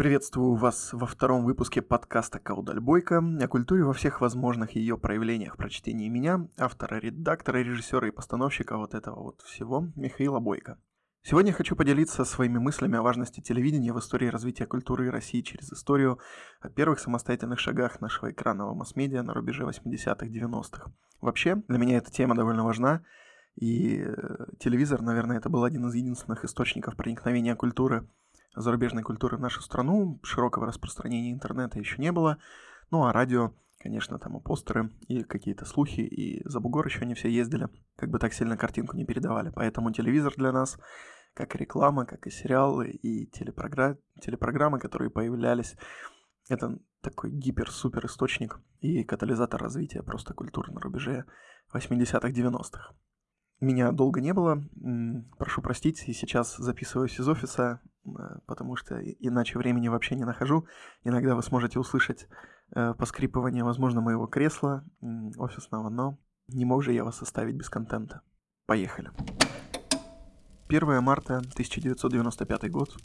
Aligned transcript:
Приветствую 0.00 0.54
вас 0.54 0.94
во 0.94 1.06
втором 1.06 1.44
выпуске 1.44 1.82
подкаста 1.82 2.38
«Каудальбойка» 2.38 3.18
о 3.18 3.48
культуре 3.48 3.84
во 3.84 3.92
всех 3.92 4.22
возможных 4.22 4.70
ее 4.70 4.96
проявлениях 4.96 5.58
прочтения 5.58 6.08
меня, 6.08 6.48
автора, 6.56 6.98
редактора, 6.98 7.58
режиссера 7.58 8.08
и 8.08 8.10
постановщика 8.10 8.78
вот 8.78 8.94
этого 8.94 9.22
вот 9.22 9.42
всего 9.42 9.88
Михаила 9.96 10.40
Бойко. 10.40 10.78
Сегодня 11.20 11.52
хочу 11.52 11.76
поделиться 11.76 12.24
своими 12.24 12.56
мыслями 12.56 12.96
о 12.96 13.02
важности 13.02 13.42
телевидения 13.42 13.92
в 13.92 13.98
истории 13.98 14.28
развития 14.28 14.64
культуры 14.64 15.10
России 15.10 15.42
через 15.42 15.70
историю, 15.70 16.18
о 16.62 16.70
первых 16.70 16.98
самостоятельных 16.98 17.58
шагах 17.58 18.00
нашего 18.00 18.30
экранного 18.30 18.72
масс-медиа 18.72 19.22
на 19.22 19.34
рубеже 19.34 19.64
80-х-90-х. 19.64 20.90
Вообще, 21.20 21.56
для 21.68 21.76
меня 21.76 21.98
эта 21.98 22.10
тема 22.10 22.34
довольно 22.34 22.64
важна, 22.64 23.04
и 23.54 24.02
э, 24.02 24.46
телевизор, 24.60 25.02
наверное, 25.02 25.36
это 25.36 25.50
был 25.50 25.62
один 25.62 25.86
из 25.88 25.94
единственных 25.94 26.46
источников 26.46 26.96
проникновения 26.96 27.54
культуры 27.54 28.08
зарубежной 28.54 29.02
культуры 29.02 29.36
в 29.36 29.40
нашу 29.40 29.62
страну, 29.62 30.20
широкого 30.22 30.66
распространения 30.66 31.32
интернета 31.32 31.78
еще 31.78 32.00
не 32.00 32.12
было, 32.12 32.38
ну 32.90 33.04
а 33.04 33.12
радио, 33.12 33.54
конечно, 33.78 34.18
там 34.18 34.36
и 34.38 34.42
постеры, 34.42 34.90
и 35.08 35.22
какие-то 35.22 35.64
слухи, 35.64 36.00
и 36.00 36.46
за 36.48 36.60
бугор 36.60 36.86
еще 36.86 37.06
не 37.06 37.14
все 37.14 37.28
ездили, 37.28 37.68
как 37.96 38.10
бы 38.10 38.18
так 38.18 38.32
сильно 38.32 38.56
картинку 38.56 38.96
не 38.96 39.04
передавали, 39.04 39.50
поэтому 39.54 39.92
телевизор 39.92 40.34
для 40.36 40.52
нас, 40.52 40.78
как 41.34 41.54
и 41.54 41.58
реклама, 41.58 42.06
как 42.06 42.26
и 42.26 42.30
сериалы, 42.30 42.90
и 42.90 43.26
телепрогра... 43.26 43.98
телепрограммы, 44.20 44.78
которые 44.78 45.10
появлялись, 45.10 45.76
это 46.48 46.78
такой 47.00 47.30
гипер-супер 47.30 48.06
источник 48.06 48.60
и 48.80 49.04
катализатор 49.04 49.60
развития 49.62 50.02
просто 50.02 50.34
культуры 50.34 50.72
на 50.72 50.80
рубеже 50.80 51.24
80-х, 51.72 52.28
90-х. 52.30 52.94
Меня 53.60 53.92
долго 53.92 54.20
не 54.20 54.32
было, 54.32 54.62
прошу 55.38 55.60
простить, 55.60 56.02
и 56.08 56.12
сейчас 56.12 56.56
записываюсь 56.56 57.20
из 57.20 57.28
офиса, 57.28 57.80
потому 58.46 58.76
что 58.76 59.00
иначе 59.00 59.58
времени 59.58 59.88
вообще 59.88 60.14
не 60.14 60.24
нахожу. 60.24 60.66
Иногда 61.04 61.34
вы 61.34 61.42
сможете 61.42 61.78
услышать 61.78 62.28
э, 62.74 62.94
поскрипывание, 62.94 63.64
возможно, 63.64 64.00
моего 64.00 64.26
кресла 64.26 64.84
офисного, 65.36 65.88
но 65.88 66.18
не 66.48 66.64
мог 66.64 66.82
же 66.82 66.92
я 66.92 67.04
вас 67.04 67.22
оставить 67.22 67.56
без 67.56 67.68
контента. 67.68 68.22
Поехали. 68.66 69.10
1 70.68 71.02
марта 71.02 71.38
1995 71.38 72.70
год. 72.70 72.96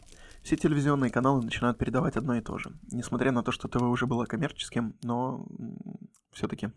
Все 0.43 0.55
телевизионные 0.55 1.09
каналы 1.09 1.41
начинают 1.41 1.79
передавать 1.79 2.15
одно 2.17 2.35
и 2.35 2.41
то 2.41 2.59
же. 2.59 2.71
Несмотря 2.91 3.31
на 3.31 3.41
то, 3.41 3.51
что 3.51 3.67
ТВ 3.67 3.81
уже 3.81 4.05
было 4.05 4.25
коммерческим, 4.25 4.95
но 5.01 5.47
все-таки 6.31 6.71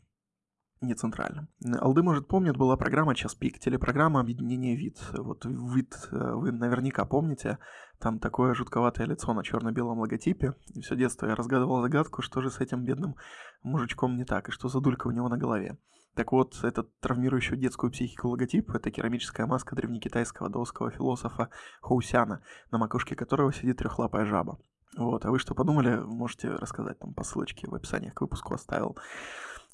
не 0.80 0.94
центральным. 0.94 1.48
Алды, 1.80 2.02
может, 2.02 2.28
помнит, 2.28 2.56
была 2.56 2.76
программа 2.76 3.14
«Час 3.14 3.34
пик», 3.34 3.58
телепрограмма 3.58 4.20
«Объединение 4.20 4.76
вид». 4.76 4.98
Вот 5.12 5.44
вид 5.44 5.94
э, 6.10 6.32
вы 6.34 6.52
наверняка 6.52 7.04
помните, 7.04 7.58
там 7.98 8.18
такое 8.18 8.54
жутковатое 8.54 9.06
лицо 9.06 9.34
на 9.34 9.42
черно-белом 9.42 9.98
логотипе. 9.98 10.54
И 10.74 10.80
все 10.80 10.96
детство 10.96 11.26
я 11.26 11.34
разгадывал 11.34 11.82
загадку, 11.82 12.22
что 12.22 12.40
же 12.40 12.50
с 12.50 12.60
этим 12.60 12.84
бедным 12.84 13.16
мужичком 13.62 14.16
не 14.16 14.24
так, 14.24 14.48
и 14.48 14.52
что 14.52 14.68
за 14.68 14.80
дулька 14.80 15.08
у 15.08 15.10
него 15.10 15.28
на 15.28 15.36
голове. 15.36 15.78
Так 16.14 16.32
вот, 16.32 16.64
этот 16.64 16.98
травмирующий 17.00 17.56
детскую 17.56 17.92
психику 17.92 18.28
логотип— 18.28 18.70
это 18.74 18.90
керамическая 18.90 19.46
маска 19.46 19.76
древнекитайского 19.76 20.48
даосского 20.48 20.90
философа 20.90 21.48
Хоусяна, 21.80 22.42
на 22.72 22.78
макушке 22.78 23.14
которого 23.14 23.52
сидит 23.52 23.78
трехлапая 23.78 24.24
жаба. 24.24 24.58
Вот, 24.96 25.24
а 25.24 25.30
вы 25.30 25.38
что 25.38 25.54
подумали, 25.54 25.96
можете 25.98 26.50
рассказать 26.50 26.98
там 26.98 27.14
по 27.14 27.22
ссылочке 27.22 27.68
в 27.68 27.74
описании 27.74 28.10
к 28.10 28.20
выпуску 28.20 28.54
оставил. 28.54 28.96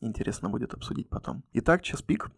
Интересно 0.01 0.51
будет 0.51 0.75
обсудить 0.75 1.09
потом. 1.09 1.45
Итак, 1.53 1.83
час 1.83 2.03
пик. 2.03 2.31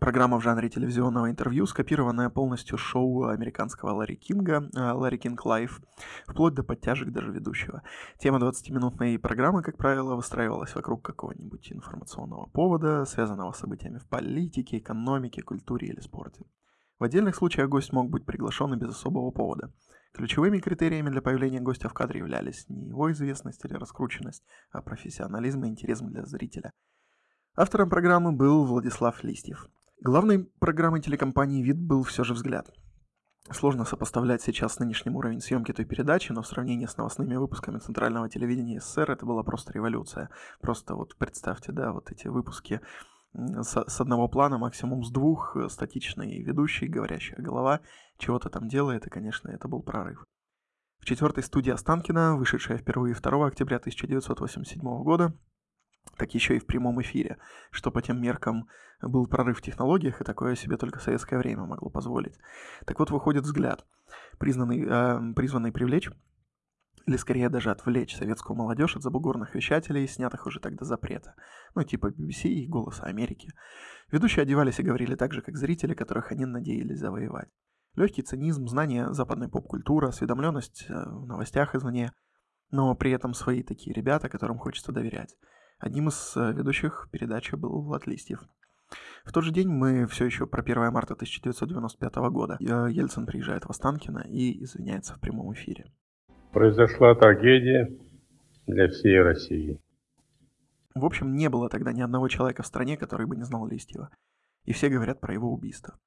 Программа 0.00 0.38
в 0.38 0.42
жанре 0.42 0.70
телевизионного 0.70 1.28
интервью, 1.30 1.66
скопированная 1.66 2.30
полностью 2.30 2.78
шоу 2.78 3.26
американского 3.26 3.90
Ларри 3.90 4.16
Кинга, 4.16 4.70
э, 4.74 4.92
Larry 4.92 5.18
King 5.18 5.44
Live, 5.44 5.82
вплоть 6.26 6.54
до 6.54 6.62
подтяжек 6.62 7.10
даже 7.10 7.30
ведущего. 7.30 7.82
Тема 8.18 8.38
20-минутной 8.38 9.18
программы, 9.18 9.62
как 9.62 9.76
правило, 9.76 10.14
выстраивалась 10.14 10.74
вокруг 10.74 11.02
какого-нибудь 11.02 11.72
информационного 11.72 12.46
повода, 12.46 13.04
связанного 13.04 13.52
с 13.52 13.58
событиями 13.58 13.98
в 13.98 14.06
политике, 14.06 14.78
экономике, 14.78 15.42
культуре 15.42 15.88
или 15.88 16.00
спорте. 16.00 16.46
В 16.98 17.04
отдельных 17.04 17.36
случаях 17.36 17.68
гость 17.68 17.92
мог 17.92 18.08
быть 18.08 18.24
приглашен 18.24 18.72
и 18.72 18.76
без 18.76 18.90
особого 18.90 19.30
повода. 19.30 19.74
Ключевыми 20.12 20.58
критериями 20.58 21.08
для 21.08 21.22
появления 21.22 21.60
гостя 21.60 21.88
в 21.88 21.94
кадре 21.94 22.20
являлись 22.20 22.68
не 22.68 22.88
его 22.88 23.10
известность 23.12 23.64
или 23.64 23.74
раскрученность, 23.74 24.44
а 24.70 24.82
профессионализм 24.82 25.64
и 25.64 25.68
интерес 25.68 26.00
для 26.00 26.24
зрителя. 26.26 26.72
Автором 27.56 27.88
программы 27.88 28.32
был 28.32 28.64
Владислав 28.66 29.22
Листьев. 29.24 29.68
Главной 30.00 30.44
программой 30.58 31.00
телекомпании 31.00 31.62
«Вид» 31.62 31.78
был 31.78 32.02
все 32.02 32.24
же 32.24 32.34
«Взгляд». 32.34 32.70
Сложно 33.50 33.84
сопоставлять 33.84 34.40
сейчас 34.40 34.78
нынешний 34.78 35.12
уровень 35.12 35.40
съемки 35.40 35.72
той 35.72 35.84
передачи, 35.84 36.30
но 36.32 36.42
в 36.42 36.46
сравнении 36.46 36.86
с 36.86 36.96
новостными 36.96 37.34
выпусками 37.34 37.78
центрального 37.78 38.28
телевидения 38.28 38.80
СССР 38.80 39.10
это 39.10 39.26
была 39.26 39.42
просто 39.42 39.72
революция. 39.72 40.30
Просто 40.60 40.94
вот 40.94 41.16
представьте, 41.16 41.72
да, 41.72 41.92
вот 41.92 42.10
эти 42.12 42.28
выпуски 42.28 42.80
с, 43.34 43.84
с 43.86 44.00
одного 44.00 44.28
плана, 44.28 44.58
максимум 44.58 45.04
с 45.04 45.10
двух, 45.10 45.56
э, 45.56 45.68
статичный 45.68 46.42
ведущий, 46.42 46.86
говорящая 46.86 47.40
голова, 47.40 47.80
чего-то 48.18 48.50
там 48.50 48.68
делает, 48.68 49.06
и, 49.06 49.10
конечно, 49.10 49.48
это 49.48 49.68
был 49.68 49.82
прорыв. 49.82 50.24
В 51.00 51.04
четвертой 51.04 51.42
студии 51.42 51.70
Останкина, 51.70 52.36
вышедшая 52.36 52.78
впервые 52.78 53.14
2 53.14 53.46
октября 53.46 53.78
1987 53.78 54.80
года, 55.02 55.34
так 56.16 56.34
еще 56.34 56.56
и 56.56 56.60
в 56.60 56.66
прямом 56.66 57.00
эфире, 57.02 57.38
что 57.70 57.90
по 57.90 58.02
тем 58.02 58.20
меркам 58.20 58.68
был 59.00 59.26
прорыв 59.26 59.58
в 59.58 59.62
технологиях, 59.62 60.20
и 60.20 60.24
такое 60.24 60.54
себе 60.54 60.76
только 60.76 61.00
советское 61.00 61.38
время 61.38 61.64
могло 61.64 61.90
позволить. 61.90 62.38
Так 62.86 62.98
вот, 62.98 63.10
выходит 63.10 63.44
взгляд, 63.44 63.84
признанный, 64.38 64.84
э, 64.86 65.34
призванный 65.34 65.72
привлечь 65.72 66.10
или 67.06 67.16
скорее 67.16 67.48
даже 67.48 67.70
отвлечь 67.70 68.16
советскую 68.16 68.56
молодежь 68.56 68.96
от 68.96 69.02
забугорных 69.02 69.54
вещателей, 69.54 70.06
снятых 70.06 70.46
уже 70.46 70.60
тогда 70.60 70.84
запрета, 70.84 71.34
ну 71.74 71.82
типа 71.82 72.08
BBC 72.08 72.48
и 72.48 72.66
Голоса 72.66 73.04
Америки. 73.04 73.48
Ведущие 74.10 74.42
одевались 74.42 74.78
и 74.78 74.82
говорили 74.82 75.14
так 75.14 75.32
же, 75.32 75.42
как 75.42 75.56
зрители, 75.56 75.94
которых 75.94 76.32
они 76.32 76.44
надеялись 76.44 76.98
завоевать. 76.98 77.48
Легкий 77.94 78.22
цинизм, 78.22 78.66
знание 78.68 79.12
западной 79.12 79.48
поп-культуры, 79.48 80.08
осведомленность 80.08 80.86
э, 80.88 80.92
в 80.92 81.26
новостях 81.26 81.74
извне, 81.74 82.12
но 82.70 82.94
при 82.94 83.10
этом 83.10 83.34
свои 83.34 83.62
такие 83.62 83.94
ребята, 83.94 84.30
которым 84.30 84.58
хочется 84.58 84.92
доверять. 84.92 85.36
Одним 85.78 86.08
из 86.08 86.34
э, 86.36 86.52
ведущих 86.52 87.08
передачи 87.12 87.54
был 87.54 87.82
Влад 87.82 88.06
Листьев. 88.06 88.40
В 89.24 89.32
тот 89.32 89.44
же 89.44 89.52
день 89.52 89.68
мы 89.68 90.06
все 90.06 90.24
еще 90.24 90.46
про 90.46 90.62
1 90.62 90.90
марта 90.92 91.14
1995 91.14 92.14
года. 92.30 92.56
Э, 92.60 92.90
Ельцин 92.90 93.26
приезжает 93.26 93.64
в 93.64 93.70
Останкино 93.70 94.24
и 94.26 94.62
извиняется 94.64 95.14
в 95.14 95.20
прямом 95.20 95.52
эфире 95.52 95.92
произошла 96.52 97.14
трагедия 97.14 97.90
для 98.66 98.88
всей 98.88 99.20
России. 99.20 99.80
В 100.94 101.04
общем, 101.04 101.34
не 101.34 101.48
было 101.48 101.68
тогда 101.68 101.92
ни 101.92 102.02
одного 102.02 102.28
человека 102.28 102.62
в 102.62 102.66
стране, 102.66 102.96
который 102.96 103.26
бы 103.26 103.36
не 103.36 103.44
знал 103.44 103.66
Листьева. 103.66 104.10
И 104.64 104.72
все 104.72 104.88
говорят 104.88 105.20
про 105.20 105.32
его 105.34 105.52
убийство. 105.52 105.98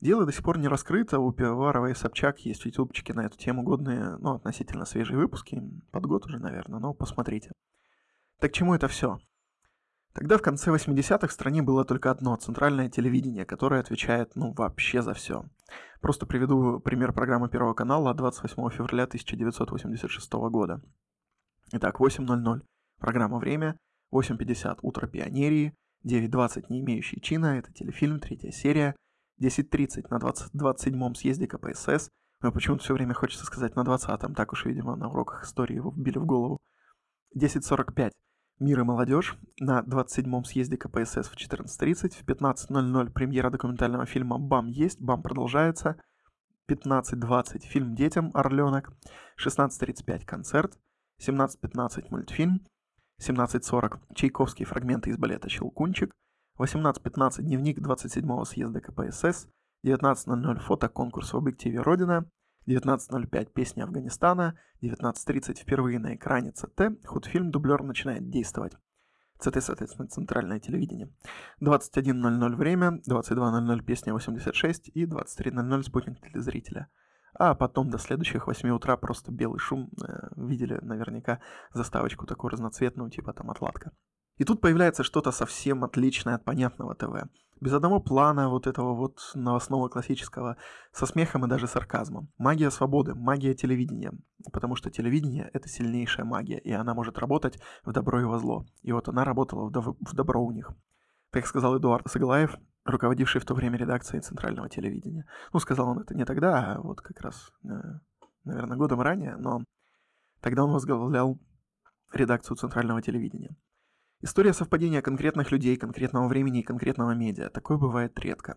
Дело 0.00 0.24
до 0.24 0.32
сих 0.32 0.44
пор 0.44 0.58
не 0.58 0.68
раскрыто, 0.68 1.18
у 1.18 1.32
Пивоварова 1.32 1.86
и 1.86 1.94
Собчак 1.94 2.40
есть 2.40 2.64
ютубчики 2.64 3.10
на 3.10 3.26
эту 3.26 3.36
тему 3.36 3.64
годные, 3.64 4.16
ну, 4.18 4.34
относительно 4.34 4.84
свежие 4.84 5.18
выпуски, 5.18 5.60
под 5.90 6.06
год 6.06 6.26
уже, 6.26 6.38
наверное, 6.38 6.78
но 6.78 6.94
посмотрите. 6.94 7.50
Так 8.38 8.52
чему 8.52 8.74
это 8.74 8.86
все? 8.86 9.18
Тогда 10.18 10.36
в 10.36 10.42
конце 10.42 10.72
80-х 10.72 11.28
в 11.28 11.32
стране 11.32 11.62
было 11.62 11.84
только 11.84 12.10
одно 12.10 12.34
центральное 12.34 12.90
телевидение, 12.90 13.44
которое 13.44 13.80
отвечает, 13.80 14.34
ну, 14.34 14.52
вообще 14.52 15.00
за 15.00 15.14
все. 15.14 15.44
Просто 16.00 16.26
приведу 16.26 16.80
пример 16.80 17.12
программы 17.12 17.48
Первого 17.48 17.72
канала 17.72 18.12
28 18.12 18.56
февраля 18.70 19.04
1986 19.04 20.32
года. 20.50 20.82
Итак, 21.70 22.00
8.00. 22.00 22.62
Программа 22.98 23.38
«Время», 23.38 23.78
8.50 24.12 24.80
«Утро 24.82 25.06
пионерии», 25.06 25.76
9.20 26.04 26.64
«Не 26.68 26.80
имеющий 26.80 27.20
чина», 27.20 27.56
это 27.56 27.72
телефильм, 27.72 28.18
третья 28.18 28.50
серия, 28.50 28.96
10.30 29.40 30.08
на 30.10 30.18
20, 30.18 30.52
27-м 30.52 31.14
съезде 31.14 31.46
КПСС, 31.46 32.08
но 32.42 32.50
почему-то 32.50 32.82
все 32.82 32.94
время 32.94 33.14
хочется 33.14 33.46
сказать 33.46 33.76
на 33.76 33.84
20-м, 33.84 34.34
так 34.34 34.52
уж, 34.52 34.64
видимо, 34.64 34.96
на 34.96 35.10
уроках 35.10 35.44
истории 35.44 35.76
его 35.76 35.92
вбили 35.92 36.18
в 36.18 36.26
голову. 36.26 36.58
10.45 37.36 38.10
Мир 38.60 38.80
и 38.80 38.82
молодежь 38.82 39.36
на 39.60 39.82
27-м 39.82 40.44
съезде 40.44 40.76
КПСС 40.76 41.28
в 41.28 41.36
14.30, 41.36 42.10
в 42.10 42.24
15.00 42.24 43.10
премьера 43.12 43.50
документального 43.50 44.04
фильма 44.04 44.38
«Бам 44.38 44.66
есть», 44.66 45.00
«Бам» 45.00 45.22
продолжается, 45.22 45.96
15.20 46.68 47.60
фильм 47.60 47.94
детям 47.94 48.32
«Орленок», 48.34 48.92
16.35 49.40 50.24
концерт, 50.24 50.76
17.15 51.20 52.06
мультфильм, 52.10 52.66
17.40 53.20 54.00
Чайковские 54.16 54.66
фрагменты 54.66 55.10
из 55.10 55.18
балета 55.18 55.48
«Щелкунчик», 55.48 56.12
18.15 56.58 57.42
дневник 57.42 57.78
27-го 57.78 58.44
съезда 58.44 58.80
КПСС, 58.80 59.46
19.00 59.86 60.58
фотоконкурс 60.58 61.32
в 61.32 61.36
объективе 61.36 61.80
«Родина», 61.80 62.28
19.05 62.68 63.52
«Песня 63.54 63.84
Афганистана», 63.84 64.58
19.30 64.82 65.56
впервые 65.56 65.98
на 65.98 66.14
экране 66.14 66.52
ЦТ, 66.52 67.02
худфильм 67.06 67.50
«Дублер» 67.50 67.82
начинает 67.82 68.28
действовать. 68.28 68.74
ЦТ, 69.38 69.62
соответственно, 69.62 70.08
центральное 70.08 70.60
телевидение. 70.60 71.10
21.00 71.62 72.56
время, 72.56 73.00
22.00 73.08 73.82
песня 73.84 74.12
86 74.12 74.90
и 74.92 75.06
23.00 75.06 75.82
спутник 75.82 76.20
телезрителя. 76.20 76.88
а 77.34 77.54
потом 77.54 77.88
до 77.88 77.98
следующих 77.98 78.46
8 78.46 78.68
утра 78.70 78.96
просто 78.96 79.32
белый 79.32 79.60
шум. 79.60 79.90
Э, 80.02 80.28
видели 80.36 80.78
наверняка 80.82 81.40
заставочку 81.72 82.26
такую 82.26 82.50
разноцветную, 82.50 83.10
типа 83.10 83.32
там 83.32 83.50
отладка. 83.50 83.92
И 84.38 84.44
тут 84.44 84.60
появляется 84.60 85.02
что-то 85.02 85.32
совсем 85.32 85.84
отличное 85.84 86.36
от 86.36 86.44
понятного 86.44 86.94
ТВ. 86.94 87.28
Без 87.60 87.72
одного 87.72 88.00
плана 88.00 88.48
вот 88.48 88.68
этого 88.68 88.94
вот 88.94 89.18
новостного 89.34 89.88
классического, 89.88 90.56
со 90.92 91.06
смехом 91.06 91.44
и 91.44 91.48
даже 91.48 91.66
сарказмом. 91.66 92.28
Магия 92.38 92.70
свободы, 92.70 93.16
магия 93.16 93.52
телевидения. 93.54 94.12
Потому 94.52 94.76
что 94.76 94.90
телевидение— 94.90 95.50
это 95.52 95.68
сильнейшая 95.68 96.24
магия, 96.24 96.58
и 96.58 96.70
она 96.70 96.94
может 96.94 97.18
работать 97.18 97.58
в 97.84 97.92
добро 97.92 98.20
и 98.20 98.24
во 98.24 98.38
зло. 98.38 98.64
И 98.82 98.92
вот 98.92 99.08
она 99.08 99.24
работала 99.24 99.68
в, 99.68 99.96
в 99.98 100.14
добро 100.14 100.40
у 100.44 100.52
них. 100.52 100.70
Так 101.32 101.46
сказал 101.46 101.76
Эдуард 101.76 102.08
Саглаев, 102.08 102.56
руководивший 102.84 103.40
в 103.40 103.44
то 103.44 103.54
время 103.54 103.76
редакцией 103.76 104.22
центрального 104.22 104.68
телевидения. 104.68 105.26
Ну, 105.52 105.58
сказал 105.58 105.88
он 105.88 105.98
это 105.98 106.14
не 106.14 106.24
тогда, 106.24 106.74
а 106.74 106.80
вот 106.80 107.00
как 107.00 107.20
раз, 107.20 107.50
э, 107.64 107.68
наверное, 108.44 108.76
годом 108.76 109.00
ранее, 109.00 109.36
но 109.36 109.64
тогда 110.40 110.64
он 110.64 110.70
возглавлял 110.70 111.40
редакцию 112.12 112.56
центрального 112.56 113.02
телевидения. 113.02 113.56
История 114.20 114.52
совпадения 114.52 115.00
конкретных 115.00 115.52
людей, 115.52 115.76
конкретного 115.76 116.26
времени 116.26 116.60
и 116.60 116.64
конкретного 116.64 117.14
медиа. 117.14 117.50
Такое 117.50 117.78
бывает 117.78 118.18
редко. 118.18 118.56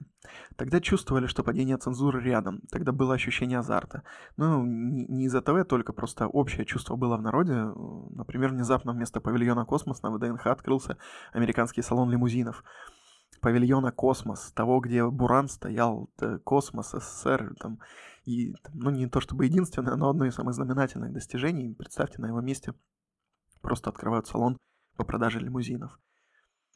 Тогда 0.56 0.82
чувствовали, 0.82 1.28
что 1.28 1.44
падение 1.44 1.78
цензуры 1.78 2.20
рядом. 2.20 2.62
Тогда 2.72 2.92
было 2.92 3.14
ощущение 3.14 3.60
азарта. 3.60 4.02
Ну, 4.38 4.66
не 4.66 5.26
из-за 5.26 5.42
ТВ, 5.42 5.68
только 5.68 5.94
просто 5.94 6.28
общее 6.28 6.66
чувство 6.66 6.96
было 6.96 7.16
в 7.16 7.22
народе. 7.22 7.54
Например, 8.10 8.50
внезапно 8.50 8.92
вместо 8.92 9.22
павильона 9.22 9.64
«Космос» 9.66 10.02
на 10.02 10.10
ВДНХ 10.10 10.48
открылся 10.48 10.98
американский 11.32 11.84
салон 11.84 12.10
лимузинов. 12.10 12.64
Павильона 13.40 13.92
«Космос», 13.92 14.52
того, 14.54 14.80
где 14.80 15.08
Буран 15.08 15.48
стоял, 15.48 16.10
«Космос», 16.44 16.90
СССР, 16.92 17.54
там, 17.60 17.80
и, 18.26 18.56
ну, 18.74 18.90
не 18.90 19.08
то 19.08 19.20
чтобы 19.20 19.46
единственное, 19.46 19.96
но 19.96 20.10
одно 20.10 20.26
из 20.26 20.34
самых 20.34 20.56
знаменательных 20.56 21.14
достижений. 21.14 21.76
Представьте, 21.76 22.20
на 22.20 22.28
его 22.28 22.42
месте 22.42 22.74
просто 23.62 23.92
открывают 23.92 24.26
салон 24.26 24.58
по 24.96 25.04
продаже 25.04 25.40
лимузинов. 25.40 26.00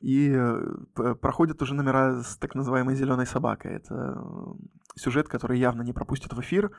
И 0.02 0.30
э, 0.30 1.16
проходят 1.22 1.62
уже 1.62 1.74
номера 1.74 2.22
с 2.22 2.38
так 2.38 2.54
называемой 2.54 2.96
зеленой 2.96 3.26
собакой. 3.26 3.76
Это 3.76 3.96
э, 3.96 5.00
сюжет, 5.00 5.28
который 5.28 5.60
явно 5.60 5.82
не 5.84 5.94
пропустит 5.94 6.34
в 6.34 6.40
эфир. 6.42 6.72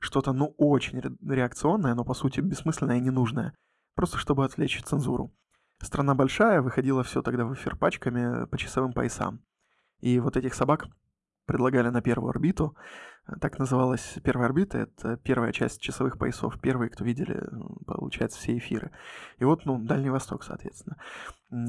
Что-то, 0.00 0.32
ну, 0.32 0.54
очень 0.58 1.00
реакционное, 1.00 1.94
но 1.94 2.04
по 2.04 2.14
сути 2.14 2.40
бессмысленное 2.40 2.98
и 2.98 3.00
ненужное. 3.00 3.54
Просто 3.94 4.18
чтобы 4.18 4.44
отвлечь 4.44 4.82
цензуру. 4.82 5.32
Страна 5.80 6.14
большая, 6.14 6.62
выходило 6.62 7.02
все 7.04 7.22
тогда 7.22 7.44
в 7.44 7.54
эфир 7.54 7.76
пачками 7.76 8.46
по 8.46 8.58
часовым 8.58 8.92
поясам. 8.92 9.40
И 10.00 10.18
вот 10.18 10.36
этих 10.36 10.54
собак 10.54 10.86
предлагали 11.46 11.88
на 11.88 12.02
первую 12.02 12.30
орбиту. 12.30 12.76
Так 13.40 13.58
называлась 13.58 14.18
первая 14.22 14.48
орбита, 14.48 14.78
это 14.78 15.16
первая 15.16 15.50
часть 15.52 15.80
часовых 15.80 16.18
поясов, 16.18 16.60
первые, 16.60 16.90
кто 16.90 17.04
видели, 17.04 17.42
получается, 17.86 18.38
все 18.38 18.58
эфиры. 18.58 18.90
И 19.38 19.44
вот, 19.44 19.64
ну, 19.64 19.78
Дальний 19.78 20.10
Восток, 20.10 20.44
соответственно. 20.44 20.96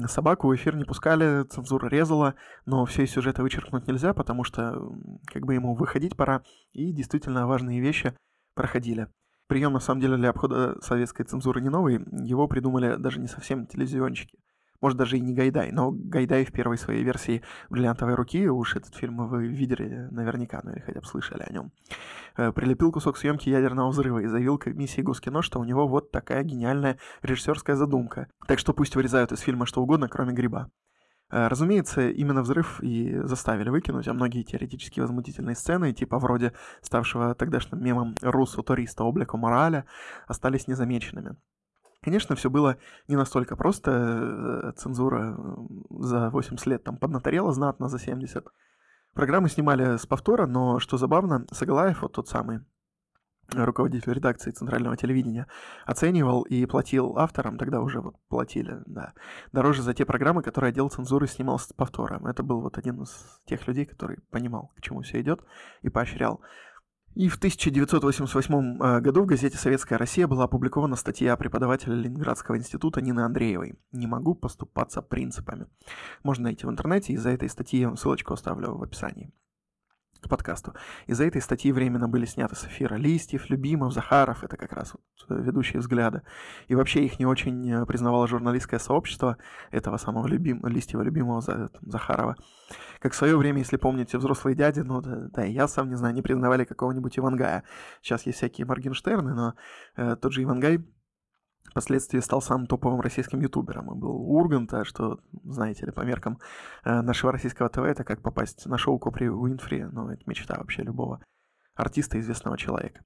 Собаку 0.06 0.48
в 0.48 0.54
эфир 0.54 0.76
не 0.76 0.84
пускали, 0.84 1.44
цензура 1.44 1.88
резала, 1.88 2.34
но 2.66 2.84
все 2.84 3.04
из 3.04 3.10
сюжета 3.10 3.42
вычеркнуть 3.42 3.86
нельзя, 3.86 4.12
потому 4.12 4.44
что 4.44 4.92
как 5.26 5.46
бы 5.46 5.54
ему 5.54 5.74
выходить 5.74 6.16
пора, 6.16 6.42
и 6.72 6.92
действительно 6.92 7.46
важные 7.46 7.80
вещи 7.80 8.14
проходили. 8.54 9.08
Прием, 9.46 9.72
на 9.72 9.80
самом 9.80 10.00
деле, 10.00 10.16
для 10.16 10.30
обхода 10.30 10.78
советской 10.82 11.24
цензуры 11.24 11.62
не 11.62 11.70
новый, 11.70 12.04
его 12.22 12.48
придумали 12.48 12.96
даже 12.96 13.18
не 13.18 13.28
совсем 13.28 13.66
телевизионщики 13.66 14.38
может 14.80 14.98
даже 14.98 15.18
и 15.18 15.20
не 15.20 15.34
Гайдай, 15.34 15.70
но 15.72 15.90
Гайдай 15.90 16.44
в 16.44 16.52
первой 16.52 16.78
своей 16.78 17.04
версии 17.04 17.42
«Бриллиантовой 17.70 18.14
руки», 18.14 18.48
уж 18.48 18.76
этот 18.76 18.94
фильм 18.94 19.26
вы 19.28 19.46
видели 19.46 20.08
наверняка, 20.10 20.60
ну 20.64 20.72
или 20.72 20.80
хотя 20.80 21.00
бы 21.00 21.06
слышали 21.06 21.44
о 21.46 21.52
нем, 21.52 21.72
э, 22.36 22.52
прилепил 22.52 22.92
кусок 22.92 23.16
съемки 23.16 23.48
ядерного 23.48 23.90
взрыва 23.90 24.18
и 24.20 24.26
заявил 24.26 24.58
комиссии 24.58 25.00
Госкино, 25.00 25.42
что 25.42 25.60
у 25.60 25.64
него 25.64 25.86
вот 25.86 26.10
такая 26.10 26.42
гениальная 26.42 26.98
режиссерская 27.22 27.76
задумка. 27.76 28.28
Так 28.46 28.58
что 28.58 28.72
пусть 28.72 28.96
вырезают 28.96 29.32
из 29.32 29.40
фильма 29.40 29.66
что 29.66 29.82
угодно, 29.82 30.08
кроме 30.08 30.32
гриба. 30.32 30.70
Э, 31.28 31.48
разумеется, 31.48 32.08
именно 32.08 32.42
взрыв 32.42 32.80
и 32.82 33.20
заставили 33.24 33.70
выкинуть, 33.70 34.06
а 34.06 34.14
многие 34.14 34.44
теоретически 34.44 35.00
возмутительные 35.00 35.56
сцены, 35.56 35.92
типа 35.92 36.18
вроде 36.18 36.52
ставшего 36.82 37.34
тогдашним 37.34 37.82
мемом 37.82 38.14
«Русу 38.22 38.62
туриста 38.62 39.04
облику 39.04 39.36
мораля», 39.36 39.86
остались 40.26 40.68
незамеченными. 40.68 41.36
Конечно, 42.02 42.36
все 42.36 42.50
было 42.50 42.76
не 43.08 43.16
настолько 43.16 43.56
просто. 43.56 43.90
Э, 43.90 44.72
цензура 44.76 45.36
за 45.90 46.30
80 46.30 46.66
лет 46.66 46.84
там 46.84 46.96
поднаторела 46.98 47.52
знатно 47.52 47.88
за 47.88 47.98
70. 47.98 48.46
Программы 49.14 49.48
снимали 49.48 49.96
с 49.96 50.06
повтора, 50.06 50.46
но, 50.46 50.78
что 50.78 50.98
забавно, 50.98 51.46
Сагалаев, 51.50 52.02
вот 52.02 52.12
тот 52.12 52.28
самый 52.28 52.60
руководитель 53.52 54.12
редакции 54.12 54.50
центрального 54.50 54.96
телевидения, 54.96 55.46
оценивал 55.84 56.42
и 56.42 56.66
платил 56.66 57.16
авторам, 57.16 57.58
тогда 57.58 57.80
уже 57.80 58.00
вот 58.00 58.16
платили, 58.28 58.82
да, 58.86 59.12
дороже 59.52 59.82
за 59.82 59.94
те 59.94 60.04
программы, 60.04 60.42
которые 60.42 60.70
отдел 60.70 60.90
цензуры 60.90 61.26
снимал 61.26 61.58
с 61.58 61.72
повтором. 61.72 62.26
Это 62.26 62.42
был 62.42 62.60
вот 62.60 62.78
один 62.78 63.02
из 63.02 63.40
тех 63.46 63.66
людей, 63.66 63.86
который 63.86 64.18
понимал, 64.30 64.72
к 64.76 64.80
чему 64.80 65.02
все 65.02 65.20
идет, 65.20 65.42
и 65.82 65.88
поощрял 65.88 66.40
и 67.16 67.30
в 67.30 67.36
1988 67.36 68.78
э, 68.78 69.00
году 69.00 69.22
в 69.22 69.26
газете 69.26 69.56
«Советская 69.56 69.98
Россия» 69.98 70.26
была 70.26 70.44
опубликована 70.44 70.96
статья 70.96 71.34
преподавателя 71.38 71.94
Ленинградского 71.94 72.58
института 72.58 73.00
Нины 73.00 73.20
Андреевой 73.20 73.78
«Не 73.90 74.06
могу 74.06 74.34
поступаться 74.34 75.00
принципами». 75.00 75.66
Можно 76.22 76.44
найти 76.44 76.66
в 76.66 76.70
интернете, 76.70 77.14
и 77.14 77.16
за 77.16 77.30
этой 77.30 77.48
статьи 77.48 77.88
ссылочку 77.96 78.34
оставлю 78.34 78.76
в 78.76 78.82
описании 78.82 79.32
к 80.26 80.28
подкасту. 80.28 80.74
Из-за 81.06 81.24
этой 81.24 81.40
статьи 81.40 81.72
временно 81.72 82.08
были 82.08 82.26
сняты 82.26 82.56
с 82.56 82.64
эфира 82.64 82.96
Листьев, 82.96 83.48
Любимов, 83.50 83.92
Захаров, 83.92 84.44
это 84.44 84.56
как 84.56 84.72
раз 84.72 84.92
вот 84.94 85.40
ведущие 85.40 85.80
взгляды. 85.80 86.22
И 86.68 86.74
вообще 86.74 87.04
их 87.04 87.18
не 87.18 87.26
очень 87.26 87.70
э, 87.70 87.86
признавало 87.86 88.26
журналистское 88.26 88.80
сообщество 88.80 89.36
этого 89.70 89.96
самого 89.96 90.26
любим... 90.26 90.64
Листьева, 90.66 91.02
Любимого, 91.02 91.40
Захарова. 91.82 92.36
Как 92.98 93.12
в 93.12 93.16
свое 93.16 93.36
время, 93.36 93.58
если 93.58 93.76
помните, 93.76 94.18
взрослые 94.18 94.56
дяди, 94.56 94.80
ну 94.80 95.00
да, 95.00 95.28
да, 95.32 95.44
я 95.44 95.68
сам 95.68 95.88
не 95.88 95.96
знаю, 95.96 96.14
не 96.14 96.22
признавали 96.22 96.64
какого-нибудь 96.64 97.18
Ивангая. 97.18 97.62
Сейчас 98.02 98.26
есть 98.26 98.38
всякие 98.38 98.66
Моргенштерны, 98.66 99.34
но 99.34 99.54
э, 99.96 100.16
тот 100.16 100.32
же 100.32 100.42
Ивангай 100.42 100.84
впоследствии 101.76 102.20
стал 102.20 102.40
самым 102.40 102.66
топовым 102.66 103.02
российским 103.02 103.38
ютубером. 103.40 103.92
И 103.92 103.98
был 103.98 104.16
у 104.16 104.38
Урганта, 104.38 104.86
что, 104.86 105.20
знаете 105.44 105.84
ли, 105.84 105.92
по 105.92 106.00
меркам 106.00 106.38
э, 106.84 107.02
нашего 107.02 107.32
российского 107.32 107.68
ТВ, 107.68 107.80
это 107.80 108.02
как 108.02 108.22
попасть 108.22 108.64
на 108.64 108.78
шоу 108.78 108.98
Копри 108.98 109.28
Уинфри, 109.28 109.84
ну, 109.92 110.08
это 110.08 110.22
мечта 110.24 110.56
вообще 110.56 110.82
любого 110.82 111.20
артиста, 111.74 112.18
известного 112.18 112.56
человека. 112.56 113.04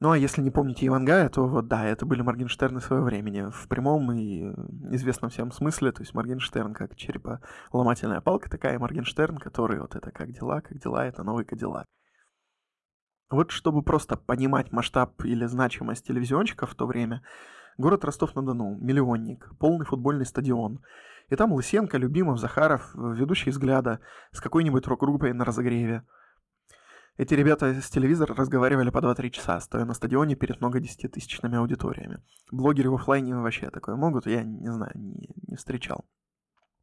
Ну, 0.00 0.12
а 0.12 0.16
если 0.16 0.40
не 0.40 0.50
помните 0.50 0.86
Ивангая, 0.86 1.28
то 1.28 1.46
вот 1.46 1.68
да, 1.68 1.84
это 1.84 2.06
были 2.06 2.22
Моргенштерны 2.22 2.80
своего 2.80 3.04
времени, 3.04 3.50
в 3.50 3.68
прямом 3.68 4.12
и 4.12 4.44
известном 4.94 5.28
всем 5.28 5.52
смысле, 5.52 5.92
то 5.92 6.00
есть 6.00 6.14
Моргенштерн 6.14 6.72
как 6.72 6.96
череполомательная 6.96 8.22
палка 8.22 8.48
такая, 8.48 8.78
Моргенштерн, 8.78 9.36
который 9.36 9.78
вот 9.78 9.94
это 9.94 10.10
как 10.10 10.32
дела, 10.32 10.62
как 10.62 10.78
дела, 10.78 11.04
это 11.04 11.22
новый 11.22 11.44
Кадиллак. 11.44 11.84
Вот 13.28 13.50
чтобы 13.50 13.82
просто 13.82 14.16
понимать 14.16 14.72
масштаб 14.72 15.22
или 15.22 15.44
значимость 15.44 16.06
телевизионщиков 16.06 16.70
в 16.70 16.74
то 16.74 16.86
время, 16.86 17.22
город 17.78 18.04
Ростов-на-Дону, 18.04 18.76
миллионник, 18.80 19.50
полный 19.58 19.86
футбольный 19.86 20.26
стадион. 20.26 20.80
И 21.30 21.36
там 21.36 21.52
Лысенко, 21.52 21.96
Любимов, 21.96 22.38
Захаров, 22.38 22.90
ведущий 22.94 23.50
взгляда 23.50 24.00
с 24.32 24.40
какой-нибудь 24.40 24.86
рок-группой 24.86 25.32
на 25.32 25.44
разогреве. 25.44 26.02
Эти 27.16 27.34
ребята 27.34 27.74
с 27.80 27.90
телевизора 27.90 28.34
разговаривали 28.34 28.90
по 28.90 28.98
2-3 28.98 29.30
часа, 29.30 29.60
стоя 29.60 29.84
на 29.84 29.94
стадионе 29.94 30.36
перед 30.36 30.60
много 30.60 30.78
десятитысячными 30.80 31.58
аудиториями. 31.58 32.22
Блогеры 32.52 32.90
в 32.90 32.94
офлайне 32.94 33.34
вообще 33.34 33.70
такое 33.70 33.96
могут, 33.96 34.26
я 34.26 34.44
не 34.44 34.72
знаю, 34.72 34.92
не, 34.94 35.28
не 35.48 35.56
встречал. 35.56 36.04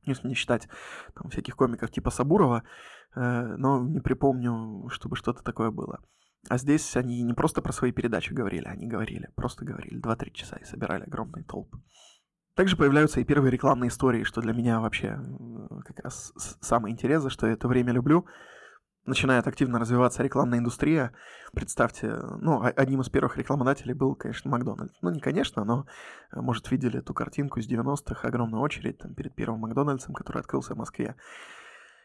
Если 0.03 0.27
не 0.27 0.35
считать 0.35 0.67
там, 1.15 1.29
всяких 1.29 1.55
комиков 1.55 1.89
типа 1.89 2.11
Сабурова, 2.11 2.63
э, 3.15 3.55
но 3.57 3.81
не 3.81 4.01
припомню, 4.01 4.89
чтобы 4.89 5.15
что-то 5.15 5.41
такое 5.41 5.71
было. 5.71 6.01
А 6.47 6.57
здесь 6.57 6.95
они 6.95 7.23
не 7.23 7.33
просто 7.33 7.61
про 7.61 7.71
свои 7.71 7.91
передачи 7.91 8.31
говорили, 8.31 8.65
они 8.65 8.87
говорили, 8.87 9.29
просто 9.35 9.65
говорили 9.65 9.99
2-3 10.01 10.31
часа 10.31 10.57
и 10.57 10.63
собирали 10.63 11.03
огромные 11.03 11.43
толпы. 11.43 11.79
Также 12.55 12.77
появляются 12.77 13.19
и 13.19 13.25
первые 13.25 13.51
рекламные 13.51 13.89
истории, 13.89 14.23
что 14.23 14.41
для 14.41 14.53
меня 14.53 14.79
вообще 14.79 15.19
как 15.85 15.99
раз 15.99 16.31
самое 16.61 16.93
интересное, 16.93 17.29
что 17.29 17.47
я 17.47 17.53
это 17.53 17.67
время 17.67 17.91
люблю. 17.91 18.25
Начинает 19.05 19.45
активно 19.45 19.77
развиваться 19.77 20.23
рекламная 20.23 20.59
индустрия. 20.59 21.13
Представьте, 21.53 22.15
ну, 22.39 22.63
одним 22.63 23.01
из 23.01 23.09
первых 23.09 23.37
рекламодателей 23.37 23.93
был, 23.93 24.15
конечно, 24.15 24.49
Макдональдс. 24.49 24.95
Ну, 25.01 25.11
не 25.11 25.19
конечно, 25.19 25.63
но, 25.63 25.85
э, 26.31 26.41
может, 26.41 26.71
видели 26.71 26.99
эту 26.99 27.13
картинку 27.13 27.59
из 27.59 27.67
90-х, 27.67 28.27
огромная 28.27 28.61
очередь 28.61 28.97
там, 28.97 29.13
перед 29.13 29.35
первым 29.35 29.59
Макдональдсом, 29.59 30.15
который 30.15 30.39
открылся 30.39 30.73
в 30.73 30.77
Москве. 30.77 31.15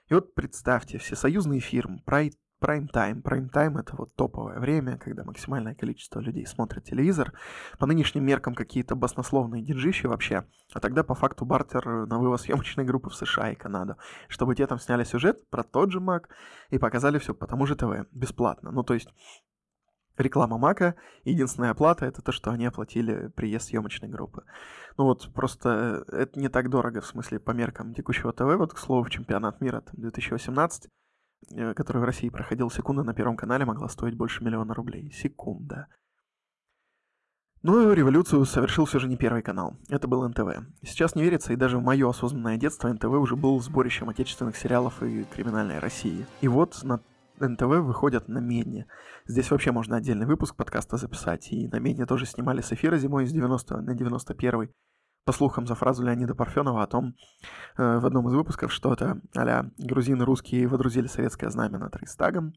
И 0.09 0.15
вот 0.15 0.35
представьте, 0.35 0.99
все 0.99 1.17
союзные 1.17 1.61
фирмы, 1.61 2.03
Pride 2.07 2.35
Прайм-тайм. 2.61 3.23
Прайм-тайм— 3.23 3.79
это 3.81 3.97
вот 3.97 4.15
топовое 4.17 4.61
время, 4.61 4.99
когда 4.99 5.25
максимальное 5.25 5.75
количество 5.75 6.21
людей 6.21 6.47
смотрит 6.47 6.85
телевизор. 6.85 7.33
По 7.79 7.87
нынешним 7.87 8.25
меркам 8.25 8.55
какие-то 8.55 8.95
баснословные 8.95 9.63
деньжищи 9.63 10.07
вообще. 10.07 10.45
А 10.75 10.81
тогда 10.81 11.03
по 11.03 11.15
факту 11.15 11.47
бартер 11.47 12.07
на 12.07 12.19
вывоз 12.19 12.43
съемочной 12.43 12.85
группы 12.85 13.09
в 13.09 13.15
США 13.15 13.51
и 13.51 13.55
Канаду. 13.55 13.97
Чтобы 14.29 14.55
те 14.55 14.67
там 14.67 14.79
сняли 14.79 15.05
сюжет 15.05 15.49
про 15.49 15.63
тот 15.63 15.91
же 15.91 16.01
Мак 16.01 16.29
и 16.69 16.79
показали 16.79 17.19
все 17.19 17.35
по 17.35 17.47
тому 17.47 17.65
же 17.65 17.77
ТВ. 17.77 18.07
Бесплатно. 18.13 18.71
Ну, 18.71 18.83
то 18.83 18.93
есть 18.93 19.09
реклама 20.19 20.59
Мака, 20.59 20.97
единственная 21.25 21.71
оплата— 21.71 22.05
это 22.07 22.23
то, 22.23 22.33
что 22.33 22.51
они 22.51 22.67
оплатили 22.67 23.29
приезд 23.29 23.69
съемочной 23.69 24.09
группы. 24.09 24.45
Ну 24.99 25.05
вот, 25.05 25.33
просто 25.33 26.05
э, 26.09 26.17
это 26.17 26.39
не 26.39 26.49
так 26.49 26.69
дорого, 26.69 27.01
в 27.01 27.07
смысле, 27.07 27.41
по 27.41 27.53
меркам 27.53 27.95
текущего 27.95 28.33
ТВ. 28.33 28.57
Вот, 28.59 28.75
к 28.75 28.79
слову, 28.79 29.09
чемпионат 29.09 29.61
мира 29.61 29.81
там, 29.81 29.95
2018, 29.97 30.87
э, 30.87 30.89
который 31.75 31.99
в 31.99 32.05
России 32.05 32.29
проходил 32.29 32.71
секунда 32.71 33.03
на 33.03 33.15
Первом 33.15 33.37
канале, 33.37 33.65
могла 33.65 33.89
стоить 33.89 34.17
больше 34.17 34.45
миллиона 34.45 34.75
рублей. 34.75 35.11
Секунда. 35.13 35.89
Но 37.63 37.93
революцию 37.93 38.47
совершил 38.47 38.87
все 38.87 38.99
же 38.99 39.07
не 39.07 39.19
Первый 39.19 39.43
канал. 39.43 39.77
Это 39.91 40.09
был 40.09 40.27
НТВ. 40.27 40.65
Сейчас 40.83 41.15
не 41.15 41.23
верится, 41.23 41.53
и 41.53 41.57
даже 41.57 41.77
в 41.77 41.83
мое 41.83 42.09
осознанное 42.09 42.57
детство 42.57 42.89
НТВ 42.91 43.05
уже 43.05 43.37
был 43.37 43.61
сборищем 43.61 44.09
отечественных 44.09 44.57
сериалов 44.57 45.03
и 45.03 45.25
криминальной 45.25 45.79
России. 45.79 46.27
И 46.41 46.49
вот 46.49 46.83
на 46.83 47.03
НТВ 47.39 47.83
выходят 47.83 48.29
на 48.29 48.39
Медне. 48.39 48.87
Здесь 49.27 49.51
вообще 49.51 49.73
можно 49.73 49.97
отдельный 49.97 50.27
выпуск 50.27 50.57
подкаста 50.57 50.97
записать. 50.97 51.53
И 51.53 51.69
на 51.69 51.81
Медне 51.81 52.07
тоже 52.07 52.25
снимали 52.25 52.63
с 52.63 52.73
эфира 52.73 52.97
зимой 52.97 53.27
с 53.27 53.33
90 53.33 53.83
на 53.83 53.95
91 53.95 54.71
по 55.25 55.33
слухам 55.33 55.67
за 55.67 55.75
фразу 55.75 56.03
Леонида 56.03 56.35
Парфенова 56.35 56.83
о 56.83 56.87
том 56.87 57.15
э, 57.77 57.99
в 57.99 58.07
одном 58.07 58.29
из 58.29 58.35
выпусков, 58.35 58.73
что 58.73 58.93
это 58.93 59.21
а 59.37 59.67
грузины 59.79 60.25
русские 60.25 60.67
водрузили 60.67 61.07
советское 61.07 61.51
знамя 61.51 61.79
над 61.79 61.95
Рейстагом, 61.97 62.55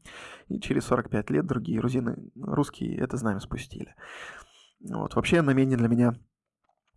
и 0.48 0.60
через 0.60 0.84
45 0.86 1.30
лет 1.30 1.46
другие 1.46 1.78
грузины 1.78 2.30
русские 2.36 2.96
это 2.98 3.16
знамя 3.16 3.40
спустили. 3.40 3.94
Вот. 4.80 5.14
Вообще 5.14 5.42
на 5.42 5.50
Медне 5.50 5.76
для 5.76 5.88
меня 5.88 6.14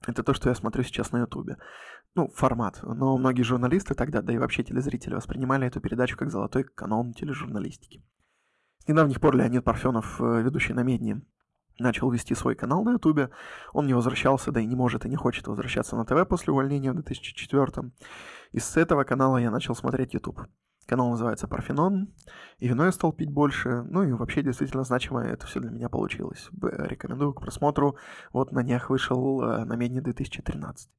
это 0.05 0.23
то, 0.23 0.33
что 0.33 0.49
я 0.49 0.55
смотрю 0.55 0.83
сейчас 0.83 1.11
на 1.11 1.19
Ютубе. 1.19 1.57
Ну, 2.15 2.29
формат. 2.29 2.79
Но 2.83 3.17
многие 3.17 3.43
журналисты 3.43 3.93
тогда, 3.93 4.21
да 4.21 4.33
и 4.33 4.37
вообще 4.37 4.63
телезрители, 4.63 5.15
воспринимали 5.15 5.67
эту 5.67 5.81
передачу 5.81 6.17
как 6.17 6.31
золотой 6.31 6.63
канон 6.63 7.13
тележурналистики. 7.13 8.03
С 8.79 8.87
недавних 8.87 9.19
пор 9.19 9.35
Леонид 9.35 9.63
Парфенов, 9.63 10.21
э, 10.21 10.41
ведущий 10.41 10.73
на 10.73 10.83
Медне, 10.83 11.21
начал 11.79 12.09
вести 12.11 12.35
свой 12.35 12.55
канал 12.55 12.83
на 12.83 12.91
Ютубе. 12.91 13.29
Он 13.73 13.87
не 13.87 13.93
возвращался, 13.93 14.51
да 14.51 14.59
и 14.59 14.65
не 14.65 14.75
может 14.75 15.05
и 15.05 15.09
не 15.09 15.15
хочет 15.15 15.47
возвращаться 15.47 15.95
на 15.95 16.05
ТВ 16.05 16.27
после 16.27 16.53
увольнения 16.53 16.91
в 16.91 16.95
2004 16.95 17.91
И 18.51 18.59
с 18.59 18.77
этого 18.77 19.03
канала 19.03 19.37
я 19.37 19.51
начал 19.51 19.75
смотреть 19.75 20.13
Ютуб. 20.13 20.41
Канал 20.85 21.09
называется 21.09 21.49
Парфенон, 21.49 22.13
и 22.59 22.67
вино 22.69 22.85
я 22.85 22.93
стал 22.93 23.11
пить 23.11 23.29
больше, 23.29 23.83
ну 23.83 24.03
и 24.03 24.13
вообще 24.13 24.41
действительно 24.41 24.85
значимо 24.85 25.21
это 25.21 25.45
все 25.45 25.59
для 25.59 25.69
меня 25.69 25.89
получилось. 25.89 26.49
Рекомендую 26.61 27.33
к 27.33 27.41
просмотру, 27.41 27.97
вот 28.31 28.53
на 28.53 28.63
днях 28.63 28.89
вышел 28.89 29.41
на 29.41 29.75
Медне 29.75 29.99
2013. 29.99 30.89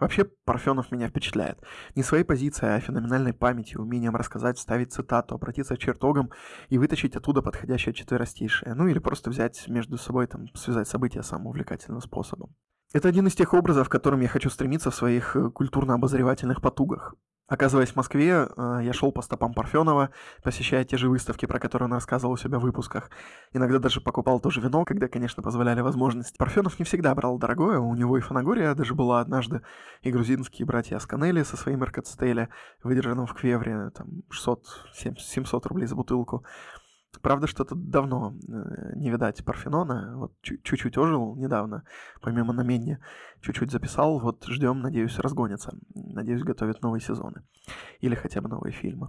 Вообще, 0.00 0.24
Парфенов 0.46 0.90
меня 0.90 1.08
впечатляет. 1.08 1.62
Не 1.94 2.02
своей 2.02 2.24
позицией, 2.24 2.72
а 2.72 2.80
феноменальной 2.80 3.34
памятью, 3.34 3.82
умением 3.82 4.16
рассказать, 4.16 4.56
вставить 4.56 4.94
цитату, 4.94 5.34
обратиться 5.34 5.76
к 5.76 5.78
чертогам 5.78 6.30
и 6.70 6.78
вытащить 6.78 7.16
оттуда 7.16 7.42
подходящее 7.42 7.92
четверостишее. 7.92 8.74
Ну 8.74 8.86
или 8.88 8.98
просто 8.98 9.28
взять 9.28 9.68
между 9.68 9.98
собой, 9.98 10.26
там, 10.26 10.46
связать 10.54 10.88
события 10.88 11.22
самым 11.22 11.48
увлекательным 11.48 12.00
способом. 12.00 12.54
Это 12.94 13.08
один 13.08 13.26
из 13.26 13.34
тех 13.34 13.52
образов, 13.52 13.88
к 13.88 13.92
которым 13.92 14.20
я 14.20 14.28
хочу 14.28 14.48
стремиться 14.48 14.90
в 14.90 14.94
своих 14.94 15.36
э, 15.36 15.50
культурно-обозревательных 15.50 16.62
потугах. 16.62 17.14
Оказываясь 17.50 17.90
в 17.90 17.96
Москве, 17.96 18.46
э, 18.56 18.80
я 18.84 18.92
шел 18.92 19.10
по 19.10 19.22
стопам 19.22 19.54
Парфенова, 19.54 20.10
посещая 20.44 20.84
те 20.84 20.96
же 20.96 21.08
выставки, 21.08 21.46
про 21.46 21.58
которые 21.58 21.86
он 21.88 21.94
рассказывал 21.94 22.34
у 22.34 22.36
себя 22.36 22.60
в 22.60 22.62
выпусках. 22.62 23.10
Иногда 23.52 23.80
даже 23.80 24.00
покупал 24.00 24.38
тоже 24.38 24.60
вино, 24.60 24.84
когда, 24.84 25.08
конечно, 25.08 25.42
позволяли 25.42 25.80
возможности. 25.80 26.38
Парфенов 26.38 26.78
не 26.78 26.84
всегда 26.84 27.12
брал 27.12 27.38
дорогое, 27.38 27.80
у 27.80 27.92
него 27.96 28.16
и 28.16 28.20
фанагория 28.20 28.72
даже 28.76 28.94
была 28.94 29.18
однажды, 29.18 29.62
и 30.02 30.12
грузинские 30.12 30.64
братья 30.64 30.96
Асканели 30.96 31.42
со 31.42 31.56
своим 31.56 31.82
Эркацтеля, 31.82 32.50
выдержанным 32.84 33.26
в 33.26 33.34
Квевре, 33.34 33.90
там 33.96 34.22
600-700 34.32 35.66
рублей 35.66 35.88
за 35.88 35.96
бутылку. 35.96 36.44
Правда, 37.22 37.46
что-то 37.46 37.74
давно 37.74 38.34
э, 38.48 38.92
не 38.96 39.10
видать 39.10 39.44
Парфенона. 39.44 40.16
Вот 40.16 40.32
чуть-чуть 40.42 40.96
ожил 40.96 41.36
недавно, 41.36 41.84
помимо 42.20 42.52
намения. 42.52 43.00
Чуть-чуть 43.40 43.70
записал. 43.70 44.18
Вот 44.18 44.44
ждем, 44.46 44.80
надеюсь, 44.80 45.18
разгонится. 45.18 45.76
Надеюсь, 45.94 46.42
готовят 46.42 46.82
новые 46.82 47.00
сезоны. 47.00 47.42
Или 48.00 48.14
хотя 48.14 48.40
бы 48.40 48.48
новые 48.48 48.72
фильмы. 48.72 49.08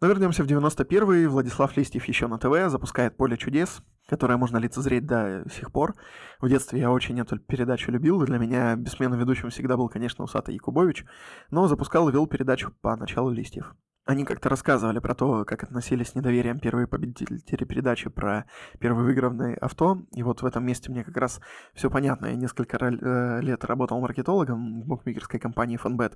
Но 0.00 0.08
вернемся 0.08 0.42
в 0.42 0.46
91-й. 0.46 1.26
Владислав 1.26 1.76
Листьев 1.76 2.06
еще 2.06 2.26
на 2.26 2.38
ТВ 2.38 2.70
запускает 2.70 3.16
«Поле 3.16 3.36
чудес», 3.36 3.82
которое 4.08 4.38
можно 4.38 4.56
лицезреть 4.56 5.06
до 5.06 5.44
сих 5.52 5.70
пор. 5.70 5.94
В 6.40 6.48
детстве 6.48 6.80
я 6.80 6.90
очень 6.90 7.20
эту 7.20 7.38
передачу 7.38 7.92
любил, 7.92 8.22
и 8.22 8.26
для 8.26 8.38
меня 8.38 8.76
бессменным 8.76 9.20
ведущим 9.20 9.50
всегда 9.50 9.76
был, 9.76 9.88
конечно, 9.88 10.24
Усатый 10.24 10.54
Якубович, 10.54 11.04
но 11.50 11.68
запускал 11.68 12.08
и 12.08 12.12
вел 12.12 12.26
передачу 12.26 12.72
по 12.80 12.96
началу 12.96 13.30
Листьев. 13.30 13.74
Они 14.10 14.24
как-то 14.24 14.48
рассказывали 14.48 14.98
про 14.98 15.14
то, 15.14 15.44
как 15.44 15.62
относились 15.62 16.08
с 16.08 16.14
недоверием 16.16 16.58
первые 16.58 16.88
победители 16.88 17.38
телепередачи 17.38 18.10
про 18.10 18.44
первый 18.80 19.04
выигранное 19.04 19.54
авто. 19.54 20.02
И 20.16 20.24
вот 20.24 20.42
в 20.42 20.46
этом 20.46 20.66
месте 20.66 20.90
мне 20.90 21.04
как 21.04 21.16
раз 21.16 21.40
все 21.74 21.90
понятно. 21.90 22.26
Я 22.26 22.34
несколько 22.34 22.76
э, 22.76 23.40
лет 23.40 23.64
работал 23.64 24.00
маркетологом 24.00 24.82
в 24.82 24.86
букмекерской 24.88 25.38
компании 25.38 25.78
Funbet. 25.80 26.14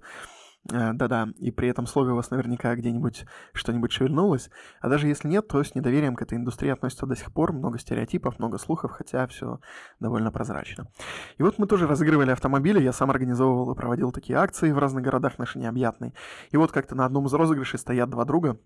Э, 0.73 0.93
да-да, 0.95 1.29
и 1.39 1.51
при 1.51 1.69
этом 1.69 1.87
слове 1.87 2.13
у 2.13 2.17
вас 2.17 2.31
наверняка 2.31 2.75
где-нибудь 2.75 3.27
что-нибудь 3.53 3.93
шевельнулось. 3.93 4.51
А 4.81 4.89
даже 4.89 5.09
если 5.09 5.29
нет, 5.29 5.47
то 5.49 5.63
с 5.63 5.75
недоверием 5.75 6.17
к 6.17 6.23
этой 6.23 6.39
индустрии 6.39 6.71
относятся 6.71 7.07
до 7.07 7.17
сих 7.17 7.33
пор. 7.33 7.53
Много 7.53 7.79
стереотипов, 7.79 8.39
много 8.39 8.59
слухов, 8.59 8.93
хотя 8.93 9.27
все 9.27 9.61
довольно 10.01 10.33
прозрачно. 10.33 10.89
И 11.37 11.43
вот 11.43 11.59
мы 11.59 11.67
тоже 11.67 11.87
разыгрывали 11.87 12.31
автомобили, 12.31 12.81
я 12.81 12.93
сам 12.93 13.11
организовывал 13.11 13.73
и 13.73 13.77
проводил 13.77 14.13
такие 14.13 14.39
акции 14.39 14.73
в 14.73 14.79
разных 14.79 15.05
городах 15.05 15.39
нашей 15.39 15.61
необъятной. 15.61 16.15
И 16.51 16.57
вот 16.57 16.73
как-то 16.73 16.95
на 16.95 17.05
одном 17.05 17.27
из 17.27 17.33
розыгрышей 17.35 17.79
стоят 17.79 18.09
два 18.11 18.25
друга, 18.25 18.59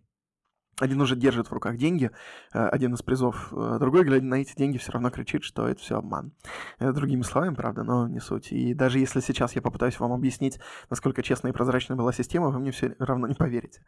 один 0.78 1.00
уже 1.00 1.16
держит 1.16 1.48
в 1.48 1.52
руках 1.52 1.76
деньги, 1.76 2.10
э, 2.52 2.68
один 2.68 2.94
из 2.94 3.02
призов, 3.02 3.52
э, 3.52 3.76
другой, 3.80 4.04
глядя 4.04 4.24
на 4.26 4.36
эти 4.36 4.54
деньги, 4.54 4.78
все 4.78 4.92
равно 4.92 5.10
кричит, 5.10 5.42
что 5.42 5.66
это 5.66 5.80
все 5.80 5.98
обман. 5.98 6.32
Это 6.78 6.92
другими 6.92 7.22
словами, 7.22 7.54
правда, 7.54 7.82
но 7.82 8.08
не 8.08 8.20
суть. 8.20 8.52
И 8.52 8.74
даже 8.74 8.98
если 8.98 9.20
сейчас 9.20 9.54
я 9.56 9.62
попытаюсь 9.62 9.98
вам 9.98 10.12
объяснить, 10.12 10.58
насколько 10.90 11.22
честная 11.22 11.52
и 11.52 11.54
прозрачная 11.54 11.96
была 11.96 12.12
система, 12.12 12.50
вы 12.50 12.58
мне 12.60 12.70
все 12.70 12.94
равно 12.98 13.26
не 13.26 13.34
поверите. 13.34 13.82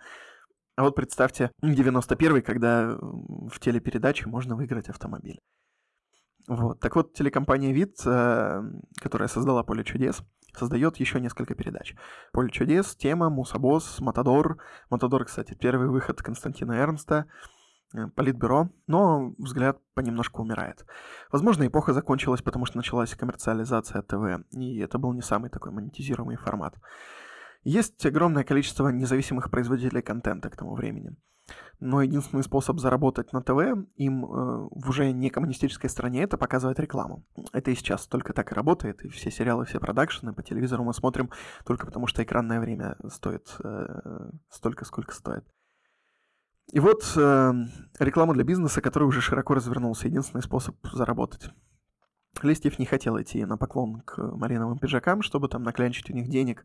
А 0.77 0.83
вот 0.83 0.95
представьте 0.95 1.51
91-й, 1.63 2.43
когда 2.43 2.97
в 3.01 3.59
телепередаче 3.61 4.27
можно 4.27 4.57
выиграть 4.57 4.89
автомобиль. 4.89 5.41
Вот. 6.49 6.81
Так 6.81 6.97
вот, 6.97 7.13
телекомпания 7.13 7.73
«Вид», 7.73 7.97
э, 8.05 8.63
которая 8.97 9.29
создала 9.29 9.63
«Поле 9.63 9.85
чудес», 9.85 10.23
создает 10.57 10.97
еще 10.97 11.21
несколько 11.21 11.55
передач. 11.55 11.95
«Поле 12.33 12.51
чудес», 12.51 12.97
«Тема», 12.97 13.31
«Мусабос», 13.31 14.01
«Матадор». 14.01 14.59
«Матадор», 14.91 15.25
кстати, 15.25 15.55
первый 15.55 15.89
выход 15.89 16.23
Константина 16.23 16.73
Эрнста, 16.73 17.27
э, 17.95 18.07
Политбюро, 18.15 18.71
но 18.87 19.35
взгляд 19.39 19.79
понемножку 19.95 20.43
умирает. 20.43 20.85
Возможно, 21.33 21.67
эпоха 21.67 21.93
закончилась, 21.93 22.43
потому 22.43 22.67
что 22.67 22.77
началась 22.77 23.15
коммерциализация 23.15 24.03
ТВ, 24.03 24.45
и 24.53 24.79
это 24.79 24.99
был 24.99 25.13
не 25.13 25.23
самый 25.23 25.51
такой 25.51 25.73
монетизируемый 25.73 26.37
формат. 26.37 26.77
Есть 27.63 28.05
огромное 28.07 28.45
количество 28.45 28.89
независимых 28.89 29.51
производителей 29.51 30.03
контента 30.03 30.49
к 30.49 30.57
тому 30.57 30.75
времени. 30.75 31.17
Но 31.81 32.03
единственный 32.03 32.43
способ 32.43 32.79
заработать 32.79 33.33
на 33.33 33.43
ТВ 33.43 33.87
им 33.97 34.25
э, 34.25 34.69
в 34.71 34.89
уже 34.89 35.13
не 35.13 35.31
коммунистической 35.31 35.89
стране 35.89 36.23
это 36.23 36.37
показывать 36.37 36.79
рекламу. 36.79 37.25
Это 37.53 37.71
и 37.71 37.75
сейчас 37.75 38.07
только 38.07 38.33
так 38.33 38.53
и 38.53 38.55
работает, 38.55 39.05
и 39.05 39.09
все 39.09 39.31
сериалы, 39.31 39.65
все 39.65 39.81
продакшены 39.81 40.33
по 40.33 40.43
телевизору 40.43 40.85
мы 40.85 40.93
смотрим 40.93 41.31
только 41.65 41.87
потому, 41.87 42.07
что 42.07 42.23
экранное 42.23 42.61
время 42.61 42.97
стоит 43.09 43.57
э, 43.65 44.31
столько, 44.51 44.85
сколько 44.85 45.15
стоит. 45.15 45.45
И 46.73 46.79
вот 46.79 47.03
э, 47.17 47.53
реклама 47.99 48.35
для 48.35 48.45
бизнеса, 48.45 48.81
который 48.81 49.05
уже 49.05 49.21
широко 49.21 49.55
развернулся, 49.55 50.07
единственный 50.07 50.43
способ 50.43 50.77
заработать. 50.93 51.51
Листьев 52.43 52.79
не 52.79 52.87
хотел 52.87 53.21
идти 53.21 53.45
на 53.45 53.59
поклон 53.59 54.01
к 54.01 54.19
малиновым 54.19 54.79
пиджакам, 54.79 55.23
чтобы 55.23 55.49
там 55.49 55.63
наклянчить 55.63 56.11
у 56.11 56.15
них 56.15 56.29
денег 56.29 56.65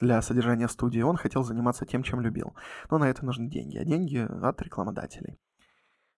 для 0.00 0.22
содержания 0.22 0.68
студии. 0.68 1.00
Он 1.00 1.16
хотел 1.16 1.42
заниматься 1.42 1.86
тем, 1.86 2.02
чем 2.02 2.20
любил. 2.20 2.54
Но 2.90 2.98
на 2.98 3.08
это 3.08 3.24
нужны 3.24 3.48
деньги, 3.48 3.78
а 3.78 3.84
деньги 3.84 4.18
от 4.18 4.62
рекламодателей 4.62 5.38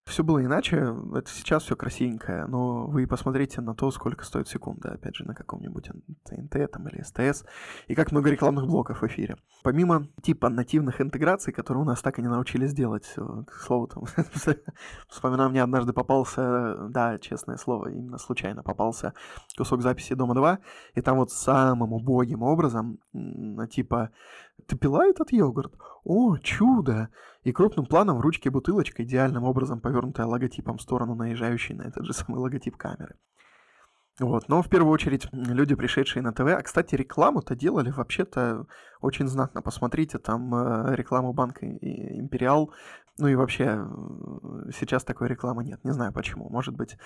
все 0.09 0.25
было 0.25 0.45
иначе, 0.45 0.95
это 1.15 1.31
сейчас 1.31 1.63
все 1.65 1.77
красивенькое, 1.77 2.47
но 2.47 2.87
вы 2.87 3.07
посмотрите 3.07 3.61
на 3.61 3.75
то, 3.75 3.91
сколько 3.91 4.25
стоит 4.25 4.49
секунда, 4.49 4.93
опять 4.93 5.17
же, 5.17 5.25
на 5.25 5.35
каком-нибудь 5.35 5.91
ТНТ 6.25 6.71
там, 6.73 6.89
или 6.89 7.03
СТС, 7.03 7.45
и 7.87 7.95
как 7.95 8.11
много 8.13 8.31
рекламных 8.31 8.67
блоков 8.67 9.03
в 9.03 9.07
эфире. 9.07 9.37
Помимо 9.63 10.09
типа 10.23 10.49
нативных 10.49 11.01
интеграций, 11.01 11.53
которые 11.53 11.83
у 11.83 11.87
нас 11.87 12.01
так 12.01 12.19
и 12.19 12.23
не 12.23 12.29
научились 12.29 12.73
делать, 12.73 13.13
э, 13.17 13.23
к 13.47 13.53
слову, 13.55 13.89
там, 13.89 14.05
вспоминаю, 15.09 15.51
мне 15.51 15.63
однажды 15.63 15.93
попался, 15.93 16.89
да, 16.89 17.19
честное 17.19 17.57
слово, 17.57 17.89
именно 17.89 18.19
случайно 18.19 18.63
попался 18.63 19.15
кусок 19.57 19.83
записи 19.83 20.15
«Дома-2», 20.15 20.59
и 20.95 21.01
там 21.01 21.19
вот 21.19 21.31
самым 21.31 21.93
убогим 21.93 22.43
образом, 22.43 22.99
типа, 23.71 24.11
ты 24.67 24.77
пила 24.77 25.07
этот 25.07 25.33
йогурт? 25.33 25.75
О, 26.05 26.37
чудо! 26.39 27.09
И 27.45 27.53
крупным 27.53 27.87
планом 27.87 28.19
в 28.19 28.21
ручке 28.21 28.51
бутылочка, 28.51 29.03
идеальным 29.05 29.45
образом 29.45 29.81
повернутая 29.81 30.27
логотипом 30.27 30.79
в 30.79 30.83
сторону 30.83 31.15
наезжающей 31.15 31.75
на 31.75 31.83
этот 31.83 32.05
же 32.05 32.13
самый 32.13 32.39
логотип 32.39 32.77
камеры. 32.77 33.17
Вот. 34.21 34.49
Но 34.49 34.63
в 34.63 34.69
первую 34.69 34.93
очередь 34.93 35.29
люди, 35.33 35.75
пришедшие 35.75 36.23
на 36.23 36.33
ТВ, 36.33 36.49
а, 36.49 36.63
кстати, 36.63 36.97
рекламу-то 36.97 37.55
делали 37.55 37.91
вообще-то 37.91 38.67
очень 39.01 39.29
знатно. 39.29 39.63
Посмотрите, 39.63 40.19
там 40.19 40.53
э, 40.55 40.97
рекламу 40.97 41.33
банка 41.33 41.65
Империал 41.67 42.73
Ну 43.19 43.27
и 43.27 43.35
вообще, 43.35 43.65
э, 43.65 44.71
сейчас 44.73 45.03
такой 45.03 45.29
рекламы 45.29 45.65
нет. 45.65 45.83
Не 45.85 45.91
знаю 45.93 46.13
почему. 46.13 46.49
Может 46.49 46.77
быть, 46.77 46.97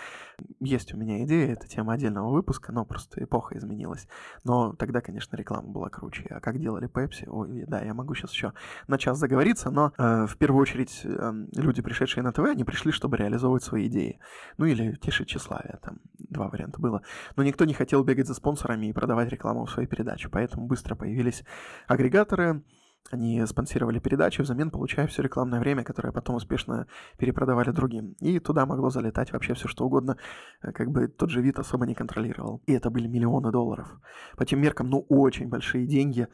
есть 0.61 0.93
у 0.93 0.99
меня 0.99 1.25
идея, 1.25 1.53
это 1.53 1.67
тема 1.67 1.95
отдельного 1.95 2.31
выпуска, 2.31 2.71
но 2.71 2.85
просто 2.85 3.25
эпоха 3.25 3.57
изменилась. 3.57 4.07
Но 4.45 4.75
тогда, 4.75 5.01
конечно, 5.01 5.37
реклама 5.37 5.69
была 5.69 5.89
круче. 5.89 6.27
А 6.29 6.41
как 6.41 6.59
делали 6.59 6.89
Pepsi? 6.89 7.27
Ой, 7.29 7.65
да, 7.67 7.81
я 7.81 7.95
могу 7.95 8.15
сейчас 8.15 8.33
еще 8.33 8.53
на 8.89 8.99
час 8.99 9.19
заговориться, 9.19 9.71
но 9.71 9.93
э, 9.97 10.27
в 10.27 10.37
первую 10.37 10.61
очередь 10.61 11.01
э, 11.05 11.33
люди, 11.57 11.81
пришедшие 11.81 12.23
на 12.23 12.33
ТВ, 12.33 12.41
они 12.41 12.65
пришли, 12.65 12.93
чтобы 12.93 13.17
реализовывать 13.17 13.65
свои 13.65 13.87
идеи. 13.87 14.21
Ну 14.59 14.67
или 14.67 14.97
тешить 14.97 15.29
тщеславие, 15.29 15.79
там 15.83 15.99
два 16.19 16.49
варианта 16.49 16.79
было. 16.79 17.03
Но 17.37 17.43
никто 17.43 17.65
не 17.65 17.73
хотел 17.73 18.05
бегать 18.05 18.27
за 18.27 18.35
спонсорами 18.35 18.87
и 18.87 18.93
продавать 18.93 19.31
рекламу 19.31 19.65
в 19.65 19.71
своей 19.71 19.89
передаче, 19.89 20.29
поэтому 20.29 20.67
быстро 20.67 20.95
появились 20.95 21.43
агрегаторы, 21.87 22.63
они 23.11 23.45
спонсировали 23.47 23.99
передачи, 23.99 24.41
взамен 24.41 24.71
получая 24.71 25.07
все 25.07 25.23
рекламное 25.23 25.61
время, 25.61 25.85
которое 25.85 26.13
потом 26.13 26.37
успешно 26.37 26.87
перепродавали 27.19 27.71
другим. 27.71 28.15
И 28.21 28.39
туда 28.39 28.65
могло 28.65 28.91
залетать 28.91 29.33
вообще 29.33 29.55
все 29.55 29.69
что 29.69 29.85
угодно, 29.85 30.17
э, 30.63 30.73
как 30.73 30.91
бы 30.91 31.09
тот 31.09 31.31
же 31.31 31.43
вид 31.43 31.59
особо 31.59 31.87
не 31.87 31.95
контролировал. 31.95 32.63
И 32.67 32.73
это 32.73 32.91
были 32.91 33.07
миллионы 33.07 33.51
долларов. 33.51 33.89
По 34.37 34.47
тем 34.47 34.61
меркам, 34.61 34.89
ну, 34.89 35.05
очень 35.09 35.49
большие 35.49 35.87
деньги. 35.87 36.29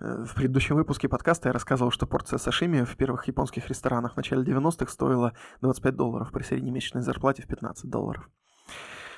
Э, 0.00 0.24
в 0.24 0.34
предыдущем 0.34 0.76
выпуске 0.76 1.08
подкаста 1.08 1.48
я 1.48 1.52
рассказывал, 1.52 1.90
что 1.90 2.06
порция 2.06 2.38
сашими 2.38 2.82
в 2.82 2.96
первых 2.96 3.28
японских 3.28 3.68
ресторанах 3.68 4.14
в 4.14 4.16
начале 4.16 4.42
90-х 4.42 4.90
стоила 4.90 5.32
25 5.60 5.96
долларов 5.96 6.32
при 6.32 6.42
среднемесячной 6.42 7.02
зарплате 7.02 7.42
в 7.42 7.46
15 7.46 7.88
долларов. 7.90 8.28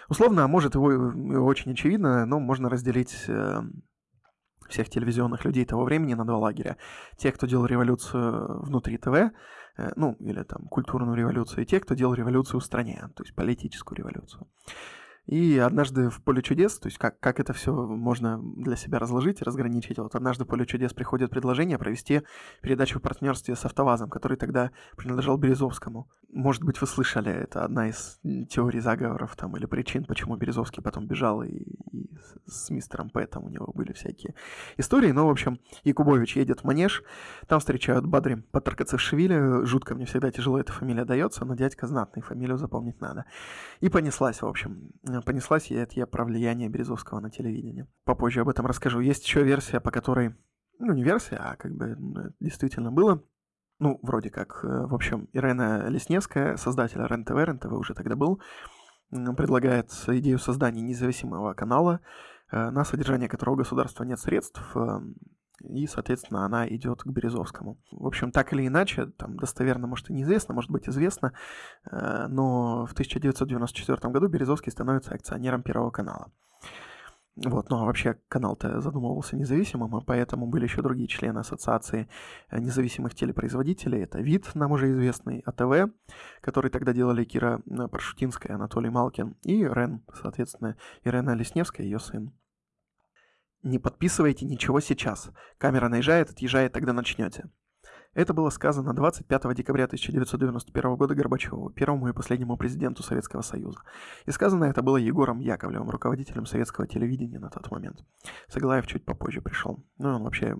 Условно, 0.09 0.45
а 0.45 0.49
может, 0.49 0.75
его, 0.75 0.91
его 0.91 1.47
очень 1.47 1.73
очевидно, 1.73 2.25
но 2.25 2.41
можно 2.41 2.71
разделить 2.71 3.25
э, 3.29 3.63
всех 4.69 4.89
телевизионных 4.89 5.45
людей 5.45 5.65
того 5.65 5.85
времени 5.85 6.15
на 6.15 6.25
два 6.25 6.39
лагеря. 6.39 6.77
Те, 7.17 7.33
кто 7.33 7.47
делал 7.47 7.67
революцию 7.67 8.63
внутри 8.63 8.99
ТВ, 8.99 9.15
э, 9.15 9.31
ну, 9.97 10.17
или 10.21 10.43
там 10.43 10.67
культурную 10.69 11.17
революцию, 11.17 11.63
и 11.63 11.67
те, 11.67 11.81
кто 11.81 11.95
делал 11.95 12.15
революцию 12.15 12.61
в 12.61 12.65
стране, 12.65 13.09
то 13.15 13.23
есть 13.23 13.35
политическую 13.35 13.97
революцию. 13.99 14.47
И 15.29 15.59
однажды 15.59 16.09
в 16.09 16.23
поле 16.23 16.41
чудес, 16.41 16.79
то 16.79 16.89
есть 16.89 16.97
как, 16.97 17.21
как 17.21 17.39
это 17.39 17.53
все 17.53 17.71
можно 17.71 18.41
для 18.43 18.77
себя 18.77 18.99
разложить, 18.99 19.43
разграничить, 19.43 19.99
вот 19.99 20.15
однажды 20.15 20.45
в 20.45 20.49
поле 20.49 20.65
чудес 20.65 20.95
приходит 20.95 21.31
предложение 21.31 21.77
провести 21.77 22.23
передачу 22.63 22.99
в 22.99 23.03
партнерстве 23.03 23.55
с 23.55 23.63
Автовазом, 23.67 24.09
который 24.09 24.39
тогда 24.39 24.71
принадлежал 24.97 25.37
Березовскому. 25.37 26.09
Может 26.31 26.65
быть, 26.65 26.81
вы 26.81 26.87
слышали, 26.87 27.31
это 27.31 27.63
одна 27.63 27.89
из 27.89 28.19
теорий 28.49 28.81
заговоров 28.81 29.37
там, 29.37 29.55
или 29.59 29.67
причин, 29.67 30.07
почему 30.07 30.37
Березовский 30.37 30.83
потом 30.83 31.07
бежал, 31.07 31.43
и, 31.43 31.51
и 31.93 32.09
с 32.47 32.71
мистером 32.71 33.11
Пэтом 33.11 33.45
у 33.45 33.49
него 33.51 33.71
были 33.75 33.93
всякие 33.93 34.35
истории. 34.79 35.13
Но, 35.13 35.27
в 35.27 35.31
общем, 35.31 35.61
Якубович 35.85 36.37
едет 36.37 36.61
в 36.61 36.65
Манеж, 36.65 37.03
там 37.47 37.61
встречают 37.61 38.07
Бадри 38.07 38.37
Патаркацевшвили, 38.51 39.67
жутко 39.67 39.95
мне 39.95 40.07
всегда 40.07 40.31
тяжело 40.31 40.59
эта 40.59 40.73
фамилия 40.73 41.05
дается, 41.05 41.45
но 41.45 41.55
дядька 41.55 41.87
знатный, 41.87 42.23
фамилию 42.23 42.57
запомнить 42.57 42.99
надо. 43.03 43.27
И 43.81 43.91
понеслась, 43.91 44.41
в 44.41 44.47
общем 44.47 44.91
понеслась 45.23 45.71
я 45.71 45.83
это 45.83 45.95
я 45.95 46.07
про 46.07 46.25
влияние 46.25 46.69
Березовского 46.69 47.21
на 47.21 47.31
телевидение. 47.31 47.87
Попозже 48.05 48.41
об 48.41 48.49
этом 48.49 48.67
расскажу. 48.67 49.01
Есть 49.01 49.25
еще 49.25 49.43
версия, 49.43 49.81
по 49.81 49.91
которой, 49.91 50.35
ну 50.79 50.93
не 50.93 51.03
версия, 51.03 51.37
а 51.37 51.57
как 51.57 51.75
бы 51.75 51.97
действительно 52.41 52.93
было. 52.93 53.23
Ну, 53.79 54.01
вроде 54.03 54.31
как. 54.31 54.65
Э, 54.65 54.87
в 54.87 54.95
общем, 54.95 55.29
Ирена 55.33 55.89
Лесневская, 55.89 56.57
создатель 56.57 57.01
РЕН-ТВ, 57.01 57.31
РЕН-ТВ 57.31 57.73
уже 57.73 57.95
тогда 57.95 58.17
был, 58.17 58.41
предлагает 59.11 59.91
идею 60.09 60.39
создания 60.39 60.83
независимого 60.83 61.55
канала, 61.55 62.01
э, 62.51 62.71
на 62.71 62.85
содержание 62.85 63.29
которого 63.29 63.57
государства 63.57 64.05
нет 64.05 64.19
средств, 64.19 64.61
и, 65.61 65.87
соответственно, 65.87 66.45
она 66.45 66.69
идет 66.69 67.03
к 67.03 67.07
Березовскому. 67.07 67.79
В 67.91 68.07
общем, 68.07 68.31
так 68.31 68.53
или 68.53 68.67
иначе, 68.67 69.07
там 69.07 69.37
достоверно, 69.37 69.87
может, 69.87 70.11
и 70.11 70.13
неизвестно, 70.13 70.55
может 70.55 70.71
быть, 70.71 70.89
известно, 70.89 71.33
э, 71.91 72.27
но 72.29 72.87
в 72.87 72.93
1994 72.93 74.13
году 74.13 74.29
Березовский 74.29 74.73
становится 74.73 75.15
акционером 75.15 75.63
Первого 75.63 75.91
канала. 75.91 76.31
Вот, 77.45 77.71
ну 77.71 77.81
а 77.81 77.85
вообще 77.85 78.19
канал-то 78.29 78.81
задумывался 78.81 79.37
независимым, 79.37 79.97
и 79.97 80.05
поэтому 80.05 80.49
были 80.49 80.65
еще 80.65 80.83
другие 80.83 81.07
члены 81.07 81.39
ассоциации 81.39 82.09
э, 82.51 82.59
независимых 82.59 83.15
телепроизводителей. 83.15 84.03
Это 84.03 84.21
ВИД, 84.21 84.55
нам 84.55 84.73
уже 84.73 84.91
известный, 84.91 85.43
АТВ, 85.47 85.93
который 86.41 86.71
тогда 86.71 86.93
делали 86.93 87.23
Кира 87.23 87.63
э, 87.65 87.89
Паршутинская, 87.89 88.57
Анатолий 88.57 88.91
Малкин, 88.91 89.37
и 89.45 89.65
РЕН, 89.65 90.03
соответственно, 90.21 90.77
Ирена 91.05 91.35
Лесневская, 91.35 91.87
ее 91.87 92.01
сын. 92.01 92.33
Не 93.63 93.79
подписывайте 93.79 94.45
ничего 94.45 94.81
сейчас. 94.81 95.31
Камера 95.59 95.89
наезжает, 95.89 96.31
отъезжает, 96.31 96.73
тогда 96.73 96.93
начнете. 96.93 97.51
Это 98.15 98.35
было 98.35 98.51
сказано 98.51 98.95
25 98.95 99.55
декабря 99.55 99.85
1991 99.85 100.97
года 100.97 101.15
Горбачеву, 101.15 101.71
первому 101.71 102.09
и 102.09 102.13
последнему 102.13 102.57
президенту 102.57 103.03
Советского 103.03 103.43
Союза. 103.43 103.81
И 104.27 104.31
сказано 104.31 104.65
это 104.65 104.83
было 104.83 104.97
Егором 104.97 105.41
Яковлевым, 105.41 105.91
руководителем 105.91 106.47
советского 106.47 106.87
телевидения 106.87 107.39
на 107.39 107.51
тот 107.51 107.71
момент. 107.71 108.05
Соглаев 108.49 108.87
чуть 108.87 109.05
попозже 109.05 109.41
пришел. 109.41 109.85
Ну, 109.99 110.17
он 110.17 110.25
вообще 110.25 110.57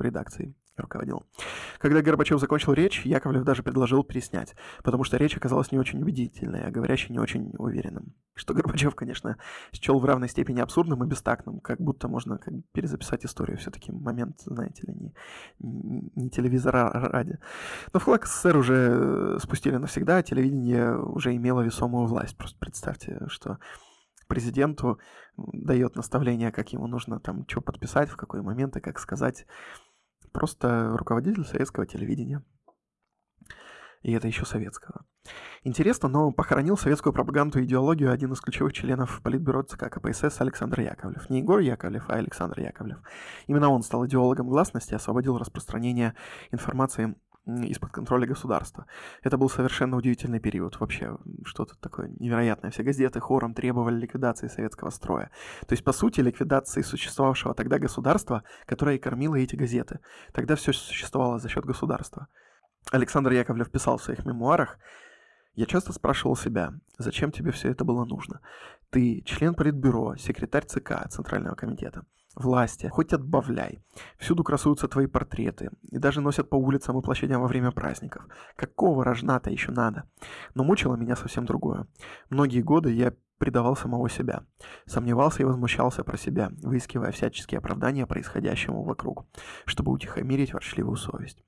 редакцией 0.00 0.54
руководил. 0.76 1.24
Когда 1.78 2.00
Горбачев 2.00 2.40
закончил 2.40 2.72
речь, 2.72 3.04
Яковлев 3.04 3.44
даже 3.44 3.62
предложил 3.62 4.04
переснять, 4.04 4.54
потому 4.82 5.04
что 5.04 5.16
речь 5.16 5.36
оказалась 5.36 5.70
не 5.70 5.78
очень 5.78 6.00
убедительной, 6.00 6.64
а 6.64 6.70
говорящий 6.70 7.12
не 7.12 7.18
очень 7.18 7.52
уверенным. 7.58 8.14
Что 8.34 8.54
Горбачев, 8.54 8.94
конечно, 8.94 9.36
счел 9.72 9.98
в 9.98 10.04
равной 10.04 10.28
степени 10.28 10.60
абсурдным 10.60 11.04
и 11.04 11.06
бестактным, 11.06 11.60
как 11.60 11.80
будто 11.80 12.08
можно 12.08 12.38
как 12.38 12.54
перезаписать 12.72 13.24
историю. 13.24 13.58
Все-таки 13.58 13.92
момент, 13.92 14.40
знаете 14.44 14.86
ли, 14.86 14.94
не, 14.94 15.14
не 16.14 16.30
телевизора 16.42 16.90
ради. 16.92 17.38
Но 17.92 18.00
флаг 18.00 18.26
СССР 18.26 18.56
уже 18.56 18.74
э, 18.74 19.38
спустили 19.40 19.76
навсегда, 19.76 20.18
а 20.18 20.22
телевидение 20.22 20.96
уже 20.96 21.34
имело 21.34 21.60
весомую 21.60 22.06
власть. 22.06 22.36
Просто 22.36 22.58
представьте, 22.58 23.20
что 23.28 23.58
президенту 24.28 24.98
дает 25.36 25.96
наставление, 25.96 26.52
как 26.52 26.72
ему 26.72 26.86
нужно 26.86 27.20
там 27.20 27.44
что 27.48 27.60
подписать, 27.60 28.08
в 28.08 28.16
какой 28.16 28.42
момент 28.42 28.76
и 28.76 28.80
как 28.80 28.98
сказать. 28.98 29.46
Просто 30.32 30.96
руководитель 30.96 31.44
советского 31.44 31.86
телевидения. 31.86 32.42
И 34.02 34.12
это 34.12 34.26
еще 34.26 34.44
советского. 34.44 35.04
Интересно, 35.64 36.08
но 36.08 36.32
похоронил 36.32 36.76
советскую 36.76 37.12
пропаганду 37.12 37.60
и 37.60 37.64
идеологию 37.64 38.10
один 38.10 38.32
из 38.32 38.40
ключевых 38.40 38.72
членов 38.72 39.20
Политбюро 39.22 39.62
ЦК 39.62 39.88
КПСС 39.90 40.40
Александр 40.40 40.80
Яковлев. 40.80 41.30
Не 41.30 41.38
Егор 41.38 41.60
Яковлев, 41.60 42.04
а 42.08 42.14
Александр 42.14 42.60
Яковлев. 42.60 42.98
Именно 43.46 43.70
он 43.70 43.82
стал 43.82 44.04
идеологом 44.06 44.48
гласности, 44.48 44.94
освободил 44.94 45.38
распространение 45.38 46.14
информации 46.50 47.14
из-под 47.46 47.90
контроля 47.90 48.26
государства. 48.26 48.86
Это 49.22 49.36
был 49.36 49.48
совершенно 49.48 49.96
удивительный 49.96 50.38
период. 50.38 50.78
Вообще, 50.78 51.16
что-то 51.44 51.74
такое 51.80 52.08
невероятное. 52.18 52.70
Все 52.70 52.82
газеты 52.82 53.20
хором 53.20 53.54
требовали 53.54 53.96
ликвидации 53.96 54.46
советского 54.46 54.90
строя. 54.90 55.30
То 55.66 55.72
есть, 55.72 55.84
по 55.84 55.92
сути, 55.92 56.20
ликвидации 56.20 56.82
существовавшего 56.82 57.54
тогда 57.54 57.78
государства, 57.78 58.44
которое 58.66 58.96
и 58.96 59.00
кормило 59.00 59.34
эти 59.36 59.56
газеты. 59.56 59.98
Тогда 60.32 60.54
все 60.54 60.72
существовало 60.72 61.38
за 61.38 61.48
счет 61.48 61.64
государства. 61.64 62.28
Александр 62.90 63.32
Яковлев 63.32 63.70
писал 63.70 63.98
в 63.98 64.02
своих 64.02 64.24
мемуарах, 64.26 64.78
я 65.54 65.66
часто 65.66 65.92
спрашивал 65.92 66.36
себя, 66.36 66.74
зачем 66.98 67.30
тебе 67.30 67.52
все 67.52 67.70
это 67.70 67.84
было 67.84 68.04
нужно? 68.04 68.40
Ты 68.90 69.22
член 69.26 69.54
политбюро, 69.54 70.16
секретарь 70.16 70.64
ЦК, 70.64 71.08
Центрального 71.10 71.54
комитета 71.54 72.04
власти, 72.34 72.86
хоть 72.86 73.12
отбавляй. 73.12 73.82
Всюду 74.18 74.44
красуются 74.44 74.88
твои 74.88 75.06
портреты, 75.06 75.70
и 75.90 75.98
даже 75.98 76.20
носят 76.20 76.48
по 76.48 76.56
улицам 76.56 76.98
и 76.98 77.02
площадям 77.02 77.42
во 77.42 77.48
время 77.48 77.70
праздников. 77.70 78.26
Какого 78.56 79.04
рожна-то 79.04 79.50
еще 79.50 79.72
надо? 79.72 80.04
Но 80.54 80.64
мучило 80.64 80.96
меня 80.96 81.16
совсем 81.16 81.44
другое. 81.44 81.86
Многие 82.30 82.62
годы 82.62 82.92
я 82.92 83.14
предавал 83.38 83.76
самого 83.76 84.08
себя. 84.08 84.44
Сомневался 84.86 85.42
и 85.42 85.44
возмущался 85.44 86.04
про 86.04 86.16
себя, 86.16 86.52
выискивая 86.62 87.10
всяческие 87.10 87.58
оправдания 87.58 88.06
происходящему 88.06 88.84
вокруг, 88.84 89.26
чтобы 89.64 89.92
утихомирить 89.92 90.52
ворчливую 90.52 90.96
совесть. 90.96 91.42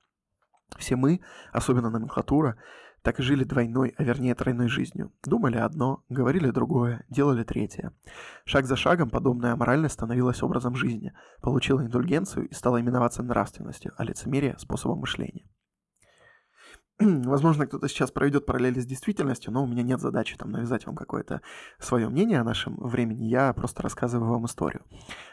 Все 0.77 0.95
мы, 0.95 1.21
особенно 1.51 1.89
номенклатура, 1.89 2.57
так 3.01 3.19
и 3.19 3.23
жили 3.23 3.43
двойной, 3.43 3.93
а 3.97 4.03
вернее 4.03 4.33
тройной 4.33 4.67
жизнью. 4.67 5.13
Думали 5.23 5.57
одно, 5.57 6.03
говорили 6.09 6.49
другое, 6.49 7.05
делали 7.07 7.43
третье. 7.43 7.93
Шаг 8.45 8.65
за 8.65 8.75
шагом 8.75 9.11
подобная 9.11 9.53
аморальность 9.53 9.93
становилась 9.93 10.41
образом 10.41 10.75
жизни, 10.75 11.13
получила 11.41 11.81
индульгенцию 11.81 12.49
и 12.49 12.53
стала 12.53 12.81
именоваться 12.81 13.21
нравственностью, 13.21 13.93
а 13.97 14.03
лицемерие– 14.03 14.55
способом 14.57 14.99
мышления. 14.99 15.47
Возможно, 16.99 17.67
кто-то 17.67 17.87
сейчас 17.87 18.09
проведет 18.09 18.45
параллели 18.45 18.79
с 18.79 18.85
действительностью, 18.85 19.51
но 19.51 19.63
у 19.63 19.67
меня 19.67 19.83
нет 19.83 19.99
задачи 19.99 20.37
там 20.37 20.51
навязать 20.51 20.85
вам 20.85 20.95
какое-то 20.95 21.41
свое 21.77 22.07
мнение 22.09 22.39
о 22.39 22.43
нашем 22.43 22.77
времени. 22.77 23.25
Я 23.25 23.53
просто 23.53 23.83
рассказываю 23.83 24.31
вам 24.31 24.45
историю. 24.45 24.83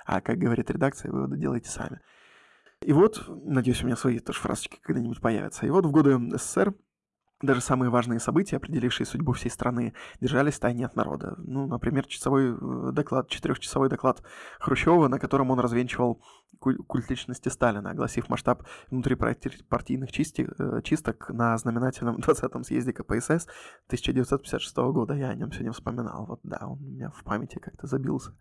А 0.05 0.21
как 0.21 0.39
говорит 0.39 0.71
редакция, 0.71 1.13
выводы 1.13 1.39
делайте 1.39 1.71
сами. 1.71 2.01
И 2.85 2.93
вот, 2.93 3.25
надеюсь, 3.29 3.83
у 3.83 3.87
меня 3.87 3.97
свои 3.97 4.19
тоже 4.19 4.41
фразочки 4.41 4.79
когда-нибудь 4.83 5.21
появятся. 5.21 5.67
И 5.67 5.71
вот 5.71 5.87
в 5.87 5.91
годы 5.91 6.19
СССР 6.37 6.75
даже 7.43 7.61
самые 7.61 7.91
важные 7.91 8.21
события, 8.21 8.57
определившие 8.57 9.07
судьбу 9.07 9.33
всей 9.33 9.51
страны, 9.51 9.95
держались 10.21 10.55
в 10.55 10.61
тайне 10.61 10.87
от 10.87 10.97
народа. 10.97 11.35
Ну, 11.39 11.67
например, 11.67 12.07
часовой 12.07 12.55
э, 12.55 12.93
доклад, 12.93 13.29
четырехчасовой 13.29 13.89
доклад 13.89 14.23
Хрущева, 14.61 15.09
на 15.09 15.19
котором 15.19 15.51
он 15.51 15.59
развенчивал 15.59 16.23
культ 16.61 17.11
личности 17.11 17.49
Сталина, 17.49 17.91
огласив 17.91 18.29
масштаб 18.29 18.63
внутрипартийных 18.91 20.11
э, 20.11 20.83
чисток 20.83 21.31
на 21.31 21.59
знаменательном 21.59 22.17
20-м 22.21 22.63
съезде 22.63 22.93
КПСС 22.93 23.49
1956 23.87 24.77
года. 24.77 25.15
Я 25.15 25.31
о 25.31 25.35
нем 25.35 25.51
сегодня 25.51 25.73
вспоминал. 25.73 26.27
Вот 26.27 26.41
да, 26.45 26.59
он 26.63 26.79
у 26.79 26.89
меня 26.89 27.11
в 27.11 27.25
памяти 27.25 27.59
как-то 27.59 27.87
забился. 27.89 28.37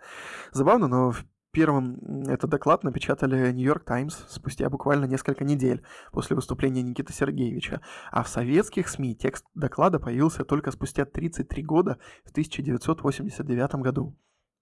Забавно, 0.51 0.87
но 0.87 1.13
Первым 1.51 2.23
этот 2.27 2.49
доклад 2.49 2.83
напечатали 2.83 3.51
Нью-Йорк 3.51 3.83
Таймс 3.83 4.15
спустя 4.29 4.69
буквально 4.69 5.03
несколько 5.03 5.43
недель 5.43 5.83
после 6.13 6.35
выступления 6.35 6.81
Никиты 6.81 7.11
Сергеевича, 7.11 7.81
а 8.09 8.23
в 8.23 8.29
советских 8.29 8.87
СМИ 8.87 9.15
текст 9.15 9.45
доклада 9.53 9.99
появился 9.99 10.45
только 10.45 10.71
спустя 10.71 11.03
33 11.03 11.63
года 11.63 11.97
в 12.23 12.31
1989 12.31 13.75
году. 13.75 14.15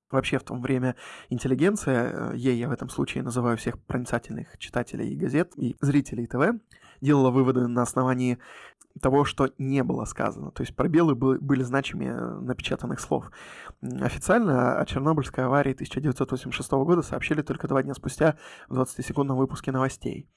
Вообще 0.10 0.40
в 0.40 0.44
то 0.44 0.56
время 0.56 0.96
интеллигенция, 1.30 2.32
э, 2.32 2.36
ей 2.36 2.58
я 2.58 2.68
в 2.68 2.72
этом 2.72 2.90
случае 2.90 3.24
называю 3.24 3.58
всех 3.58 3.80
проницательных 3.84 4.58
читателей 4.58 5.16
газет 5.16 5.54
и 5.56 5.78
зрителей 5.82 6.26
ТВ, 6.26 6.60
делала 7.02 7.30
выводы 7.30 7.68
на 7.68 7.84
основании 7.84 8.40
того, 9.00 9.26
что 9.26 9.50
не 9.58 9.84
было 9.84 10.06
сказано. 10.06 10.52
То 10.52 10.62
есть 10.62 10.76
пробелы 10.76 11.16
были 11.16 11.64
значимее 11.64 12.16
напечатанных 12.16 13.00
слов. 13.00 13.32
Официально 13.82 14.80
о 14.80 14.86
Чернобыльской 14.86 15.46
аварии 15.46 15.74
1986 15.74 16.72
года 16.72 17.02
сообщили 17.02 17.42
только 17.42 17.68
два 17.68 17.82
дня 17.84 17.94
спустя 17.94 18.38
в 18.68 18.80
20-секундном 18.80 19.38
выпуске 19.38 19.72
новостей. 19.72 20.28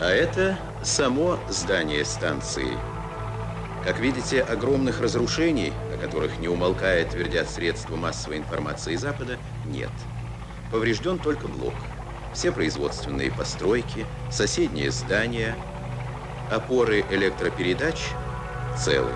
А 0.00 0.10
это 0.10 0.56
само 0.82 1.38
здание 1.50 2.04
станции. 2.04 2.78
Как 3.84 3.98
видите, 4.00 4.42
огромных 4.42 5.00
разрушений, 5.00 5.72
о 5.94 5.98
которых 5.98 6.38
не 6.38 6.48
умолкая 6.48 7.04
твердят 7.04 7.48
средства 7.48 7.96
массовой 7.96 8.38
информации 8.38 8.96
Запада, 8.96 9.38
нет. 9.66 9.90
Поврежден 10.70 11.18
только 11.18 11.48
блок. 11.48 11.74
Все 12.34 12.52
производственные 12.52 13.32
постройки, 13.32 14.06
соседние 14.30 14.90
здания, 14.90 15.56
опоры 16.50 17.04
электропередач 17.10 18.10
целы. 18.76 19.10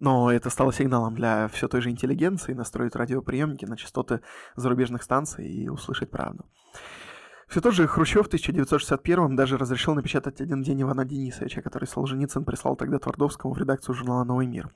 Но 0.00 0.30
это 0.30 0.50
стало 0.50 0.70
сигналом 0.70 1.14
для 1.14 1.48
все 1.48 1.66
той 1.66 1.80
же 1.80 1.88
интеллигенции 1.88 2.52
настроить 2.52 2.94
радиоприемники 2.94 3.64
на 3.64 3.78
частоты 3.78 4.20
зарубежных 4.54 5.02
станций 5.02 5.48
и 5.48 5.70
услышать 5.70 6.10
правду. 6.10 6.44
Все 7.48 7.60
тот 7.60 7.74
же 7.74 7.86
Хрущев 7.86 8.26
в 8.26 8.32
1961-м 8.32 9.36
даже 9.36 9.58
разрешил 9.58 9.94
напечатать 9.94 10.40
«Один 10.40 10.62
день 10.62 10.82
Ивана 10.82 11.04
Денисовича», 11.04 11.62
который 11.62 11.86
Солженицын 11.86 12.44
прислал 12.44 12.76
тогда 12.76 12.98
Твардовскому 12.98 13.54
в 13.54 13.58
редакцию 13.58 13.94
журнала 13.94 14.24
«Новый 14.24 14.46
мир». 14.46 14.70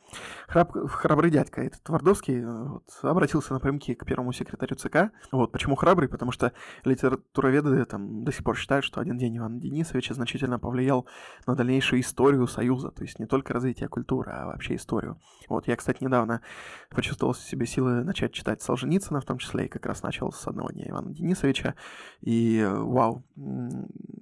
Храб, 0.47 0.73
храбрый 0.89 1.31
дядька 1.31 1.63
этот 1.63 1.83
Твардовский 1.83 2.43
э, 2.43 2.65
вот, 2.65 2.85
обратился 3.03 3.53
напрямки 3.53 3.95
к 3.95 4.05
первому 4.05 4.33
секретарю 4.33 4.77
ЦК. 4.77 5.11
Вот, 5.33 5.51
почему 5.51 5.77
храбрый? 5.77 6.09
Потому 6.09 6.31
что 6.31 6.53
литературоведы 6.85 7.85
там 7.85 8.25
до 8.25 8.33
сих 8.33 8.45
пор 8.45 8.57
считают, 8.57 8.85
что 8.85 9.01
«Один 9.01 9.19
день 9.19 9.39
Ивана 9.39 9.61
Денисовича» 9.61 10.15
значительно 10.15 10.59
повлиял 10.59 11.07
на 11.47 11.57
дальнейшую 11.57 12.01
историю 12.01 12.47
Союза, 12.47 12.91
то 12.91 13.03
есть 13.03 13.19
не 13.19 13.27
только 13.27 13.55
развитие 13.55 13.89
культуры, 13.89 14.31
а 14.31 14.47
вообще 14.47 14.77
историю. 14.77 15.19
Вот, 15.49 15.67
я, 15.67 15.77
кстати, 15.77 16.03
недавно 16.03 16.43
почувствовал 16.91 17.33
в 17.33 17.39
себе 17.39 17.67
силы 17.67 18.05
начать 18.05 18.33
читать 18.33 18.63
Солженицына, 18.63 19.21
в 19.21 19.25
том 19.25 19.39
числе, 19.39 19.67
и 19.67 19.69
как 19.69 19.87
раз 19.87 20.03
начал 20.03 20.33
с 20.33 20.47
«Одного 20.47 20.71
дня 20.71 20.85
Ивана 20.89 21.13
Денисовича», 21.13 21.75
и 22.21 22.58
вау, 22.67 23.25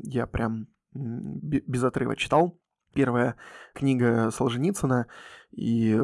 я 0.03 0.27
прям 0.27 0.69
без 0.93 1.85
отрыва 1.85 2.17
читал. 2.17 2.59
Первая 2.95 3.37
книга 3.75 4.31
Солженицына, 4.31 5.07
и 5.51 6.01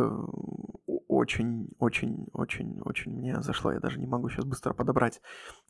очень, 1.09 1.69
очень, 1.79 2.27
очень, 2.33 2.81
очень 2.83 3.13
мне 3.13 3.41
зашла. 3.41 3.73
Я 3.73 3.81
даже 3.81 3.99
не 3.99 4.07
могу 4.07 4.29
сейчас 4.29 4.45
быстро 4.45 4.75
подобрать 4.75 5.23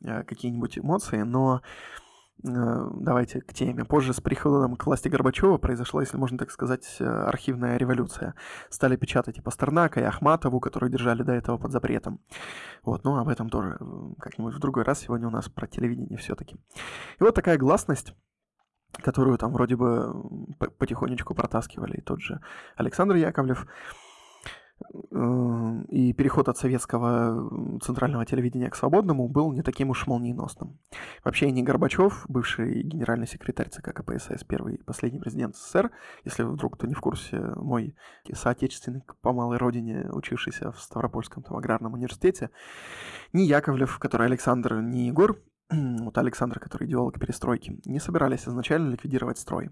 э, 0.05 0.25
какие-нибудь 0.25 0.79
эмоции, 0.79 1.23
но 1.23 1.63
Э, 1.63 2.02
давайте 2.43 3.41
к 3.41 3.53
теме. 3.53 3.85
Позже 3.85 4.13
с 4.13 4.21
приходом 4.21 4.77
к 4.77 4.87
власти 4.87 5.09
Горбачева 5.09 5.59
произошла, 5.59 6.01
если 6.01 6.17
можно 6.17 6.39
так 6.39 6.51
сказать, 6.51 6.97
э, 6.99 7.05
архивная 7.05 7.77
революция. 7.77 8.35
Стали 8.69 8.97
печатать 8.97 9.39
и 9.39 9.41
Пастернака, 9.41 10.01
и 10.01 10.05
Ахматову, 10.05 10.61
которую 10.61 10.91
держали 10.91 11.23
до 11.23 11.33
этого 11.33 11.59
под 11.59 11.73
запретом. 11.73 12.21
Вот, 12.83 13.05
ну 13.05 13.17
об 13.17 13.29
этом 13.29 13.49
тоже 13.49 13.77
э, 13.79 13.85
как-нибудь 14.19 14.55
в 14.55 14.59
другой 14.59 14.83
раз. 14.83 15.01
Сегодня 15.01 15.29
у 15.29 15.31
нас 15.31 15.49
про 15.49 15.67
телевидение 15.67 16.19
все-таки. 16.19 16.57
И 16.57 17.23
вот 17.23 17.35
такая 17.35 17.59
гласность 17.59 18.15
которую 19.01 19.39
там 19.39 19.53
вроде 19.53 19.77
бы 19.77 20.13
потихонечку 20.79 21.35
протаскивали 21.35 21.97
и 21.97 22.01
тот 22.03 22.21
же 22.21 22.41
Александр 22.77 23.15
Яковлев, 23.15 23.67
и 25.89 26.13
переход 26.13 26.49
от 26.49 26.57
советского 26.57 27.79
центрального 27.81 28.25
телевидения 28.25 28.71
к 28.71 28.77
свободному 28.77 29.29
был 29.29 29.53
не 29.53 29.63
таким 29.63 29.91
уж 29.91 30.07
молниеносным. 30.07 30.79
Вообще 31.25 31.51
не 31.51 31.63
Горбачев, 31.63 32.25
бывший 32.29 32.83
генеральный 32.83 33.27
секретарь 33.27 33.69
ЦК 33.69 33.93
КПСС, 33.93 34.45
первый 34.45 34.77
и 34.77 34.83
последний 34.83 35.21
президент 35.21 35.57
СССР, 35.57 35.91
если 36.25 36.43
вдруг 36.43 36.77
кто 36.77 36.87
не 36.87 36.95
в 36.95 37.01
курсе, 37.01 37.39
мой 37.57 37.95
соотечественник 38.33 39.17
по 39.21 39.33
малой 39.33 39.59
родине, 39.59 40.09
учившийся 40.13 40.73
в 40.73 40.81
Ставропольском 40.81 41.43
там, 41.43 41.57
аграрном 41.57 41.95
университете, 41.95 42.51
ни 43.33 43.43
Яковлев, 43.43 43.99
который 43.99 44.27
Александр, 44.27 44.81
ни 44.81 45.07
Егор, 45.09 45.39
вот 45.71 46.17
Александр, 46.19 46.59
который 46.59 46.87
идеолог 46.87 47.19
перестройки, 47.19 47.81
не 47.85 48.01
собирались 48.01 48.49
изначально 48.49 48.91
ликвидировать 48.91 49.39
строй 49.39 49.71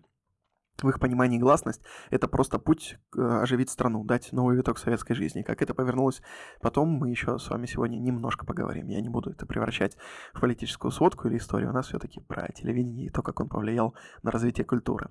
в 0.82 0.88
их 0.88 1.00
понимании 1.00 1.38
гласность— 1.38 1.82
это 2.10 2.28
просто 2.28 2.58
путь 2.58 2.98
э, 3.16 3.20
оживить 3.20 3.70
страну, 3.70 4.04
дать 4.04 4.32
новый 4.32 4.56
виток 4.56 4.78
советской 4.78 5.14
жизни. 5.14 5.42
Как 5.42 5.62
это 5.62 5.74
повернулось 5.74 6.22
потом, 6.60 6.88
мы 6.88 7.10
еще 7.10 7.38
с 7.38 7.48
вами 7.50 7.66
сегодня 7.66 7.98
немножко 7.98 8.46
поговорим. 8.46 8.88
Я 8.88 9.00
не 9.00 9.08
буду 9.08 9.30
это 9.30 9.46
превращать 9.46 9.96
в 10.34 10.40
политическую 10.40 10.90
сводку 10.90 11.28
или 11.28 11.36
историю. 11.36 11.70
У 11.70 11.72
нас 11.72 11.88
все-таки 11.88 12.20
про 12.20 12.48
телевидение 12.52 13.06
и 13.06 13.10
то, 13.10 13.22
как 13.22 13.40
он 13.40 13.48
повлиял 13.48 13.94
на 14.22 14.30
развитие 14.30 14.64
культуры. 14.64 15.10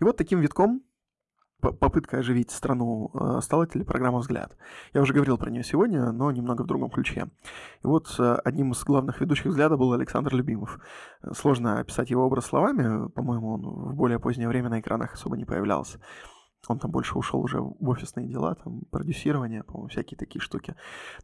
И 0.00 0.04
вот 0.04 0.16
таким 0.16 0.40
витком 0.40 0.82
попытка 1.72 2.18
оживить 2.18 2.50
страну 2.50 3.10
э, 3.14 3.40
стала 3.42 3.66
телепрограмма 3.66 4.18
«Взгляд». 4.18 4.56
Я 4.92 5.02
уже 5.02 5.12
говорил 5.12 5.38
про 5.38 5.50
нее 5.50 5.64
сегодня, 5.64 6.12
но 6.12 6.30
немного 6.30 6.62
в 6.62 6.66
другом 6.66 6.90
ключе. 6.90 7.28
И 7.82 7.86
вот 7.86 8.14
э, 8.18 8.36
одним 8.44 8.72
из 8.72 8.82
главных 8.84 9.20
ведущих 9.20 9.46
«Взгляда» 9.46 9.76
был 9.76 9.92
Александр 9.92 10.34
Любимов. 10.34 10.78
Сложно 11.32 11.80
описать 11.80 12.10
его 12.10 12.24
образ 12.24 12.46
словами, 12.46 13.08
по-моему, 13.08 13.54
он 13.54 13.62
в 13.62 13.94
более 13.94 14.18
позднее 14.18 14.48
время 14.48 14.68
на 14.68 14.80
экранах 14.80 15.14
особо 15.14 15.36
не 15.36 15.44
появлялся. 15.44 15.98
Он 16.68 16.78
там 16.78 16.90
больше 16.90 17.18
ушел 17.18 17.40
уже 17.40 17.60
в 17.60 17.88
офисные 17.88 18.26
дела, 18.26 18.54
там, 18.54 18.82
продюсирование, 18.90 19.62
по-моему, 19.62 19.88
всякие 19.88 20.16
такие 20.16 20.40
штуки. 20.40 20.74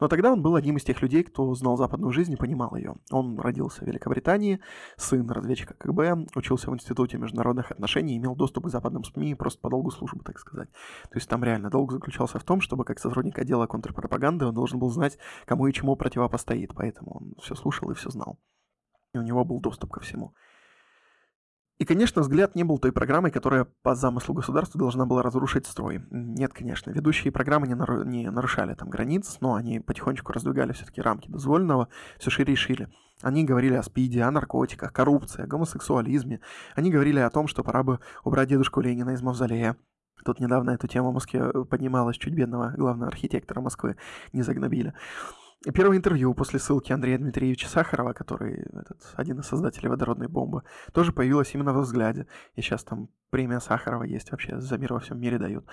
Но 0.00 0.08
тогда 0.08 0.32
он 0.32 0.42
был 0.42 0.54
одним 0.54 0.76
из 0.76 0.84
тех 0.84 1.00
людей, 1.02 1.22
кто 1.22 1.54
знал 1.54 1.76
западную 1.76 2.12
жизнь 2.12 2.32
и 2.32 2.36
понимал 2.36 2.74
ее. 2.76 2.96
Он 3.10 3.38
родился 3.38 3.84
в 3.84 3.86
Великобритании, 3.86 4.60
сын 4.96 5.28
разведчика 5.30 5.74
КГБ, 5.74 6.26
учился 6.34 6.70
в 6.70 6.74
Институте 6.74 7.18
международных 7.18 7.70
отношений, 7.70 8.16
имел 8.16 8.34
доступ 8.34 8.66
к 8.66 8.70
западным 8.70 9.04
СМИ 9.04 9.34
просто 9.34 9.60
по 9.60 9.70
долгу 9.70 9.90
службы, 9.90 10.22
так 10.24 10.38
сказать. 10.38 10.70
То 11.10 11.16
есть 11.16 11.28
там 11.28 11.44
реально 11.44 11.70
долг 11.70 11.92
заключался 11.92 12.38
в 12.38 12.44
том, 12.44 12.60
чтобы 12.60 12.84
как 12.84 12.98
сотрудник 12.98 13.38
отдела 13.38 13.66
контрпропаганды 13.66 14.46
он 14.46 14.54
должен 14.54 14.78
был 14.78 14.90
знать, 14.90 15.18
кому 15.46 15.66
и 15.66 15.72
чему 15.72 15.96
противопостоит, 15.96 16.74
поэтому 16.74 17.12
он 17.12 17.34
все 17.40 17.54
слушал 17.54 17.90
и 17.90 17.94
все 17.94 18.10
знал. 18.10 18.38
И 19.12 19.18
у 19.18 19.22
него 19.22 19.44
был 19.44 19.60
доступ 19.60 19.92
ко 19.92 20.00
всему. 20.00 20.34
И, 21.80 21.86
конечно, 21.86 22.20
взгляд 22.20 22.54
не 22.56 22.62
был 22.62 22.78
той 22.78 22.92
программой, 22.92 23.30
которая 23.30 23.66
по 23.82 23.94
замыслу 23.94 24.34
государства 24.34 24.78
должна 24.78 25.06
была 25.06 25.22
разрушить 25.22 25.66
строй. 25.66 26.04
Нет, 26.10 26.52
конечно, 26.52 26.90
ведущие 26.90 27.32
программы 27.32 27.66
не, 27.68 27.74
нару... 27.74 28.04
не 28.04 28.30
нарушали 28.30 28.74
там 28.74 28.90
границ, 28.90 29.38
но 29.40 29.54
они 29.54 29.80
потихонечку 29.80 30.30
раздвигали 30.34 30.72
все-таки 30.72 31.00
рамки 31.00 31.30
дозволенного, 31.30 31.88
все 32.18 32.28
шире 32.28 32.52
и 32.52 32.56
шире. 32.56 32.90
Они 33.22 33.44
говорили 33.44 33.76
о 33.76 33.82
спиде, 33.82 34.22
о 34.22 34.30
наркотиках, 34.30 34.92
коррупции, 34.92 35.42
о 35.42 35.46
гомосексуализме. 35.46 36.40
Они 36.74 36.90
говорили 36.90 37.18
о 37.18 37.30
том, 37.30 37.48
что 37.48 37.64
пора 37.64 37.82
бы 37.82 37.98
убрать 38.24 38.50
дедушку 38.50 38.82
Ленина 38.82 39.12
из 39.12 39.22
мавзолея. 39.22 39.74
Тут 40.22 40.38
недавно 40.38 40.72
эту 40.72 40.86
тему 40.86 41.12
в 41.12 41.14
Москве 41.14 41.50
поднималась 41.64 42.18
чуть 42.18 42.34
бедного 42.34 42.74
главного 42.76 43.08
архитектора 43.08 43.62
Москвы, 43.62 43.96
не 44.34 44.42
загнобили. 44.42 44.92
Первое 45.74 45.98
интервью 45.98 46.32
после 46.32 46.58
ссылки 46.58 46.90
Андрея 46.90 47.18
Дмитриевича 47.18 47.68
Сахарова, 47.68 48.14
который 48.14 48.62
этот, 48.72 49.12
один 49.14 49.40
из 49.40 49.46
создателей 49.46 49.90
водородной 49.90 50.28
бомбы, 50.28 50.62
тоже 50.94 51.12
появилось 51.12 51.54
именно 51.54 51.74
во 51.74 51.82
взгляде. 51.82 52.26
И 52.54 52.62
сейчас 52.62 52.82
там 52.82 53.10
премия 53.28 53.60
Сахарова 53.60 54.04
есть 54.04 54.30
вообще, 54.30 54.58
за 54.58 54.78
мир 54.78 54.94
во 54.94 55.00
всем 55.00 55.20
мире 55.20 55.38
дают. 55.38 55.66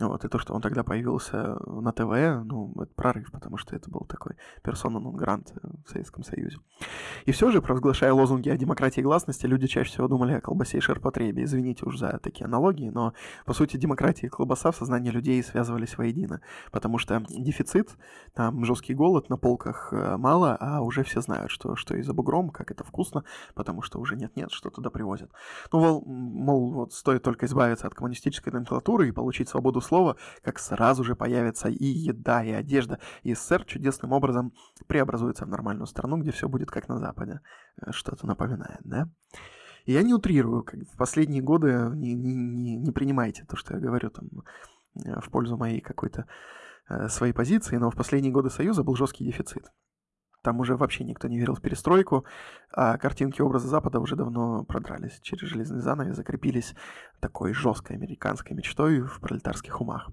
Вот, 0.00 0.24
и 0.24 0.28
то, 0.28 0.38
что 0.38 0.54
он 0.54 0.60
тогда 0.60 0.84
появился 0.84 1.58
на 1.66 1.92
ТВ, 1.92 2.44
ну, 2.44 2.72
это 2.80 2.92
прорыв, 2.94 3.32
потому 3.32 3.56
что 3.56 3.74
это 3.74 3.90
был 3.90 4.06
такой 4.08 4.36
персона 4.62 5.00
нон 5.00 5.16
грант 5.16 5.52
в 5.84 5.90
Советском 5.90 6.22
Союзе. 6.22 6.58
И 7.26 7.32
все 7.32 7.50
же, 7.50 7.60
провозглашая 7.60 8.12
лозунги 8.12 8.48
о 8.48 8.56
демократии 8.56 9.00
и 9.00 9.02
гласности, 9.02 9.46
люди 9.46 9.66
чаще 9.66 9.90
всего 9.90 10.06
думали 10.06 10.34
о 10.34 10.40
колбасе 10.40 10.78
и 10.78 10.80
ширпотребе. 10.80 11.42
Извините 11.42 11.84
уж 11.84 11.98
за 11.98 12.18
такие 12.22 12.44
аналогии, 12.44 12.90
но, 12.90 13.12
по 13.44 13.54
сути, 13.54 13.76
демократия 13.76 14.26
и 14.26 14.30
колбаса 14.30 14.70
в 14.70 14.76
сознании 14.76 15.10
людей 15.10 15.42
связывались 15.42 15.98
воедино, 15.98 16.40
потому 16.70 16.98
что 16.98 17.24
дефицит, 17.28 17.96
там 18.34 18.64
жесткий 18.64 18.94
голод, 18.94 19.28
на 19.28 19.36
полках 19.36 19.92
э, 19.92 20.16
мало, 20.16 20.56
а 20.60 20.80
уже 20.80 21.02
все 21.02 21.20
знают, 21.20 21.50
что, 21.50 21.74
что 21.74 21.96
и 21.96 22.02
за 22.02 22.12
бугром, 22.12 22.50
как 22.50 22.70
это 22.70 22.84
вкусно, 22.84 23.24
потому 23.54 23.82
что 23.82 23.98
уже 23.98 24.16
нет-нет, 24.16 24.52
что 24.52 24.70
туда 24.70 24.90
привозят. 24.90 25.30
Ну, 25.72 25.80
мол, 25.80 26.04
мол, 26.06 26.72
вот 26.72 26.92
стоит 26.92 27.22
только 27.22 27.46
избавиться 27.46 27.86
от 27.88 27.94
коммунистической 27.94 28.52
номенклатуры 28.52 29.08
и 29.08 29.12
получить 29.12 29.48
свободу 29.48 29.80
слова, 29.88 30.16
как 30.42 30.58
сразу 30.58 31.04
же 31.04 31.16
появится 31.16 31.68
и 31.68 31.84
еда, 31.84 32.44
и 32.44 32.50
одежда, 32.50 32.98
и 33.22 33.34
СССР 33.34 33.64
чудесным 33.64 34.12
образом 34.12 34.52
преобразуется 34.86 35.44
в 35.44 35.48
нормальную 35.48 35.86
страну, 35.86 36.18
где 36.18 36.30
все 36.30 36.48
будет 36.48 36.70
как 36.70 36.88
на 36.88 36.98
Западе. 36.98 37.40
Э, 37.80 37.90
что-то 37.92 38.26
напоминает, 38.26 38.80
да? 38.84 39.08
И 39.86 39.92
я 39.92 40.02
не 40.02 40.14
утрирую, 40.14 40.64
как 40.64 40.80
в 40.80 40.96
последние 40.96 41.42
годы 41.42 41.90
не, 41.94 42.14
не, 42.14 42.76
не, 42.76 42.92
принимайте 42.92 43.44
то, 43.44 43.56
что 43.56 43.74
я 43.74 43.80
говорю 43.80 44.10
там 44.10 44.28
э, 45.04 45.20
в 45.20 45.30
пользу 45.30 45.56
моей 45.56 45.80
какой-то 45.80 46.26
э, 46.88 47.08
своей 47.08 47.32
позиции, 47.32 47.76
но 47.76 47.90
в 47.90 47.96
последние 47.96 48.32
годы 48.32 48.50
Союза 48.50 48.84
был 48.84 48.96
жесткий 48.96 49.24
дефицит. 49.24 49.64
Там 50.48 50.60
уже 50.60 50.76
вообще 50.76 51.04
никто 51.04 51.28
не 51.28 51.38
верил 51.38 51.54
в 51.54 51.60
перестройку, 51.60 52.24
а 52.72 52.96
картинки 52.96 53.42
образа 53.42 53.68
Запада 53.68 54.00
уже 54.00 54.16
давно 54.16 54.64
продрались 54.64 55.20
через 55.20 55.46
железный 55.46 55.82
занавес, 55.82 56.16
закрепились 56.16 56.74
такой 57.20 57.52
жесткой 57.52 57.96
американской 57.96 58.56
мечтой 58.56 59.02
в 59.02 59.20
пролетарских 59.20 59.78
умах. 59.82 60.08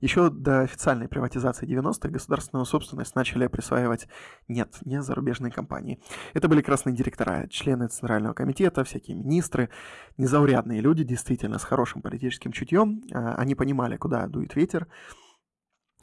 Еще 0.00 0.30
до 0.30 0.60
официальной 0.60 1.08
приватизации 1.08 1.66
90-х 1.66 2.08
государственную 2.08 2.66
собственность 2.66 3.16
начали 3.16 3.48
присваивать 3.48 4.06
нет, 4.46 4.78
не 4.84 5.02
зарубежные 5.02 5.50
компании. 5.50 6.00
Это 6.34 6.46
были 6.46 6.62
красные 6.62 6.94
директора, 6.94 7.48
члены 7.48 7.88
Центрального 7.88 8.32
комитета, 8.32 8.84
всякие 8.84 9.16
министры, 9.16 9.70
незаурядные 10.18 10.80
люди, 10.80 11.02
действительно 11.02 11.58
с 11.58 11.64
хорошим 11.64 12.00
политическим 12.00 12.52
чутьем. 12.52 13.02
А, 13.12 13.34
они 13.34 13.56
понимали, 13.56 13.96
куда 13.96 14.28
дует 14.28 14.54
ветер, 14.54 14.86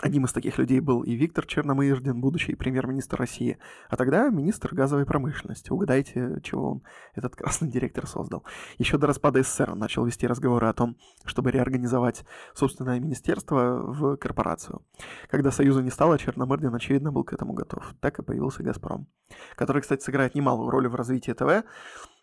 Одним 0.02 0.26
из 0.26 0.34
таких 0.34 0.58
людей 0.58 0.80
был 0.80 1.04
и 1.04 1.14
Виктор 1.14 1.46
Черномырдин, 1.46 2.20
будущий 2.20 2.56
премьер-министр 2.56 3.18
России, 3.18 3.60
а 3.88 3.96
тогда 3.96 4.30
министр 4.30 4.74
газовой 4.74 5.06
промышленности. 5.06 5.72
Угадайте, 5.72 6.40
чего 6.42 6.72
он, 6.72 6.82
этот 7.14 7.36
красный 7.38 7.70
директор, 7.70 8.08
создал. 8.08 8.44
Еще 8.80 8.98
до 8.98 9.06
распада 9.06 9.44
СССР 9.44 9.70
он 9.72 9.78
начал 9.78 10.04
вести 10.04 10.26
разговоры 10.26 10.68
о 10.68 10.74
том, 10.74 10.98
чтобы 11.24 11.52
реорганизовать 11.52 12.26
собственное 12.56 13.00
министерство 13.00 13.80
в 13.80 14.18
корпорацию. 14.18 14.82
Когда 15.30 15.52
Союза 15.52 15.84
не 15.84 15.92
стало, 15.92 16.18
Черномырдин, 16.18 16.74
очевидно, 16.74 17.12
был 17.12 17.24
к 17.24 17.34
этому 17.34 17.54
готов. 17.54 17.94
Так 18.00 18.18
и 18.18 18.24
появился 18.24 18.64
«Газпром», 18.64 19.06
который, 19.56 19.84
кстати, 19.84 20.02
сыграет 20.02 20.34
немалую 20.34 20.72
роль 20.72 20.88
в 20.88 20.96
развитии 20.96 21.34
ТВ, 21.34 21.64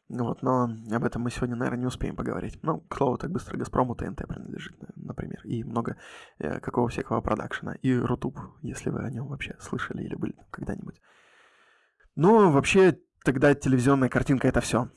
вот, 0.09 0.42
но 0.42 0.71
об 0.90 1.05
этом 1.05 1.23
мы 1.23 1.31
сегодня, 1.31 1.55
наверное, 1.55 1.81
не 1.81 1.87
успеем 1.87 2.16
поговорить. 2.16 2.59
Ну, 2.62 2.81
к 2.81 2.97
слову, 2.97 3.18
так 3.18 3.31
быстро 3.31 3.59
Газпрому 3.59 3.94
ТНТ 3.94 4.27
принадлежит, 4.27 4.75
например, 4.97 5.40
и 5.44 5.62
много 5.64 5.99
э, 6.38 6.61
какого 6.61 6.88
всякого 6.88 7.21
продакшена, 7.21 7.75
и 7.83 7.94
Рутуб, 7.94 8.38
если 8.62 8.88
вы 8.88 9.05
о 9.05 9.11
нем 9.11 9.27
вообще 9.27 9.57
слышали 9.61 10.03
или 10.03 10.14
были 10.14 10.35
когда-нибудь. 10.51 10.99
Но 12.16 12.51
вообще 12.51 12.99
тогда 13.23 13.55
телевизионная 13.55 14.09
картинка 14.09 14.49
это 14.49 14.62
все. 14.62 14.88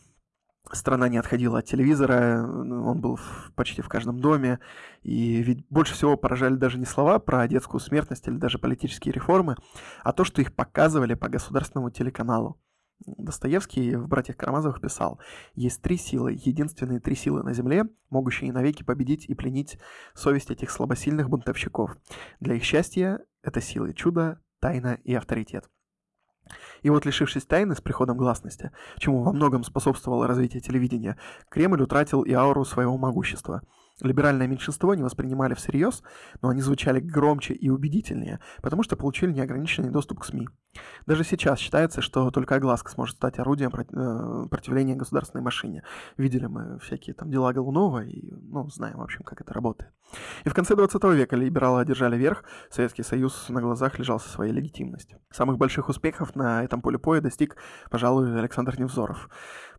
Страна 0.72 1.10
не 1.10 1.18
отходила 1.18 1.60
от 1.60 1.66
телевизора, 1.66 2.44
он 2.44 3.02
был 3.02 3.18
в, 3.18 3.52
почти 3.56 3.82
в 3.82 3.90
каждом 3.90 4.22
доме, 4.22 4.60
и 5.02 5.42
ведь 5.42 5.68
больше 5.70 5.94
всего 5.94 6.16
поражали 6.16 6.56
даже 6.56 6.80
не 6.80 6.86
слова 6.86 7.20
про 7.20 7.46
детскую 7.50 7.82
смертность 7.82 8.28
или 8.30 8.38
даже 8.38 8.60
политические 8.60 9.12
реформы, 9.12 9.58
а 10.04 10.14
то, 10.14 10.24
что 10.24 10.42
их 10.42 10.56
показывали 10.56 11.16
по 11.16 11.28
государственному 11.28 11.90
телеканалу. 11.90 12.62
Достоевский 13.06 13.96
в 13.96 14.08
«Братьях 14.08 14.38
Карамазовых» 14.38 14.82
писал, 14.82 15.20
«Есть 15.54 15.82
три 15.82 15.98
силы, 15.98 16.34
единственные 16.34 17.00
три 17.00 17.16
силы 17.16 17.44
на 17.44 17.54
земле, 17.54 17.86
могущие 18.10 18.52
навеки 18.52 18.84
победить 18.84 19.26
и 19.26 19.34
пленить 19.34 19.80
совесть 20.14 20.52
этих 20.52 20.70
слабосильных 20.70 21.30
бунтовщиков. 21.30 21.98
Для 22.40 22.56
их 22.56 22.64
счастья 22.64 23.20
это 23.42 23.62
силы 23.62 23.94
чуда, 23.94 24.40
тайна 24.60 25.00
и 25.04 25.14
авторитет». 25.14 25.70
И 26.82 26.90
вот 26.90 27.06
лишившись 27.06 27.46
тайны 27.46 27.76
с 27.76 27.82
приходом 27.82 28.18
гласности, 28.18 28.72
чему 28.98 29.24
во 29.24 29.32
многом 29.32 29.64
способствовало 29.64 30.28
развитие 30.28 30.62
телевидения, 30.62 31.18
Кремль 31.50 31.82
утратил 31.82 32.24
и 32.24 32.34
ауру 32.34 32.66
своего 32.66 32.98
могущества– 32.98 33.62
Либеральное 34.02 34.48
меньшинство 34.48 34.94
не 34.96 35.04
воспринимали 35.04 35.54
всерьез, 35.54 36.04
но 36.42 36.50
они 36.50 36.62
звучали 36.62 37.00
громче 37.00 37.54
и 37.54 37.70
убедительнее, 37.70 38.40
потому 38.62 38.84
что 38.84 38.96
получили 38.96 39.32
неограниченный 39.32 39.90
доступ 39.90 40.20
к 40.20 40.26
СМИ. 40.26 40.48
Даже 41.06 41.24
сейчас 41.24 41.60
считается, 41.60 42.02
что 42.02 42.32
только 42.32 42.56
огласка 42.56 42.92
сможет 42.92 43.18
стать 43.18 43.40
орудием 43.40 43.72
э, 43.74 44.48
противления 44.50 44.96
государственной 44.96 45.44
машине. 45.44 45.84
Видели 46.18 46.46
мы 46.46 46.80
всякие 46.80 47.14
там 47.14 47.30
дела 47.30 47.54
Голунова 47.54 48.04
и, 48.04 48.32
ну, 48.32 48.68
знаем, 48.70 48.98
в 48.98 49.02
общем, 49.02 49.24
как 49.24 49.42
это 49.42 49.54
работает. 49.54 49.92
И 50.46 50.50
в 50.50 50.54
конце 50.54 50.76
20 50.76 51.04
века 51.16 51.36
либералы 51.36 51.82
одержали 51.82 52.18
верх, 52.18 52.44
Советский 52.70 53.04
Союз 53.04 53.50
на 53.50 53.62
глазах 53.62 54.00
лежал 54.00 54.20
со 54.20 54.30
своей 54.30 54.52
легитимностью. 54.52 55.20
Самых 55.32 55.58
больших 55.58 55.90
успехов 55.90 56.36
на 56.36 56.64
этом 56.64 56.82
поле 56.82 56.98
боя 56.98 57.22
достиг, 57.22 57.56
пожалуй, 57.90 58.38
Александр 58.38 58.80
Невзоров. 58.80 59.30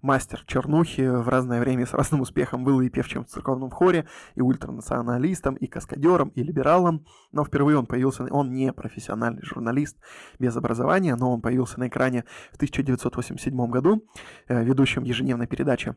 Мастер 0.03 0.43
чернухи 0.47 1.03
в 1.03 1.29
разное 1.29 1.61
время 1.61 1.87
с 1.87 1.95
разным 1.95 2.23
успехом 2.23 2.65
был 2.65 2.81
и 2.81 2.91
певчим 2.91 3.25
в 3.25 3.29
церковном 3.29 3.71
хоре, 3.71 4.09
и 4.35 4.41
ультранационалистом, 4.41 5.55
и 5.55 5.69
каскадером, 5.69 6.31
и 6.31 6.43
либералом, 6.43 7.07
но 7.31 7.45
впервые 7.45 7.79
он 7.79 7.87
появился, 7.87 8.25
он 8.25 8.53
не 8.53 8.73
профессиональный 8.73 9.43
журналист 9.43 9.97
без 10.41 10.57
образования, 10.57 11.15
но 11.15 11.33
он 11.33 11.41
появился 11.41 11.79
на 11.79 11.87
экране 11.87 12.25
в 12.51 12.57
1987 12.57 13.71
году, 13.71 14.05
э, 14.49 14.65
ведущим 14.65 15.05
ежедневной 15.05 15.47
передачи 15.47 15.95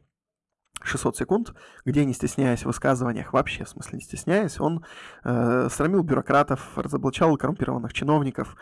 600 0.82 1.18
секунд, 1.18 1.54
где, 1.86 2.06
не 2.06 2.14
стесняясь 2.14 2.62
в 2.62 2.66
высказываниях, 2.66 3.34
вообще, 3.34 3.64
в 3.64 3.70
смысле 3.70 3.98
не 3.98 4.04
стесняясь, 4.04 4.60
он 4.60 4.86
э, 5.24 5.68
срамил 5.72 6.04
бюрократов, 6.04 6.78
разоблачал 6.78 7.36
коррумпированных 7.38 7.94
чиновников. 7.94 8.56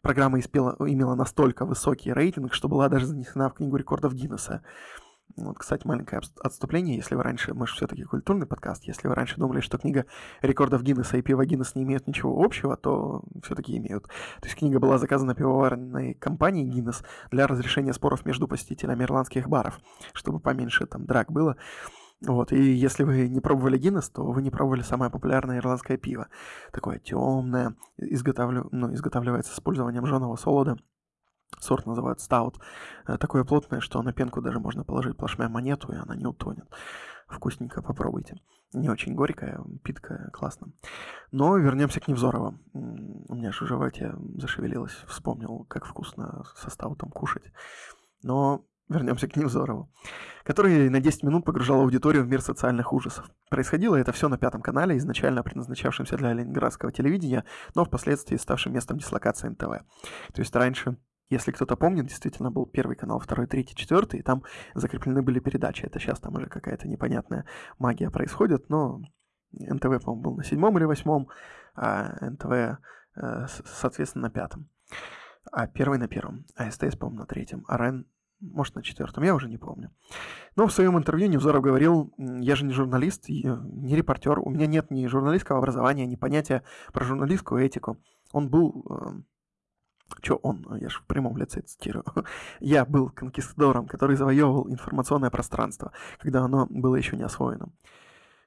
Программа 0.00 0.38
испела, 0.38 0.76
имела 0.80 1.14
настолько 1.14 1.64
высокий 1.64 2.12
рейтинг, 2.12 2.54
что 2.54 2.68
была 2.68 2.88
даже 2.88 3.06
занесена 3.06 3.50
в 3.50 3.54
Книгу 3.54 3.76
рекордов 3.76 4.14
Гиннесса. 4.14 4.62
Вот, 5.36 5.58
кстати, 5.58 5.86
маленькое 5.86 6.22
отступление. 6.40 6.96
Если 6.96 7.14
вы 7.14 7.22
раньше, 7.22 7.52
мы 7.52 7.66
же 7.66 7.74
все-таки 7.74 8.04
культурный 8.04 8.46
подкаст, 8.46 8.84
если 8.84 9.08
вы 9.08 9.14
раньше 9.14 9.36
думали, 9.36 9.60
что 9.60 9.76
книга 9.76 10.06
рекордов 10.40 10.82
Гиннесса 10.82 11.18
и 11.18 11.22
пиво 11.22 11.44
Гиннес 11.44 11.74
не 11.74 11.82
имеют 11.82 12.06
ничего 12.06 12.42
общего, 12.42 12.76
то 12.76 13.22
все-таки 13.42 13.76
имеют. 13.76 14.04
То 14.04 14.44
есть 14.44 14.56
книга 14.56 14.78
была 14.78 14.96
заказана 14.98 15.34
пивоварной 15.34 16.14
компанией 16.14 16.66
Гиннес 16.70 17.02
для 17.30 17.46
разрешения 17.46 17.92
споров 17.92 18.24
между 18.24 18.48
посетителями 18.48 19.04
ирландских 19.04 19.48
баров, 19.48 19.78
чтобы 20.14 20.40
поменьше 20.40 20.86
там 20.86 21.04
драк 21.04 21.30
было. 21.30 21.56
Вот, 22.24 22.50
и 22.52 22.72
если 22.72 23.04
вы 23.04 23.28
не 23.28 23.40
пробовали 23.40 23.76
Гиннес, 23.76 24.08
то 24.08 24.24
вы 24.24 24.40
не 24.40 24.50
пробовали 24.50 24.80
самое 24.80 25.10
популярное 25.10 25.58
ирландское 25.58 25.98
пиво. 25.98 26.28
Такое 26.72 26.98
темное, 26.98 27.74
изготавливается, 27.98 28.74
ну, 28.74 28.94
изготавливается 28.94 29.52
с 29.52 29.56
использованием 29.56 30.06
жженого 30.06 30.36
солода, 30.36 30.78
Сорт 31.58 31.86
называют 31.86 32.20
стаут. 32.20 32.58
Э, 33.06 33.18
такое 33.18 33.44
плотное, 33.44 33.80
что 33.80 34.02
на 34.02 34.12
пенку 34.12 34.40
даже 34.40 34.60
можно 34.60 34.84
положить 34.84 35.16
плашмя 35.16 35.48
монету, 35.48 35.92
и 35.92 35.96
она 35.96 36.14
не 36.14 36.26
утонет. 36.26 36.68
Вкусненько, 37.28 37.82
попробуйте. 37.82 38.40
Не 38.72 38.88
очень 38.88 39.14
горькая, 39.14 39.60
питкая, 39.82 40.30
классно. 40.30 40.72
Но 41.32 41.56
вернемся 41.56 42.00
к 42.00 42.08
Невзорову. 42.08 42.58
У 42.72 43.34
меня 43.34 43.52
же 43.52 43.64
в 43.64 43.68
животе 43.68 44.14
зашевелилось, 44.36 44.96
вспомнил, 45.06 45.64
как 45.64 45.86
вкусно 45.86 46.44
со 46.56 46.70
стаутом 46.70 47.10
кушать. 47.10 47.44
Но 48.22 48.64
вернемся 48.88 49.28
к 49.28 49.36
Невзорову, 49.36 49.90
который 50.44 50.88
на 50.88 51.00
10 51.00 51.22
минут 51.24 51.44
погружал 51.44 51.80
аудиторию 51.80 52.24
в 52.24 52.28
мир 52.28 52.40
социальных 52.40 52.92
ужасов. 52.92 53.28
Происходило 53.50 53.96
это 53.96 54.12
все 54.12 54.28
на 54.28 54.38
пятом 54.38 54.62
канале, 54.62 54.96
изначально 54.98 55.42
предназначавшемся 55.42 56.16
для 56.16 56.32
ленинградского 56.32 56.92
телевидения, 56.92 57.44
но 57.74 57.84
впоследствии 57.84 58.36
ставшим 58.36 58.72
местом 58.72 58.98
дислокации 58.98 59.48
НТВ. 59.48 59.84
То 60.32 60.40
есть 60.40 60.54
раньше 60.54 60.96
если 61.28 61.50
кто-то 61.50 61.76
помнит, 61.76 62.06
действительно 62.06 62.50
был 62.50 62.66
первый 62.66 62.96
канал, 62.96 63.18
второй, 63.18 63.46
третий, 63.46 63.74
четвертый, 63.74 64.20
и 64.20 64.22
там 64.22 64.44
закреплены 64.74 65.22
были 65.22 65.40
передачи. 65.40 65.84
Это 65.84 65.98
сейчас 65.98 66.20
там 66.20 66.34
уже 66.34 66.46
какая-то 66.46 66.88
непонятная 66.88 67.44
магия 67.78 68.10
происходит, 68.10 68.68
но 68.68 69.00
НТВ, 69.52 70.04
по-моему, 70.04 70.22
был 70.22 70.36
на 70.36 70.44
седьмом 70.44 70.76
или 70.78 70.84
восьмом, 70.84 71.28
а 71.74 72.30
НТВ, 72.30 72.78
э, 73.16 73.46
соответственно, 73.64 74.28
на 74.28 74.30
пятом. 74.30 74.68
А 75.52 75.66
первый 75.66 75.98
на 75.98 76.08
первом, 76.08 76.44
а 76.56 76.70
СТС, 76.70 76.96
по-моему, 76.96 77.20
на 77.20 77.26
третьем, 77.26 77.64
а 77.68 77.76
РЕН, 77.76 78.06
может, 78.40 78.74
на 78.74 78.82
четвертом, 78.82 79.24
я 79.24 79.34
уже 79.34 79.48
не 79.48 79.56
помню. 79.56 79.90
Но 80.56 80.66
в 80.66 80.72
своем 80.72 80.98
интервью 80.98 81.28
Невзоров 81.28 81.62
говорил, 81.62 82.12
я 82.18 82.54
же 82.54 82.64
не 82.64 82.72
журналист, 82.72 83.28
не 83.28 83.96
репортер, 83.96 84.38
у 84.38 84.50
меня 84.50 84.66
нет 84.66 84.90
ни 84.90 85.06
журналистского 85.06 85.58
образования, 85.58 86.06
ни 86.06 86.16
понятия 86.16 86.62
про 86.92 87.04
журналистскую 87.04 87.64
этику. 87.64 87.98
Он 88.32 88.50
был 88.50 88.84
э, 88.90 89.22
Че 90.20 90.34
он? 90.36 90.66
Я 90.80 90.88
же 90.88 90.98
в 90.98 91.04
прямом 91.06 91.36
лице 91.36 91.62
цитирую. 91.62 92.04
Я 92.60 92.84
был 92.84 93.10
конкистадором, 93.10 93.86
который 93.86 94.16
завоевывал 94.16 94.70
информационное 94.70 95.30
пространство, 95.30 95.92
когда 96.18 96.42
оно 96.42 96.66
было 96.70 96.96
еще 96.96 97.16
не 97.16 97.22
освоено. 97.22 97.72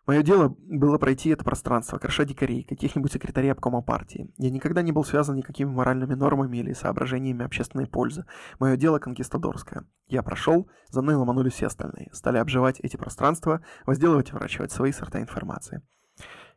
Мое 0.10 0.24
дело 0.24 0.56
было 0.58 0.98
пройти 0.98 1.30
это 1.30 1.43
пространство, 1.43 2.00
кроша 2.00 2.26
дикарей, 2.26 2.63
каких-нибудь 2.63 3.12
секретарей 3.12 3.52
обкома 3.52 3.84
партии. 3.84 4.34
Я 4.38 4.50
никогда 4.50 4.82
не 4.82 4.91
был 4.91 5.04
связан 5.04 5.36
никакими 5.36 5.69
моральными 5.69 6.15
нормами 6.15 6.58
или 6.58 6.74
соображениями 6.74 7.45
общественной 7.45 7.86
пользы. 7.86 8.26
Мое 8.60 8.76
дело 8.76 8.98
конкистадорское. 8.98 9.86
Я 10.08 10.24
прошел, 10.24 10.67
за 10.89 11.04
мной 11.04 11.13
ломанули 11.13 11.50
все 11.50 11.67
остальные. 11.67 12.10
Стали 12.12 12.39
обживать 12.39 12.80
эти 12.80 12.98
пространства, 12.98 13.62
возделывать 13.86 14.30
и 14.30 14.34
выращивать 14.34 14.72
свои 14.72 14.91
сорта 14.91 15.22
информации. 15.22 15.84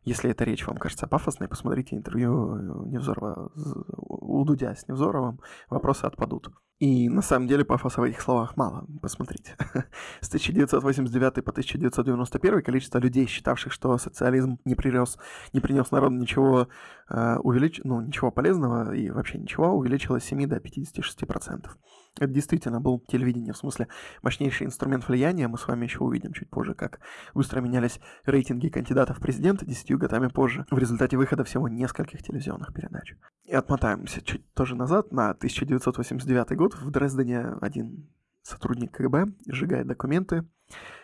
Если 0.03 0.29
эта 0.31 0.43
речь 0.43 0.67
вам 0.67 0.77
кажется 0.77 1.07
пафосной, 1.07 1.47
посмотрите 1.47 1.95
интервью 1.95 2.55
э, 2.55 2.89
Невзорова 2.89 3.51
у 3.95 4.43
Дудя 4.43 4.75
с 4.75 4.87
Невзоровым, 4.87 5.39
вопросы 5.69 6.05
отпадут. 6.05 6.49
И 6.79 7.07
на 7.07 7.21
самом 7.21 7.47
деле 7.47 7.63
пафоса 7.63 8.01
в 8.01 8.03
этих 8.03 8.19
словах 8.19 8.57
мало, 8.57 8.85
посмотрите. 9.01 9.55
С 10.19 10.27
1989 10.27 11.45
по 11.45 11.51
1991 11.51 12.61
количество 12.61 12.97
людей, 12.97 13.25
считавших, 13.25 13.71
что 13.71 13.97
социализм 13.97 14.59
не, 14.65 14.75
прирос, 14.75 15.17
не 15.53 15.61
принес 15.61 15.91
народу 15.91 16.15
ничего, 16.15 16.67
э, 17.09 17.37
увелич... 17.37 17.79
ну, 17.85 18.01
ничего 18.01 18.31
полезного 18.31 18.93
и 18.93 19.09
вообще 19.11 19.37
ничего, 19.37 19.71
увеличилось 19.71 20.23
с 20.23 20.27
7 20.27 20.45
до 20.47 20.57
56%. 20.57 21.69
Это 22.19 22.31
действительно 22.31 22.79
был 22.79 22.99
телевидение, 23.07 23.53
в 23.53 23.57
смысле 23.57 23.87
мощнейший 24.21 24.67
инструмент 24.67 25.07
влияния. 25.07 25.47
Мы 25.47 25.57
с 25.57 25.67
вами 25.67 25.85
еще 25.85 25.99
увидим 25.99 26.33
чуть 26.33 26.49
позже, 26.49 26.75
как 26.75 26.99
быстро 27.33 27.59
менялись 27.59 27.99
рейтинги 28.25 28.69
кандидатов 28.69 29.17
в 29.17 29.21
президенты 29.21 29.65
десятью 29.65 29.97
годами 29.97 30.27
позже, 30.27 30.65
в 30.69 30.77
результате 30.77 31.17
выхода 31.17 31.43
всего 31.43 31.67
нескольких 31.67 32.21
телевизионных 32.21 32.73
передач. 32.73 33.15
И 33.45 33.53
отмотаемся 33.53 34.21
чуть 34.21 34.53
тоже 34.53 34.75
назад, 34.75 35.11
на 35.11 35.31
1989 35.31 36.55
год 36.55 36.75
в 36.75 36.91
Дрездене 36.91 37.55
один 37.61 38.07
сотрудник 38.43 38.91
КГБ 38.91 39.33
сжигает 39.47 39.87
документы, 39.87 40.47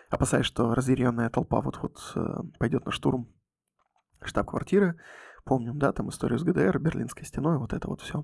опасаясь, 0.10 0.45
что 0.45 0.76
разъяренная 0.76 1.30
толпа 1.30 1.62
вот-вот 1.62 1.98
э, 2.15 2.19
пойдет 2.60 2.86
на 2.86 2.91
штурм 2.91 3.30
штаб-квартиры. 4.22 5.00
Помним, 5.50 5.80
да, 5.80 5.92
там 5.92 6.10
историю 6.10 6.38
с 6.38 6.44
ГДР, 6.44 6.78
Берлинской 6.78 7.26
стеной, 7.26 7.58
вот 7.58 7.74
это 7.74 7.88
вот 7.88 8.02
все. 8.02 8.24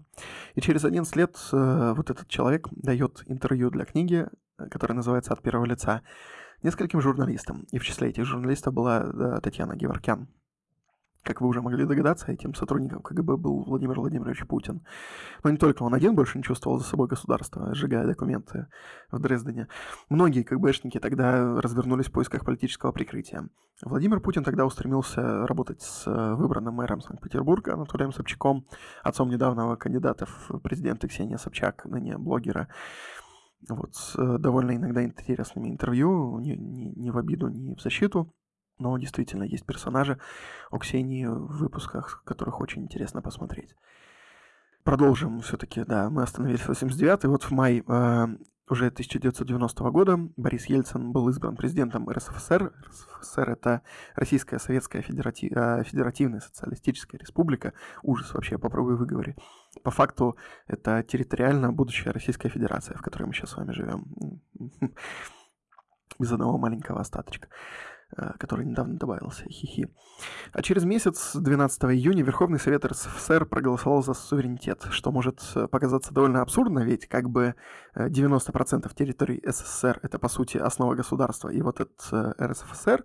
И 0.54 0.62
через 0.62 0.86
11 0.86 1.16
лет 1.16 1.36
э, 1.52 1.94
вот 1.98 2.12
этот 2.12 2.28
человек 2.28 2.68
дает 2.70 3.24
интервью 3.26 3.72
для 3.72 3.84
книги, 3.86 4.28
которая 4.70 4.96
называется 4.96 5.34
«От 5.34 5.42
первого 5.42 5.66
лица», 5.66 6.04
нескольким 6.62 7.02
журналистам. 7.02 7.66
И 7.72 7.80
в 7.80 7.84
числе 7.84 8.10
этих 8.10 8.26
журналистов 8.26 8.76
была 8.76 9.02
э, 9.02 9.40
Татьяна 9.42 9.76
Геворкян. 9.76 10.28
Как 11.26 11.42
вы 11.42 11.48
уже 11.48 11.60
могли 11.60 11.86
догадаться, 11.86 12.32
этим 12.32 12.54
сотрудником 12.54 13.02
КГБ 13.02 13.38
был 13.38 13.64
Владимир 13.64 14.00
Владимирович 14.00 14.46
Путин. 14.46 14.86
Но 15.44 15.50
не 15.50 15.58
только 15.58 15.82
он 15.82 15.96
один 15.96 16.14
больше 16.14 16.38
не 16.38 16.44
чувствовал 16.44 16.78
за 16.78 16.86
собой 16.86 17.08
государство, 17.08 17.74
сжигая 17.74 18.06
документы 18.06 18.68
в 19.10 19.20
Дрездене. 19.20 19.68
Многие 20.08 20.44
КГБшники 20.44 21.00
тогда 21.00 21.60
развернулись 21.60 22.06
в 22.06 22.12
поисках 22.12 22.46
политического 22.46 22.92
прикрытия. 22.92 23.50
Владимир 23.82 24.20
Путин 24.20 24.44
тогда 24.44 24.68
устремился 24.68 25.48
работать 25.48 25.82
с 25.82 26.06
выбранным 26.06 26.76
мэром 26.76 27.02
Санкт-Петербурга 27.02 27.74
Анатолием 27.74 28.14
Собчаком, 28.14 28.68
отцом 29.02 29.30
недавнего 29.30 29.76
кандидата 29.78 30.28
в 30.28 30.60
президенты 30.60 31.08
Ксения 31.08 31.38
Собчак, 31.38 31.86
ныне 31.86 32.20
блогера 32.20 32.68
вот, 33.68 33.96
с 33.96 34.38
довольно 34.38 34.76
иногда 34.76 35.04
интересными 35.04 35.70
интервью, 35.70 36.40
не, 36.40 36.56
не, 36.56 36.92
не 36.92 37.10
в 37.10 37.18
обиду, 37.18 37.48
не 37.48 37.74
в 37.74 37.82
защиту. 37.82 38.32
Но 38.78 38.98
действительно 38.98 39.44
есть 39.44 39.66
персонажи 39.66 40.20
у 40.72 40.78
Ксении 40.78 41.26
в 41.26 41.58
выпусках, 41.58 42.24
которых 42.26 42.60
очень 42.60 42.84
интересно 42.84 43.22
посмотреть. 43.22 43.76
Продолжим 44.84 45.42
все-таки, 45.42 45.84
да, 45.84 46.10
мы 46.10 46.22
остановились 46.24 46.62
в 46.62 46.68
89 46.68 47.24
и 47.24 47.28
вот 47.28 47.44
в 47.44 47.52
мае 47.52 47.84
э, 47.88 48.28
уже 48.68 48.88
1990 48.88 49.90
года 49.92 50.18
Борис 50.38 50.66
Ельцин 50.66 51.12
был 51.12 51.30
избран 51.30 51.56
президентом 51.56 52.10
РСФСР. 52.10 52.74
РСФСР 52.88 53.50
это 53.50 53.82
Российская 54.16 54.60
Советская 54.60 55.02
Федерати... 55.02 55.52
э, 55.54 55.84
Федеративная 55.84 56.40
Социалистическая 56.40 57.18
Республика. 57.18 57.74
Ужас 58.02 58.34
вообще, 58.34 58.58
попробуй 58.58 58.96
выговори. 58.96 59.36
По 59.84 59.92
факту 59.92 60.38
это 60.68 61.04
территориально 61.04 61.72
будущая 61.72 62.12
Российская 62.12 62.50
Федерация, 62.50 62.98
в 62.98 63.02
которой 63.02 63.26
мы 63.26 63.34
сейчас 63.34 63.52
с 63.52 63.58
вами 63.58 63.72
живем. 63.72 64.42
Без 66.20 66.32
одного 66.32 66.58
маленького 66.58 67.02
остаточка. 67.02 67.50
Э, 68.17 68.32
который 68.38 68.65
недавно 68.65 68.97
добавился, 68.97 69.43
хихи. 69.49 69.89
А 70.54 70.62
через 70.62 70.86
месяц, 70.86 71.36
12 71.36 71.84
июня, 71.86 72.23
Верховный 72.23 72.60
Совет 72.60 72.86
РСФСР 72.86 73.45
проголосовал 73.45 74.04
за 74.04 74.13
суверенитет, 74.13 74.88
что 74.89 75.12
может 75.12 75.41
э, 75.54 75.67
показаться 75.67 76.13
довольно 76.13 76.41
абсурдно, 76.41 76.80
ведь 76.80 77.08
как 77.08 77.30
бы 77.30 77.56
90% 77.93 78.86
э, 78.86 78.95
территории 78.95 79.43
СССР 79.45 79.99
это 80.01 80.17
по 80.17 80.30
сути 80.30 80.58
основа 80.58 80.95
государства, 80.95 81.49
и 81.49 81.62
вот 81.62 81.82
этот 81.82 82.39
РСФСР 82.39 83.04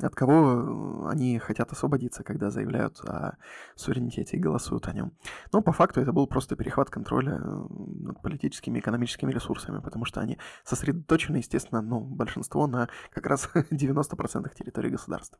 от 0.00 0.14
кого 0.14 1.08
они 1.08 1.38
хотят 1.38 1.72
освободиться, 1.72 2.24
когда 2.24 2.50
заявляют 2.50 3.00
о 3.00 3.36
суверенитете 3.76 4.36
и 4.36 4.40
голосуют 4.40 4.88
о 4.88 4.92
нем. 4.92 5.12
Но 5.52 5.62
по 5.62 5.72
факту 5.72 6.00
это 6.00 6.12
был 6.12 6.26
просто 6.26 6.56
перехват 6.56 6.90
контроля 6.90 7.34
э, 7.34 7.40
над 7.40 8.20
политическими 8.22 8.78
и 8.78 8.80
экономическими 8.80 9.32
ресурсами, 9.32 9.80
потому 9.80 10.04
что 10.04 10.20
они 10.20 10.38
сосредоточены, 10.64 11.38
естественно, 11.38 11.82
ну, 11.82 12.00
большинство 12.00 12.66
на 12.66 12.88
как 13.10 13.26
раз 13.26 13.48
90% 13.54 14.54
территории 14.54 14.90
государства. 14.90 15.38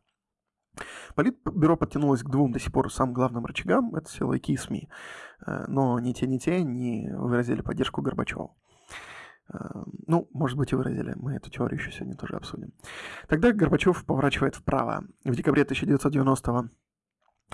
Политбюро 1.14 1.76
подтянулось 1.76 2.22
к 2.22 2.30
двум 2.30 2.52
до 2.52 2.58
сих 2.58 2.72
пор 2.72 2.90
самым 2.90 3.14
главным 3.14 3.44
рычагам, 3.44 3.94
это 3.94 4.10
силовики 4.10 4.54
и 4.54 4.56
СМИ. 4.56 4.88
Э, 5.46 5.64
но 5.68 5.98
ни 5.98 6.12
те, 6.12 6.26
ни 6.26 6.38
те 6.38 6.62
не 6.62 7.10
выразили 7.14 7.62
поддержку 7.62 8.02
Горбачеву. 8.02 8.56
Ну, 10.06 10.28
может 10.32 10.56
быть, 10.56 10.72
и 10.72 10.76
выразили. 10.76 11.14
Мы 11.16 11.34
эту 11.34 11.50
теорию 11.50 11.78
еще 11.78 11.90
сегодня 11.90 12.16
тоже 12.16 12.36
обсудим. 12.36 12.72
Тогда 13.28 13.52
Горбачев 13.52 14.04
поворачивает 14.04 14.54
вправо. 14.54 15.04
В 15.24 15.34
декабре 15.34 15.64
1990-го 15.64 16.68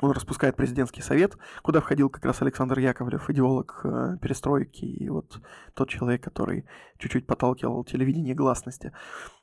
он 0.01 0.13
распускает 0.13 0.57
президентский 0.57 1.03
совет, 1.03 1.37
куда 1.63 1.81
входил 1.81 2.09
как 2.09 2.25
раз 2.25 2.41
Александр 2.43 2.79
Яковлев, 2.79 3.29
идеолог 3.31 3.81
э, 3.85 4.17
перестройки, 4.21 4.85
и 4.85 5.09
вот 5.09 5.41
тот 5.75 5.89
человек, 5.89 6.23
который 6.23 6.67
чуть-чуть 6.99 7.27
подталкивал 7.27 7.85
телевидение 7.85 8.35
гласности. 8.35 8.93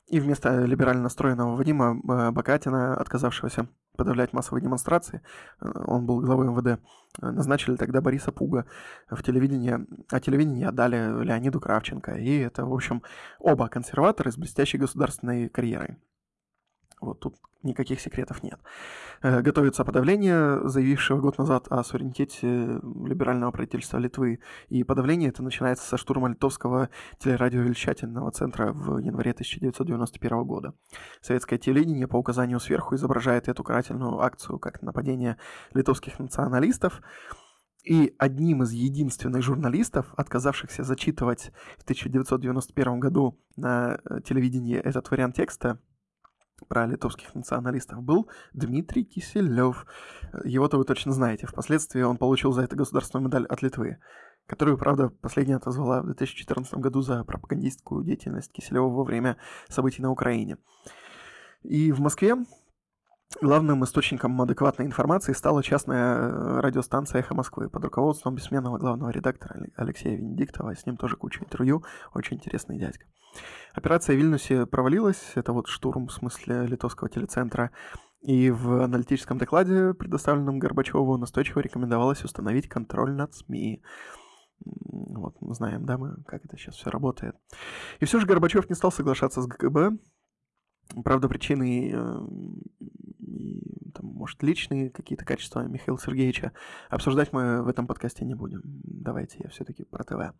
И 0.06 0.20
вместо 0.20 0.64
либерально 0.64 1.02
настроенного 1.02 1.56
Вадима 1.56 1.96
э, 1.96 2.30
Бакатина, 2.30 2.96
отказавшегося 2.96 3.68
подавлять 3.96 4.32
массовые 4.32 4.62
демонстрации, 4.62 5.22
э, 5.60 5.70
он 5.86 6.06
был 6.06 6.20
главой 6.20 6.46
МВД, 6.48 6.66
э, 6.66 6.76
назначили 7.20 7.76
тогда 7.76 8.00
Бориса 8.00 8.32
Пуга 8.32 8.66
в 9.10 9.22
телевидение, 9.22 9.86
а 10.10 10.20
телевидение 10.20 10.68
отдали 10.68 11.24
Леониду 11.24 11.60
Кравченко. 11.60 12.12
И 12.12 12.38
это, 12.38 12.64
в 12.64 12.72
общем, 12.72 13.02
оба 13.38 13.68
консерваторы 13.68 14.30
с 14.30 14.36
блестящей 14.36 14.78
государственной 14.78 15.48
карьерой. 15.48 15.96
Вот 17.00 17.20
тут 17.20 17.36
никаких 17.62 18.00
секретов 18.00 18.42
нет. 18.42 18.58
Э, 19.22 19.42
готовится 19.42 19.84
подавление, 19.84 20.66
заявившего 20.68 21.20
год 21.20 21.38
назад 21.38 21.66
о 21.68 21.82
суверенитете 21.84 22.80
либерального 23.04 23.50
правительства 23.50 23.98
Литвы. 23.98 24.40
И 24.68 24.84
подавление 24.84 25.28
это 25.28 25.42
начинается 25.42 25.86
со 25.86 25.96
штурма 25.96 26.28
литовского 26.28 26.88
телерадиовещательного 27.18 28.30
центра 28.30 28.72
в 28.72 28.98
январе 28.98 29.32
1991 29.32 30.44
года. 30.44 30.74
Советское 31.20 31.58
телевидение 31.58 32.08
по 32.08 32.16
указанию 32.16 32.60
сверху 32.60 32.94
изображает 32.94 33.48
эту 33.48 33.62
карательную 33.62 34.20
акцию 34.20 34.58
как 34.58 34.82
нападение 34.82 35.36
литовских 35.74 36.18
националистов. 36.18 37.02
И 37.84 38.14
одним 38.18 38.64
из 38.64 38.72
единственных 38.72 39.42
журналистов, 39.42 40.12
отказавшихся 40.16 40.82
зачитывать 40.82 41.52
в 41.78 41.84
1991 41.84 42.98
году 42.98 43.38
на 43.54 44.00
э, 44.04 44.20
телевидении 44.22 44.76
этот 44.76 45.08
вариант 45.12 45.36
текста, 45.36 45.78
про 46.68 46.86
литовских 46.86 47.34
националистов 47.34 48.02
был 48.02 48.28
Дмитрий 48.52 49.04
Киселев. 49.04 49.86
Его-то 50.44 50.78
вы 50.78 50.84
точно 50.84 51.12
знаете. 51.12 51.46
Впоследствии 51.46 52.02
он 52.02 52.16
получил 52.16 52.52
за 52.52 52.62
это 52.62 52.76
государственную 52.76 53.26
медаль 53.26 53.46
от 53.46 53.62
Литвы, 53.62 53.98
которую, 54.46 54.78
правда, 54.78 55.08
последняя 55.08 55.56
отозвала 55.56 56.02
в 56.02 56.06
2014 56.06 56.74
году 56.74 57.02
за 57.02 57.24
пропагандистскую 57.24 58.04
деятельность 58.04 58.52
Киселева 58.52 58.88
во 58.88 59.04
время 59.04 59.36
событий 59.68 60.02
на 60.02 60.10
Украине. 60.10 60.58
И 61.62 61.92
в 61.92 62.00
Москве 62.00 62.36
Главным 63.42 63.84
источником 63.84 64.40
адекватной 64.40 64.86
информации 64.86 65.32
стала 65.32 65.62
частная 65.62 66.16
э, 66.16 66.60
радиостанция 66.60 67.18
«Эхо 67.18 67.34
Москвы» 67.34 67.68
под 67.68 67.84
руководством 67.84 68.34
бессменного 68.34 68.78
главного 68.78 69.10
редактора 69.10 69.66
Алексея 69.76 70.16
Венедиктова. 70.16 70.74
С 70.74 70.86
ним 70.86 70.96
тоже 70.96 71.16
куча 71.16 71.44
интервью. 71.44 71.84
Очень 72.14 72.36
интересный 72.38 72.78
дядька. 72.78 73.04
Операция 73.74 74.14
в 74.14 74.18
Вильнюсе 74.18 74.64
провалилась. 74.64 75.32
Это 75.34 75.52
вот 75.52 75.66
штурм, 75.66 76.06
в 76.06 76.12
смысле, 76.12 76.66
литовского 76.66 77.10
телецентра. 77.10 77.72
И 78.22 78.50
в 78.50 78.82
аналитическом 78.82 79.38
докладе, 79.38 79.92
предоставленном 79.92 80.58
Горбачеву, 80.58 81.18
настойчиво 81.18 81.60
рекомендовалось 81.60 82.24
установить 82.24 82.68
контроль 82.68 83.12
над 83.12 83.34
СМИ. 83.34 83.82
Вот, 84.64 85.36
мы 85.40 85.54
знаем, 85.54 85.84
да, 85.84 85.98
мы, 85.98 86.16
как 86.26 86.44
это 86.44 86.56
сейчас 86.56 86.76
все 86.76 86.90
работает. 86.90 87.36
И 88.00 88.06
все 88.06 88.18
же 88.18 88.26
Горбачев 88.26 88.70
не 88.70 88.74
стал 88.74 88.90
соглашаться 88.90 89.42
с 89.42 89.46
ГКБ. 89.46 90.00
Правда, 91.04 91.28
причиной 91.28 91.94
э, 93.26 93.90
там, 93.94 94.06
может, 94.06 94.42
личные 94.42 94.90
какие-то 94.90 95.24
качества 95.24 95.60
Михаила 95.60 95.98
Сергеевича. 95.98 96.52
Обсуждать 96.88 97.32
мы 97.32 97.62
в 97.62 97.68
этом 97.68 97.86
подкасте 97.86 98.24
не 98.24 98.34
будем. 98.34 98.62
Давайте 98.64 99.38
я 99.42 99.50
все-таки 99.50 99.84
про 99.84 100.04
ТВ. 100.04 100.34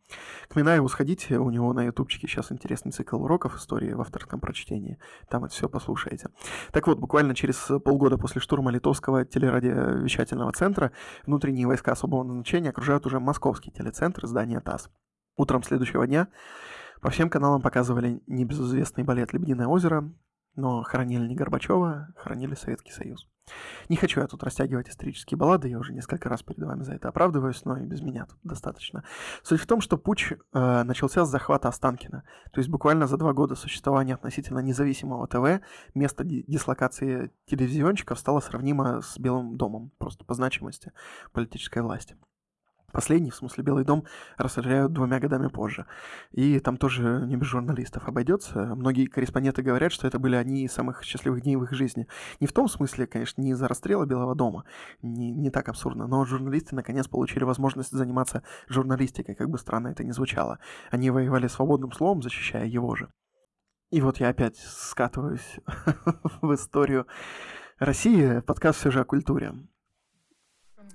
К 0.48 0.56
Минаеву 0.56 0.88
сходите, 0.88 1.38
у 1.38 1.50
него 1.50 1.72
на 1.72 1.84
ютубчике 1.84 2.26
сейчас 2.26 2.52
интересный 2.52 2.92
цикл 2.92 3.22
уроков 3.22 3.56
истории 3.56 3.92
в 3.92 4.00
авторском 4.00 4.40
прочтении. 4.40 4.98
Там 5.28 5.44
это 5.44 5.54
все 5.54 5.68
послушаете. 5.68 6.28
Так 6.72 6.86
вот, 6.86 6.98
буквально 6.98 7.34
через 7.34 7.56
полгода 7.84 8.18
после 8.18 8.40
штурма 8.40 8.70
Литовского 8.70 9.24
телерадиовещательного 9.24 10.52
центра 10.52 10.92
внутренние 11.26 11.66
войска 11.66 11.92
особого 11.92 12.22
назначения 12.22 12.70
окружают 12.70 13.06
уже 13.06 13.20
московский 13.20 13.70
телецентр 13.70 14.26
здания 14.26 14.60
ТАСС. 14.60 14.90
Утром 15.36 15.62
следующего 15.62 16.06
дня 16.06 16.28
по 17.00 17.10
всем 17.10 17.28
каналам 17.28 17.60
показывали 17.60 18.22
небезызвестный 18.26 19.04
балет 19.04 19.32
«Лебединое 19.32 19.66
озеро», 19.66 20.10
но 20.56 20.82
хоронили 20.82 21.26
не 21.26 21.34
Горбачева, 21.34 22.08
хоронили 22.16 22.54
Советский 22.54 22.92
Союз. 22.92 23.28
Не 23.88 23.96
хочу 23.96 24.20
я 24.20 24.26
тут 24.26 24.42
растягивать 24.42 24.88
исторические 24.88 25.38
баллады, 25.38 25.68
я 25.68 25.78
уже 25.78 25.92
несколько 25.92 26.28
раз 26.28 26.42
перед 26.42 26.62
вами 26.62 26.82
за 26.82 26.94
это 26.94 27.08
оправдываюсь, 27.08 27.64
но 27.64 27.76
и 27.76 27.84
без 27.84 28.00
меня 28.00 28.26
тут 28.26 28.38
достаточно. 28.42 29.04
Суть 29.42 29.60
в 29.60 29.66
том, 29.66 29.80
что 29.80 29.96
путь 29.98 30.32
э, 30.32 30.82
начался 30.82 31.24
с 31.24 31.30
захвата 31.30 31.68
Останкина. 31.68 32.24
То 32.50 32.58
есть 32.58 32.68
буквально 32.68 33.06
за 33.06 33.16
два 33.16 33.32
года 33.32 33.54
существования 33.54 34.14
относительно 34.14 34.58
независимого 34.58 35.28
ТВ 35.28 35.64
место 35.94 36.24
дислокации 36.24 37.30
телевизионщиков 37.46 38.18
стало 38.18 38.40
сравнимо 38.40 39.00
с 39.00 39.16
Белым 39.18 39.56
домом, 39.56 39.92
просто 39.98 40.24
по 40.24 40.34
значимости 40.34 40.92
политической 41.32 41.82
власти. 41.82 42.16
Последний, 42.96 43.30
в 43.30 43.34
смысле 43.34 43.62
Белый 43.62 43.84
дом, 43.84 44.04
расстреляют 44.38 44.94
двумя 44.94 45.20
годами 45.20 45.48
позже. 45.48 45.84
И 46.30 46.58
там 46.60 46.78
тоже 46.78 47.26
не 47.26 47.36
без 47.36 47.46
журналистов 47.46 48.08
обойдется. 48.08 48.74
Многие 48.74 49.04
корреспонденты 49.04 49.60
говорят, 49.60 49.92
что 49.92 50.06
это 50.06 50.18
были 50.18 50.34
одни 50.34 50.64
из 50.64 50.72
самых 50.72 51.02
счастливых 51.02 51.42
дней 51.42 51.56
в 51.56 51.64
их 51.64 51.72
жизни. 51.72 52.08
Не 52.40 52.46
в 52.46 52.54
том 52.54 52.68
смысле, 52.68 53.06
конечно, 53.06 53.42
не 53.42 53.50
из-за 53.50 53.68
расстрела 53.68 54.06
Белого 54.06 54.34
дома, 54.34 54.64
не, 55.02 55.30
не 55.30 55.50
так 55.50 55.68
абсурдно, 55.68 56.06
но 56.06 56.24
журналисты 56.24 56.74
наконец 56.74 57.06
получили 57.06 57.44
возможность 57.44 57.90
заниматься 57.90 58.42
журналистикой, 58.66 59.34
как 59.34 59.50
бы 59.50 59.58
странно 59.58 59.88
это 59.88 60.02
ни 60.02 60.12
звучало. 60.12 60.58
Они 60.90 61.10
воевали 61.10 61.48
свободным 61.48 61.92
словом, 61.92 62.22
защищая 62.22 62.64
его 62.64 62.96
же. 62.96 63.10
И 63.90 64.00
вот 64.00 64.20
я 64.20 64.30
опять 64.30 64.56
скатываюсь 64.56 65.60
в 66.40 66.54
историю 66.54 67.06
России. 67.78 68.40
Подкаст 68.40 68.78
все 68.80 68.90
же 68.90 69.00
о 69.00 69.04
культуре. 69.04 69.52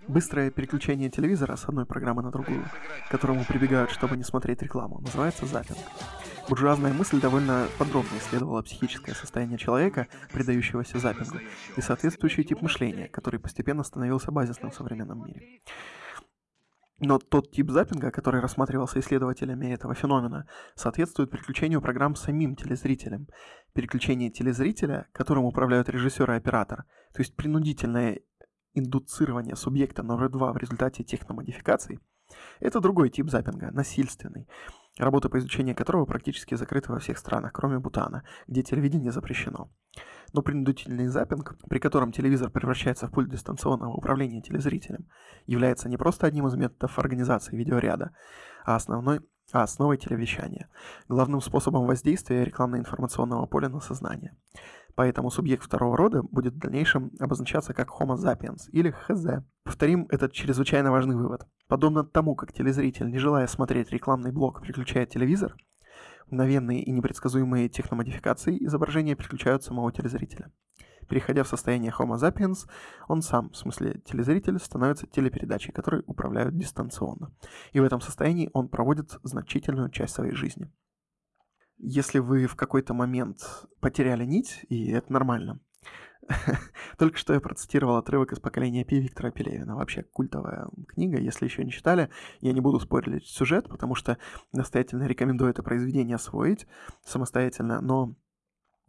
Быстрое 0.07 0.49
переключение 0.49 1.09
телевизора 1.09 1.55
с 1.55 1.65
одной 1.65 1.85
программы 1.85 2.23
на 2.23 2.31
другую, 2.31 2.65
к 3.07 3.11
которому 3.11 3.45
прибегают, 3.45 3.91
чтобы 3.91 4.17
не 4.17 4.23
смотреть 4.23 4.61
рекламу, 4.61 4.99
называется 4.99 5.45
запинг. 5.45 5.77
Буржуазная 6.49 6.91
мысль 6.91 7.21
довольно 7.21 7.67
подробно 7.77 8.17
исследовала 8.17 8.61
психическое 8.63 9.13
состояние 9.13 9.57
человека, 9.57 10.07
предающегося 10.33 10.97
запингу, 10.99 11.37
и 11.77 11.81
соответствующий 11.81 12.43
тип 12.43 12.61
мышления, 12.61 13.07
который 13.07 13.39
постепенно 13.39 13.83
становился 13.83 14.31
базисным 14.31 14.71
в 14.71 14.75
современном 14.75 15.25
мире. 15.25 15.61
Но 17.03 17.17
тот 17.17 17.51
тип 17.51 17.69
запинга, 17.71 18.11
который 18.11 18.41
рассматривался 18.41 18.99
исследователями 18.99 19.73
этого 19.73 19.95
феномена, 19.95 20.47
соответствует 20.75 21.31
переключению 21.31 21.81
программ 21.81 22.15
самим 22.15 22.55
телезрителям. 22.55 23.27
Переключение 23.73 24.29
телезрителя, 24.29 25.07
которым 25.11 25.45
управляют 25.45 25.89
режиссер 25.89 26.29
и 26.31 26.35
оператор, 26.35 26.85
то 27.13 27.21
есть 27.21 27.35
принудительное 27.35 28.21
индуцирование 28.73 29.55
субъекта 29.55 30.03
номер 30.03 30.29
два 30.29 30.53
в 30.53 30.57
результате 30.57 31.03
техномодификаций– 31.03 31.99
это 32.59 32.79
другой 32.79 33.09
тип 33.09 33.29
запинга, 33.29 33.71
насильственный, 33.71 34.47
работа 34.97 35.29
по 35.29 35.37
изучению 35.37 35.75
которого 35.75 36.05
практически 36.05 36.55
закрыта 36.55 36.91
во 36.91 36.99
всех 36.99 37.17
странах, 37.17 37.53
кроме 37.53 37.79
Бутана, 37.79 38.23
где 38.47 38.63
телевидение 38.63 39.11
запрещено. 39.11 39.69
Но 40.33 40.41
принудительный 40.41 41.07
запинг, 41.07 41.57
при 41.69 41.79
котором 41.79 42.11
телевизор 42.11 42.49
превращается 42.49 43.07
в 43.07 43.11
пульт 43.11 43.29
дистанционного 43.29 43.93
управления 43.93 44.41
телезрителем, 44.41 45.07
является 45.45 45.89
не 45.89 45.97
просто 45.97 46.27
одним 46.27 46.47
из 46.47 46.55
методов 46.55 46.97
организации 46.99 47.55
видеоряда, 47.55 48.15
а 48.63 48.75
основной 48.75 49.21
а 49.53 49.63
основой 49.63 49.97
телевещания, 49.97 50.69
главным 51.09 51.41
способом 51.41 51.85
воздействия 51.85 52.45
рекламно-информационного 52.45 53.47
поля 53.47 53.67
на 53.67 53.81
сознание. 53.81 54.33
Поэтому 54.95 55.29
субъект 55.29 55.63
второго 55.63 55.97
рода 55.97 56.23
будет 56.23 56.53
в 56.53 56.59
дальнейшем 56.59 57.11
обозначаться 57.19 57.73
как 57.73 57.89
Homo 57.89 58.15
sapiens 58.15 58.69
или 58.71 58.93
HZ. 59.07 59.43
Повторим 59.63 60.07
этот 60.09 60.33
чрезвычайно 60.33 60.91
важный 60.91 61.15
вывод. 61.15 61.47
Подобно 61.67 62.03
тому, 62.03 62.35
как 62.35 62.53
телезритель, 62.53 63.09
не 63.09 63.19
желая 63.19 63.47
смотреть 63.47 63.91
рекламный 63.91 64.31
блок, 64.31 64.61
переключает 64.61 65.09
телевизор, 65.09 65.55
мгновенные 66.27 66.83
и 66.83 66.91
непредсказуемые 66.91 67.69
техномодификации 67.69 68.63
изображения 68.65 69.15
переключают 69.15 69.63
самого 69.63 69.91
телезрителя. 69.91 70.51
Переходя 71.07 71.43
в 71.43 71.47
состояние 71.47 71.93
Homo 71.97 72.15
sapiens, 72.15 72.69
он 73.07 73.21
сам, 73.21 73.49
в 73.49 73.57
смысле 73.57 74.01
телезритель, 74.05 74.59
становится 74.59 75.07
телепередачей, 75.07 75.73
которой 75.73 76.03
управляют 76.05 76.57
дистанционно. 76.57 77.33
И 77.73 77.79
в 77.79 77.83
этом 77.83 77.99
состоянии 77.99 78.49
он 78.53 78.69
проводит 78.69 79.19
значительную 79.23 79.89
часть 79.89 80.13
своей 80.13 80.33
жизни 80.33 80.71
если 81.81 82.19
вы 82.19 82.47
в 82.47 82.55
какой-то 82.55 82.93
момент 82.93 83.65
потеряли 83.79 84.25
нить, 84.25 84.65
и 84.69 84.91
это 84.91 85.11
нормально. 85.11 85.59
Только 86.97 87.17
что 87.17 87.33
я 87.33 87.39
процитировал 87.39 87.97
отрывок 87.97 88.31
из 88.31 88.39
«Поколения 88.39 88.85
Пи» 88.85 88.99
Виктора 88.99 89.31
Пелевина. 89.31 89.75
Вообще 89.75 90.03
культовая 90.03 90.67
книга, 90.87 91.19
если 91.19 91.45
еще 91.45 91.63
не 91.63 91.71
читали. 91.71 92.09
Я 92.39 92.53
не 92.53 92.61
буду 92.61 92.79
спорить 92.79 93.25
сюжет, 93.25 93.67
потому 93.67 93.95
что 93.95 94.17
настоятельно 94.53 95.03
рекомендую 95.03 95.49
это 95.49 95.63
произведение 95.63 96.15
освоить 96.15 96.67
самостоятельно, 97.03 97.81
но 97.81 98.15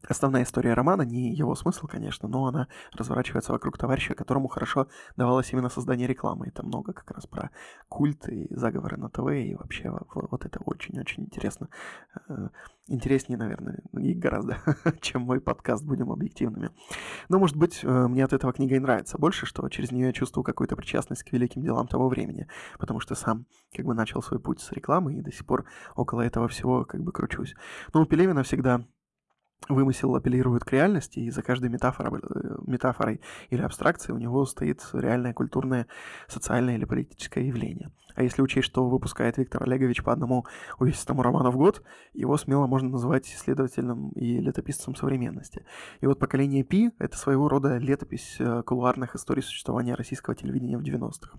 Основная 0.08 0.42
история 0.42 0.74
романа, 0.74 1.02
не 1.02 1.34
его 1.34 1.54
смысл, 1.54 1.86
конечно, 1.86 2.28
но 2.28 2.46
она 2.46 2.68
разворачивается 2.92 3.52
вокруг 3.52 3.78
товарища, 3.78 4.14
которому 4.14 4.48
хорошо 4.48 4.88
давалось 5.16 5.52
именно 5.52 5.68
создание 5.68 6.08
рекламы. 6.08 6.48
Это 6.48 6.64
много 6.64 6.92
как 6.92 7.10
раз 7.12 7.26
про 7.26 7.50
культ 7.88 8.28
и 8.28 8.48
заговоры 8.54 8.96
на 8.96 9.08
ТВ, 9.08 9.28
и 9.30 9.54
вообще 9.54 9.90
вот, 10.14 10.44
это 10.44 10.60
очень-очень 10.64 11.24
интересно. 11.24 11.68
Э, 12.28 12.48
интереснее, 12.88 13.38
наверное, 13.38 13.80
и 13.92 14.14
гораздо, 14.14 14.58
чем 15.00 15.22
мой 15.22 15.40
подкаст, 15.40 15.84
будем 15.84 16.10
объективными. 16.10 16.70
Но, 17.28 17.38
может 17.38 17.56
быть, 17.56 17.80
э, 17.84 18.06
мне 18.08 18.24
от 18.24 18.32
этого 18.32 18.52
книга 18.52 18.74
и 18.74 18.80
нравится 18.80 19.18
больше, 19.18 19.46
что 19.46 19.68
через 19.68 19.92
нее 19.92 20.06
я 20.06 20.12
чувствую 20.12 20.42
какую-то 20.44 20.74
причастность 20.74 21.22
к 21.22 21.32
великим 21.32 21.62
делам 21.62 21.86
того 21.86 22.08
времени, 22.08 22.48
потому 22.78 22.98
что 22.98 23.14
сам 23.14 23.46
как 23.74 23.86
бы 23.86 23.94
начал 23.94 24.22
свой 24.22 24.40
путь 24.40 24.60
с 24.60 24.72
рекламы 24.72 25.14
и 25.14 25.22
до 25.22 25.30
сих 25.32 25.46
пор 25.46 25.64
около 25.94 26.22
этого 26.22 26.48
всего 26.48 26.84
как 26.84 27.02
бы 27.02 27.12
кручусь. 27.12 27.54
Но 27.94 28.02
у 28.02 28.06
Пелевина 28.06 28.42
всегда 28.42 28.84
вымысел 29.68 30.14
апеллирует 30.14 30.64
к 30.64 30.72
реальности, 30.72 31.20
и 31.20 31.30
за 31.30 31.42
каждой 31.42 31.70
метафорой, 31.70 32.20
э, 32.20 32.56
метафорой 32.66 33.20
или 33.50 33.62
абстракцией 33.62 34.14
у 34.14 34.18
него 34.18 34.44
стоит 34.44 34.80
реальное 34.92 35.32
культурное, 35.32 35.86
социальное 36.28 36.76
или 36.76 36.84
политическое 36.84 37.46
явление. 37.46 37.90
А 38.14 38.22
если 38.22 38.42
учесть, 38.42 38.66
что 38.66 38.88
выпускает 38.88 39.38
Виктор 39.38 39.62
Олегович 39.62 40.02
по 40.02 40.12
одному 40.12 40.46
увесистому 40.78 41.22
роману 41.22 41.50
в 41.50 41.56
год, 41.56 41.82
его 42.12 42.36
смело 42.36 42.66
можно 42.66 42.90
назвать 42.90 43.26
исследователем 43.26 44.10
и 44.10 44.38
летописцем 44.38 44.94
современности. 44.94 45.64
И 46.00 46.06
вот 46.06 46.18
«Поколение 46.18 46.64
Пи»— 46.64 46.90
это 46.98 47.16
своего 47.16 47.48
рода 47.48 47.78
летопись 47.78 48.36
э, 48.38 48.62
кулуарных 48.64 49.14
историй 49.14 49.42
существования 49.42 49.94
российского 49.94 50.34
телевидения 50.34 50.78
в 50.78 50.82
90-х. 50.82 51.38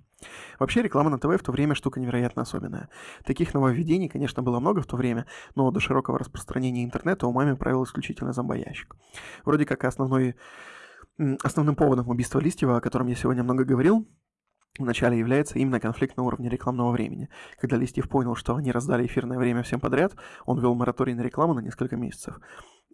Вообще 0.59 0.82
реклама 0.82 1.09
на 1.09 1.19
ТВ 1.19 1.39
в 1.39 1.43
то 1.43 1.51
время 1.51 1.76
штука 1.76 1.99
невероятно 1.99 2.41
особенная. 2.41 2.89
Таких 3.26 3.53
нововведений, 3.53 4.09
конечно, 4.09 4.41
было 4.41 4.59
много 4.59 4.82
в 4.82 4.86
то 4.86 4.95
время, 4.95 5.26
но 5.55 5.69
до 5.71 5.80
широкого 5.80 6.19
распространения 6.19 6.84
интернета 6.84 7.28
у 7.28 7.34
мамы 7.34 7.55
правил 7.55 7.84
исключительно 7.84 8.34
зомбоящик. 8.34 8.95
Вроде 9.45 9.65
как 9.65 9.84
основной, 9.84 10.36
основным 11.43 11.76
поводом 11.76 12.09
убийства 12.09 12.39
Листьева, 12.39 12.78
о 12.78 12.82
котором 12.82 13.07
я 13.07 13.15
сегодня 13.15 13.43
много 13.43 13.65
говорил, 13.65 14.07
вначале 14.80 15.17
является 15.17 15.59
именно 15.59 15.80
конфликт 15.80 16.17
на 16.17 16.24
уровне 16.24 16.49
рекламного 16.49 16.91
времени. 16.91 17.30
Когда 17.59 17.78
Листьев 17.78 18.09
понял, 18.09 18.36
что 18.36 18.55
они 18.55 18.71
раздали 18.71 19.05
эфирное 19.05 19.38
время 19.38 19.63
всем 19.63 19.80
подряд, 19.80 20.15
он 20.45 20.59
ввел 20.59 20.76
мораторий 20.76 21.13
на 21.13 21.21
рекламу 21.21 21.53
на 21.53 21.59
несколько 21.59 21.95
месяцев. 21.95 22.39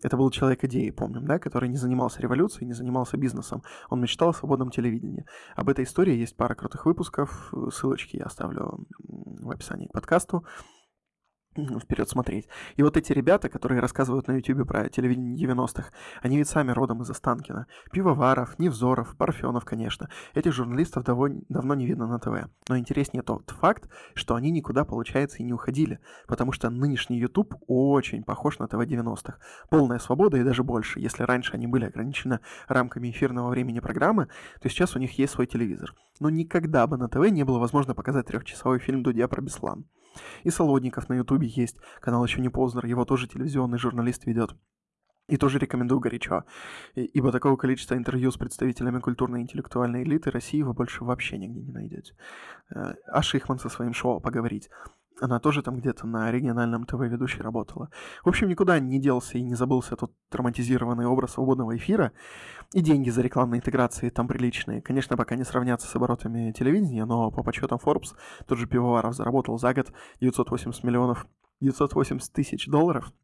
Это 0.02 0.16
был 0.16 0.30
человек 0.32 0.64
идеи, 0.64 0.92
помним, 0.92 1.26
да, 1.26 1.40
который 1.40 1.68
не 1.68 1.76
занимался 1.76 2.22
революцией, 2.22 2.68
не 2.68 2.74
занимался 2.74 3.18
бизнесом. 3.18 3.64
Он 3.90 4.00
мечтал 4.00 4.30
о 4.30 4.34
свободном 4.34 4.72
телевидении. 4.72 5.26
Об 5.56 5.70
этой 5.70 5.84
истории 5.84 6.16
есть 6.16 6.38
пара 6.38 6.56
крутых 6.56 6.86
выпусков. 6.86 7.54
Ссылочки 7.72 8.16
я 8.16 8.26
оставлю 8.26 8.86
в 9.00 9.52
описании 9.52 9.88
к 9.88 9.92
подкасту 9.92 10.46
вперед 11.80 12.10
смотреть. 12.10 12.48
И 12.76 12.84
вот 12.84 12.98
эти 12.98 13.12
ребята, 13.14 13.50
которые 13.50 13.82
рассказывают 13.82 14.28
на 14.28 14.34
YouTube 14.34 14.68
про 14.68 14.90
телевидение 14.90 15.36
90-х, 15.48 15.92
они 16.22 16.38
ведь 16.38 16.48
сами 16.48 16.72
родом 16.72 17.02
из 17.02 17.10
Останкина. 17.10 17.68
Пивоваров, 17.92 18.58
Невзоров, 18.60 19.16
Парфенов, 19.18 19.66
конечно. 19.66 20.10
Этих 20.34 20.54
журналистов 20.54 21.04
давно, 21.04 21.42
давно 21.50 21.76
не 21.76 21.86
видно 21.86 22.08
на 22.08 22.20
ТВ. 22.20 22.50
Но 22.68 22.78
интереснее 22.78 23.24
тот 23.24 23.50
факт, 23.50 23.90
что 24.14 24.36
они 24.36 24.52
никуда, 24.52 24.86
получается, 24.86 25.38
и 25.38 25.44
не 25.44 25.54
уходили, 25.54 26.00
потому 26.28 26.52
что 26.52 26.70
нынешний 26.70 27.20
YouTube 27.20 27.56
очень 27.68 28.24
похож 28.24 28.60
на 28.60 28.68
ТВ 28.68 28.76
90-х. 28.76 29.38
Полная 29.70 30.00
свобода 30.00 30.38
и 30.38 30.44
даже 30.44 30.64
больше. 30.64 31.00
Если 31.00 31.24
раньше 31.24 31.54
они 31.54 31.68
были 31.68 31.86
ограничены 31.86 32.40
рамками 32.68 33.10
эфирного 33.10 33.50
времени 33.50 33.80
программы, 33.80 34.28
то 34.62 34.70
сейчас 34.70 34.96
у 34.96 35.00
них 35.00 35.18
есть 35.18 35.34
свой 35.34 35.48
телевизор. 35.48 35.94
Но 36.20 36.30
никогда 36.30 36.86
бы 36.88 36.98
на 36.98 37.08
ТВ 37.08 37.30
не 37.30 37.44
было 37.44 37.60
возможно 37.60 37.96
показать 37.96 38.28
трехчасовой 38.28 38.80
фильм 38.80 39.04
Дудя 39.04 39.28
про 39.28 39.42
Беслан. 39.42 39.86
И 40.44 40.50
Солодников 40.50 41.10
на 41.10 41.16
Ютубе 41.16 41.48
есть, 41.48 41.78
канал 42.02 42.24
еще 42.24 42.42
не 42.42 42.50
Познер, 42.50 42.86
его 42.86 43.06
тоже 43.06 43.28
телевизионный 43.28 43.78
журналист 43.78 44.26
ведет. 44.26 44.56
И 45.28 45.38
тоже 45.38 45.60
рекомендую 45.60 46.00
горячо, 46.00 46.44
ибо 46.96 47.32
такого 47.32 47.56
количества 47.56 47.94
интервью 47.94 48.32
с 48.32 48.38
представителями 48.38 49.00
культурной 49.00 49.42
и 49.42 49.44
интеллектуальной 49.44 50.02
элиты 50.02 50.32
России 50.32 50.64
вы 50.64 50.74
больше 50.74 51.04
вообще 51.04 51.38
нигде 51.38 51.62
не 51.62 51.72
найдете. 51.72 52.16
Э, 52.74 52.96
а 53.06 53.22
Шихман 53.22 53.60
со 53.60 53.70
своим 53.70 53.94
шоу 53.94 54.20
«Поговорить». 54.20 54.70
Она 55.22 55.40
тоже 55.40 55.62
там 55.62 55.78
где-то 55.78 56.08
на 56.08 56.32
региональном 56.32 56.86
ТВ 56.86 57.00
ведущей 57.02 57.42
работала. 57.42 57.90
В 58.24 58.30
общем, 58.30 58.48
никуда 58.48 58.80
не 58.80 59.00
делся 59.00 59.38
и 59.38 59.42
не 59.42 59.56
забылся 59.56 59.96
тот 59.96 60.14
романтизированный 60.32 61.06
образ 61.06 61.34
свободного 61.34 61.76
эфира. 61.76 62.12
И 62.74 62.82
деньги 62.82 63.10
за 63.10 63.22
рекламные 63.22 63.60
интеграции 63.60 64.10
там 64.10 64.28
приличные. 64.28 64.82
Конечно, 64.82 65.18
пока 65.18 65.36
не 65.36 65.44
сравнятся 65.44 65.88
с 65.88 65.96
оборотами 65.96 66.52
телевидения, 66.52 67.06
но 67.06 67.32
по 67.32 67.44
подсчетам 67.44 67.80
Forbes 67.84 68.16
тот 68.48 68.58
же 68.58 68.68
Пивоваров 68.68 69.16
заработал 69.16 69.58
за 69.58 69.74
год 69.74 69.92
980 70.22 70.84
миллионов 70.84 71.28
980 71.62 72.32
тысяч 72.32 72.68
долларов– 72.68 73.12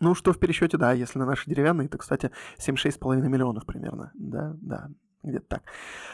ну, 0.00 0.14
что 0.14 0.32
в 0.32 0.38
пересчете, 0.38 0.78
да, 0.78 0.92
если 0.92 1.18
на 1.18 1.26
наши 1.26 1.48
деревянные, 1.48 1.88
то, 1.88 1.98
кстати, 1.98 2.30
7-6,5 2.58 3.20
миллионов 3.28 3.66
примерно. 3.66 4.12
Да, 4.14 4.56
да, 4.62 4.88
где-то 5.22 5.46
так. 5.46 5.62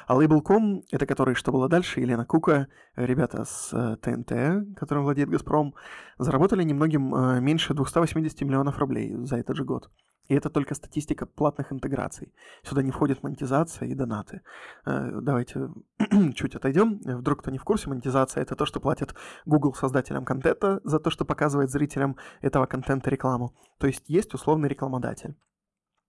А 0.06 0.14
Label.com, 0.14 0.82
это 0.90 1.06
который 1.06 1.34
«Что 1.34 1.52
было 1.52 1.68
дальше», 1.68 2.00
Елена 2.00 2.24
Кука, 2.24 2.68
ребята 2.96 3.44
с 3.44 3.70
ТНТ, 4.02 4.32
э, 4.32 4.64
которым 4.76 5.04
владеет 5.04 5.28
«Газпром», 5.28 5.74
заработали 6.18 6.64
немногим 6.64 7.14
э, 7.14 7.40
меньше 7.40 7.74
280 7.74 8.40
миллионов 8.42 8.78
рублей 8.78 9.14
за 9.24 9.36
этот 9.36 9.56
же 9.56 9.64
год. 9.64 9.90
И 10.28 10.34
это 10.34 10.50
только 10.50 10.74
статистика 10.74 11.24
платных 11.24 11.72
интеграций. 11.72 12.34
Сюда 12.64 12.82
не 12.82 12.90
входит 12.90 13.22
монетизация 13.22 13.86
и 13.86 13.94
донаты. 13.94 14.42
Э, 14.84 15.20
давайте 15.22 15.70
чуть 16.34 16.56
отойдем. 16.56 16.98
Вдруг 17.04 17.40
кто 17.40 17.52
не 17.52 17.58
в 17.58 17.64
курсе, 17.64 17.88
монетизация— 17.88 18.42
это 18.42 18.56
то, 18.56 18.66
что 18.66 18.80
платит 18.80 19.14
Google 19.44 19.74
создателям 19.74 20.24
контента 20.24 20.80
за 20.82 20.98
то, 20.98 21.10
что 21.10 21.24
показывает 21.24 21.70
зрителям 21.70 22.16
этого 22.40 22.66
контента 22.66 23.08
рекламу. 23.08 23.54
То 23.78 23.86
есть 23.86 24.08
есть 24.08 24.34
условный 24.34 24.68
рекламодатель 24.68 25.36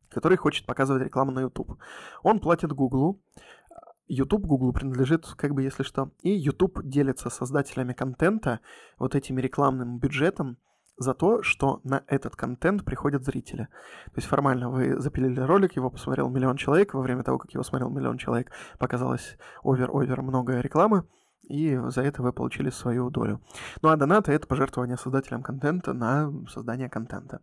который 0.10 0.38
хочет 0.38 0.66
показывать 0.66 1.04
рекламу 1.04 1.32
на 1.32 1.42
YouTube. 1.42 1.78
Он 2.24 2.40
платит 2.40 2.72
Google, 2.74 3.22
YouTube 4.08 4.46
Google 4.46 4.74
принадлежит, 4.74 5.26
как 5.36 5.54
бы 5.54 5.64
если 5.64 5.84
что, 5.84 6.12
и 6.22 6.30
YouTube 6.30 6.82
делится 6.84 7.30
создателями 7.30 7.94
контента 7.94 8.62
вот 8.98 9.16
этими 9.16 9.42
рекламным 9.42 10.00
бюджетом 10.00 10.58
за 10.98 11.14
то, 11.14 11.44
что 11.44 11.80
на 11.84 12.04
этот 12.08 12.36
контент 12.36 12.84
приходят 12.84 13.24
зрители. 13.24 13.68
То 14.06 14.14
есть 14.16 14.28
формально 14.28 14.70
вы 14.70 15.00
запилили 15.00 15.40
ролик, 15.40 15.76
его 15.76 15.92
посмотрел 15.92 16.30
миллион 16.30 16.58
человек, 16.58 16.94
во 16.94 17.02
время 17.02 17.24
того, 17.24 17.38
как 17.38 17.52
его 17.54 17.64
смотрел 17.64 17.90
миллион 17.90 18.18
человек, 18.18 18.52
показалось 18.80 19.38
овер-овер 19.64 20.22
много 20.22 20.60
рекламы, 20.60 21.06
и 21.44 21.80
за 21.88 22.02
это 22.02 22.24
вы 22.24 22.34
получили 22.34 22.70
свою 22.70 23.10
долю. 23.10 23.42
Ну 23.82 23.90
а 23.90 23.96
донаты— 23.96 24.32
это 24.34 24.48
пожертвование 24.48 24.98
создателям 24.98 25.44
контента 25.44 25.94
на 25.94 26.32
создание 26.50 26.90
контента. 26.90 27.42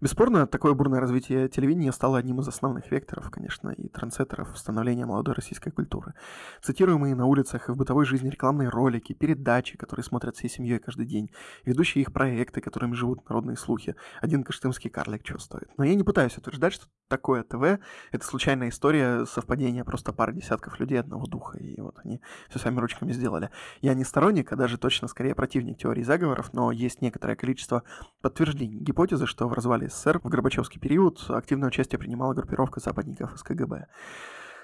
Бесспорно, 0.00 0.46
такое 0.46 0.72
бурное 0.72 0.98
развитие 0.98 1.48
телевидения 1.48 1.92
стало 1.92 2.16
одним 2.16 2.40
из 2.40 2.48
основных 2.48 2.90
векторов, 2.90 3.30
конечно, 3.30 3.68
и 3.68 3.86
трансеттеров 3.88 4.56
становления 4.56 5.04
молодой 5.04 5.34
российской 5.34 5.70
культуры. 5.70 6.14
Цитируемые 6.62 7.14
на 7.14 7.26
улицах 7.26 7.68
и 7.68 7.72
в 7.72 7.76
бытовой 7.76 8.06
жизни 8.06 8.30
рекламные 8.30 8.70
ролики, 8.70 9.12
передачи, 9.12 9.76
которые 9.76 10.02
смотрят 10.02 10.36
всей 10.36 10.48
семьей 10.48 10.78
каждый 10.78 11.04
день, 11.04 11.30
ведущие 11.66 12.00
их 12.00 12.14
проекты, 12.14 12.62
которыми 12.62 12.94
живут 12.94 13.28
народные 13.28 13.58
слухи. 13.58 13.94
Один 14.22 14.42
каштымский 14.42 14.88
карлик 14.88 15.22
чего 15.22 15.38
стоит. 15.38 15.68
Но 15.76 15.84
я 15.84 15.94
не 15.94 16.02
пытаюсь 16.02 16.38
утверждать, 16.38 16.72
что 16.72 16.86
такое 17.08 17.42
ТВ— 17.42 17.80
это 18.12 18.24
случайная 18.24 18.70
история 18.70 19.26
совпадения 19.26 19.84
просто 19.84 20.14
пары 20.14 20.32
десятков 20.32 20.80
людей 20.80 20.98
одного 20.98 21.26
духа, 21.26 21.58
и 21.58 21.78
вот 21.78 21.98
они 22.04 22.22
все 22.48 22.58
сами 22.58 22.78
ручками 22.78 23.12
сделали. 23.12 23.50
Я 23.82 23.92
не 23.92 24.04
сторонник, 24.04 24.50
а 24.52 24.56
даже 24.56 24.78
точно 24.78 25.08
скорее 25.08 25.34
противник 25.34 25.76
теории 25.76 26.02
заговоров, 26.02 26.54
но 26.54 26.72
есть 26.72 27.02
некоторое 27.02 27.36
количество 27.36 27.82
подтверждений 28.22 28.78
гипотезы, 28.78 29.26
что 29.30 29.48
в 29.48 29.52
развале 29.52 29.88
СССР 29.88 30.20
в 30.22 30.28
Горбачевский 30.28 30.80
период 30.80 31.24
активное 31.28 31.68
участие 31.68 31.98
принимала 31.98 32.34
группировка 32.34 32.80
западников 32.80 33.34
из 33.34 33.42
КГБ. 33.42 33.86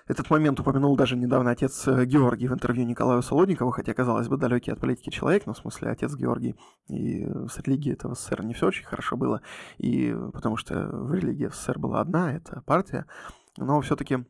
Этот 0.08 0.30
момент 0.30 0.60
упомянул 0.60 0.96
даже 0.96 1.16
недавно 1.16 1.50
отец 1.50 1.86
э, 1.88 2.04
Георгий 2.04 2.48
в 2.48 2.52
интервью 2.52 2.84
Николаю 2.84 3.22
Солодникову, 3.22 3.70
хотя, 3.70 3.92
казалось 3.92 4.28
бы, 4.28 4.36
далекий 4.36 4.70
от 4.70 4.80
политики 4.80 5.10
человек, 5.10 5.46
но 5.46 5.52
в 5.52 5.58
смысле 5.58 5.90
отец 5.90 6.14
Георгий. 6.14 6.54
И 6.88 7.26
с 7.48 7.58
религией 7.58 7.94
это 7.94 8.08
в 8.08 8.14
СССР 8.14 8.44
не 8.44 8.54
все 8.54 8.66
очень 8.66 8.84
хорошо 8.84 9.16
было, 9.16 9.40
и 9.78 10.16
потому 10.32 10.56
что 10.56 10.88
в 10.88 11.12
религии 11.12 11.46
в 11.46 11.54
СССР 11.54 11.78
была 11.78 12.00
одна, 12.00 12.32
это 12.32 12.62
партия, 12.66 13.06
но 13.56 13.80
все-таки 13.80 14.24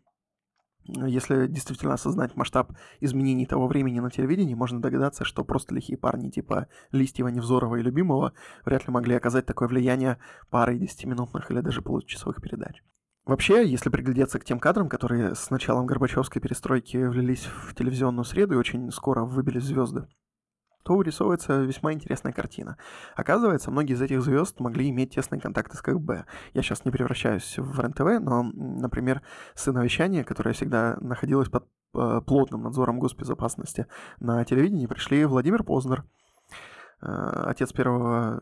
если 0.89 1.47
действительно 1.47 1.95
осознать 1.95 2.37
масштаб 2.37 2.73
изменений 3.01 3.47
того 3.47 3.67
времени 3.67 4.01
на 4.01 4.11
телевидении, 4.11 4.55
можно 4.55 4.81
догадаться, 4.81 5.25
что 5.25 5.45
просто 5.45 5.75
лихие 5.75 5.99
парни 5.99 6.31
типа 6.31 6.69
Листьева, 6.93 7.29
Невзорова 7.29 7.77
и 7.77 7.83
Любимого 7.83 8.33
вряд 8.65 8.87
ли 8.87 8.93
могли 8.93 9.15
оказать 9.15 9.47
такое 9.47 9.69
влияние 9.69 10.19
парой 10.51 10.79
десятиминутных 10.79 11.51
или 11.51 11.61
даже 11.61 11.83
получасовых 11.83 12.41
передач. 12.41 12.83
Вообще, 13.25 13.69
если 13.69 13.91
приглядеться 13.91 14.39
к 14.39 14.45
тем 14.45 14.61
кадрам, 14.61 14.89
которые 14.89 15.35
с 15.35 15.51
началом 15.51 15.87
Горбачевской 15.87 16.41
перестройки 16.41 16.97
влились 16.97 17.45
в 17.45 17.75
телевизионную 17.75 18.25
среду 18.25 18.55
и 18.55 18.59
очень 18.59 18.93
скоро 18.93 19.25
выбили 19.25 19.59
звезды, 19.59 20.07
то 20.87 20.95
вырисовывается 20.95 21.63
весьма 21.63 21.93
интересная 21.93 22.33
картина. 22.33 22.77
Оказывается, 23.17 23.73
многие 23.73 23.95
из 23.95 24.03
этих 24.03 24.23
звезд 24.23 24.61
могли 24.61 24.89
иметь 24.91 25.15
тесные 25.17 25.41
контакты 25.41 25.77
с 25.77 25.83
КГБ. 25.83 26.27
Я 26.55 26.63
сейчас 26.63 26.85
не 26.85 26.93
превращаюсь 26.93 27.59
в 27.59 27.81
РНТВ, 27.81 28.21
но, 28.21 28.45
например, 28.45 29.23
сыновещание, 29.57 30.23
которое 30.23 30.53
всегда 30.53 30.97
находилось 31.01 31.49
под 31.49 31.67
э, 31.95 32.21
плотным 32.25 32.63
надзором 32.63 33.01
госбезопасности 33.01 33.89
на 34.21 34.45
телевидении, 34.45 34.87
пришли 34.87 35.25
Владимир 35.25 35.65
Познер, 35.65 36.05
э, 37.03 37.07
отец 37.47 37.73
первого, 37.73 38.41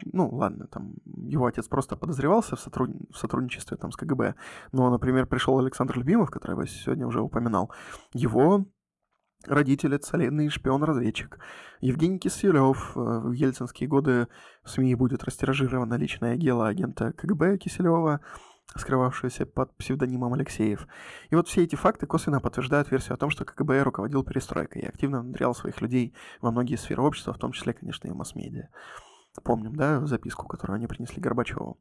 ну 0.00 0.28
ладно, 0.30 0.66
там 0.66 0.94
его 1.04 1.46
отец 1.46 1.68
просто 1.68 1.94
подозревался 1.94 2.56
в, 2.56 2.60
сотруд... 2.60 2.90
в 3.12 3.16
сотрудничестве 3.16 3.76
там 3.76 3.92
с 3.92 3.96
КГБ, 3.96 4.34
но, 4.72 4.90
например, 4.90 5.26
пришел 5.26 5.56
Александр 5.60 5.98
Любимов, 5.98 6.32
который 6.32 6.58
я 6.58 6.66
сегодня 6.66 7.06
уже 7.06 7.20
упоминал, 7.20 7.70
его 8.12 8.66
Родитель— 9.46 9.94
это 9.96 10.06
шпион-разведчик. 10.50 11.38
Евгений 11.80 12.18
Киселев. 12.18 12.96
Э, 12.96 13.00
в 13.00 13.32
ельцинские 13.32 13.88
годы 13.88 14.28
в 14.64 14.70
СМИ 14.70 14.94
будет 14.94 15.24
растиражировано 15.24 15.94
личное 15.94 16.36
дело 16.36 16.66
агента 16.66 17.12
КГБ 17.12 17.58
Киселева, 17.58 18.20
скрывавшегося 18.74 19.46
под 19.46 19.76
псевдонимом 19.76 20.34
Алексеев. 20.34 20.86
И 21.30 21.36
вот 21.36 21.48
все 21.48 21.62
эти 21.62 21.76
факты 21.76 22.06
косвенно 22.06 22.40
подтверждают 22.40 22.90
версию 22.90 23.14
о 23.14 23.18
том, 23.18 23.30
что 23.30 23.44
КГБ 23.44 23.82
руководил 23.82 24.24
перестройкой 24.24 24.82
и 24.82 24.86
активно 24.86 25.20
внедрял 25.20 25.54
своих 25.54 25.80
людей 25.80 26.14
во 26.40 26.50
многие 26.50 26.76
сферы 26.76 27.02
общества, 27.02 27.32
в 27.32 27.38
том 27.38 27.52
числе, 27.52 27.72
конечно, 27.72 28.08
и 28.08 28.12
масс-медиа. 28.12 28.68
Помним, 29.44 29.76
да, 29.76 30.04
записку, 30.06 30.46
которую 30.46 30.76
они 30.76 30.86
принесли 30.86 31.20
Горбачеву. 31.20 31.78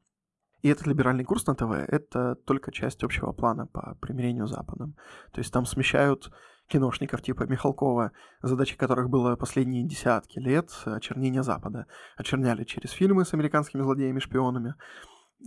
И 0.61 0.69
этот 0.69 0.87
либеральный 0.87 1.23
курс 1.23 1.45
на 1.45 1.55
ТВ— 1.55 1.71
это 1.87 2.35
только 2.35 2.71
часть 2.71 3.03
общего 3.03 3.31
плана 3.31 3.67
по 3.67 3.95
примирению 4.01 4.47
с 4.47 4.51
Западом. 4.51 4.95
То 5.31 5.39
есть 5.39 5.53
там 5.53 5.65
смещают 5.65 6.31
киношников 6.67 7.21
типа 7.21 7.43
Михалкова, 7.43 8.11
задачей 8.41 8.75
которых 8.75 9.09
было 9.09 9.35
последние 9.35 9.83
десятки 9.83 10.39
лет 10.39 10.71
очернение 10.85 11.43
Запада. 11.43 11.87
Очерняли 12.17 12.63
через 12.63 12.91
фильмы 12.91 13.25
с 13.25 13.33
американскими 13.33 13.81
злодеями-шпионами. 13.81 14.75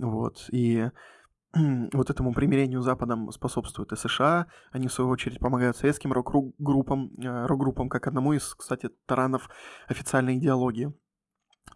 Вот. 0.00 0.48
И 0.52 0.90
вот 1.92 2.10
этому 2.10 2.32
примирению 2.34 2.82
Западом 2.82 3.30
способствуют 3.32 3.92
и 3.92 3.96
США. 3.96 4.46
Они, 4.70 4.88
в 4.88 4.92
свою 4.92 5.10
очередь, 5.10 5.38
помогают 5.38 5.76
советским 5.76 6.12
рок-группам, 6.12 7.10
э, 7.18 7.46
рок-группам 7.46 7.88
как 7.88 8.06
одному 8.06 8.32
из, 8.32 8.54
кстати, 8.54 8.90
таранов 9.06 9.48
официальной 9.88 10.36
идеологии. 10.36 10.92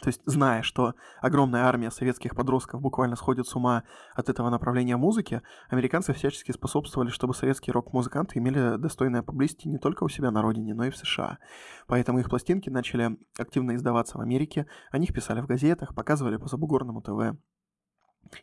То 0.01 0.09
есть, 0.09 0.23
зная, 0.27 0.63
что 0.63 0.95
огромная 1.21 1.65
армия 1.65 1.91
советских 1.91 2.35
подростков 2.35 2.81
буквально 2.81 3.17
сходит 3.17 3.47
с 3.47 3.55
ума 3.55 3.85
от 4.15 4.29
этого 4.29 4.51
направления 4.51 4.97
музыки, 4.97 5.43
американцы 5.69 6.13
всячески 6.13 6.53
способствовали, 6.53 7.11
чтобы 7.11 7.35
советские 7.35 7.75
рок-музыканты 7.75 8.39
имели 8.39 8.77
достойное 8.77 9.23
публисти 9.23 9.69
не 9.69 9.79
только 9.79 10.05
у 10.05 10.09
себя 10.09 10.31
на 10.31 10.43
родине, 10.43 10.75
но 10.75 10.85
и 10.85 10.91
в 10.91 10.97
США. 10.97 11.39
Поэтому 11.87 12.19
их 12.19 12.29
пластинки 12.29 12.71
начали 12.71 13.17
активно 13.39 13.77
издаваться 13.77 14.19
в 14.19 14.21
Америке, 14.21 14.67
о 14.91 14.99
них 14.99 15.13
писали 15.13 15.41
в 15.41 15.47
газетах, 15.47 15.95
показывали 15.95 16.37
по 16.37 16.49
забугорному 16.49 17.03
ТВ. 17.03 17.39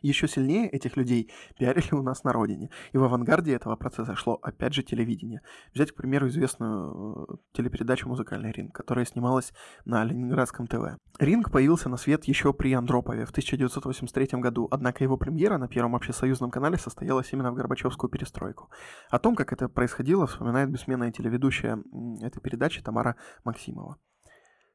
Еще 0.02 0.28
сильнее 0.28 0.68
этих 0.68 0.96
людей 0.96 1.30
пиарили 1.58 1.94
у 1.94 2.02
нас 2.02 2.24
на 2.24 2.32
родине. 2.32 2.70
И 2.92 2.98
в 2.98 3.04
авангарде 3.04 3.54
этого 3.54 3.76
процесса 3.76 4.14
шло, 4.14 4.38
опять 4.42 4.74
же, 4.74 4.82
телевидение. 4.82 5.40
Взять, 5.74 5.92
к 5.92 5.96
примеру, 5.96 6.28
известную 6.28 7.26
э, 7.28 7.36
телепередачу 7.52 8.08
«Музыкальный 8.08 8.52
ринг», 8.52 8.74
которая 8.74 9.04
снималась 9.04 9.52
на 9.84 10.04
Ленинградском 10.04 10.66
ТВ. 10.66 10.96
Ринг 11.18 11.50
появился 11.50 11.88
на 11.88 11.96
свет 11.96 12.24
еще 12.24 12.52
при 12.52 12.72
Андропове 12.72 13.24
в 13.24 13.30
1983 13.30 14.40
году, 14.40 14.68
однако 14.70 15.04
его 15.04 15.16
премьера 15.16 15.58
на 15.58 15.68
Первом 15.68 15.96
общесоюзном 15.96 16.50
канале 16.50 16.78
состоялась 16.78 17.32
именно 17.32 17.50
в 17.50 17.54
Горбачевскую 17.54 18.10
перестройку. 18.10 18.70
О 19.10 19.18
том, 19.18 19.34
как 19.34 19.52
это 19.52 19.68
происходило, 19.68 20.26
вспоминает 20.26 20.70
бессменная 20.70 21.12
телеведущая 21.12 21.82
этой 22.22 22.40
передачи 22.40 22.82
Тамара 22.82 23.16
Максимова. 23.44 23.98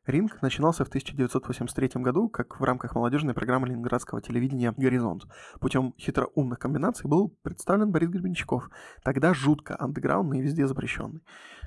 Ринг 0.07 0.39
начинался 0.43 0.85
в 0.85 0.89
1983 0.89 2.01
году 2.01 2.29
как 2.29 2.59
в 2.59 2.63
рамках 2.63 2.93
молодежной 2.93 3.33
программы 3.33 3.67
ленинградского 3.67 4.21
телевидения 4.21 4.71
«Горизонт». 4.77 5.23
Путем 5.59 5.95
хитроумных 5.97 6.59
комбинаций 6.59 7.09
был 7.09 7.29
представлен 7.41 7.91
Борис 7.91 8.09
Гребенщиков, 8.09 8.69
тогда 9.03 9.33
жутко 9.33 9.75
андеграундный 9.79 10.39
и 10.39 10.41
везде 10.43 10.67
запрещенный. 10.67 11.21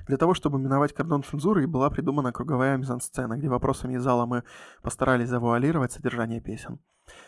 Для 0.07 0.15
того, 0.15 0.33
чтобы 0.33 0.57
миновать 0.57 0.93
кордон 0.93 1.23
цензуры, 1.23 1.67
была 1.67 1.89
придумана 1.89 2.31
круговая 2.31 2.77
мизансцена, 2.77 3.37
где 3.37 3.49
вопросами 3.49 3.95
из 3.95 4.03
зала 4.03 4.25
мы 4.25 4.43
постарались 4.81 5.27
завуалировать 5.27 5.91
содержание 5.91 6.39
песен. 6.39 6.79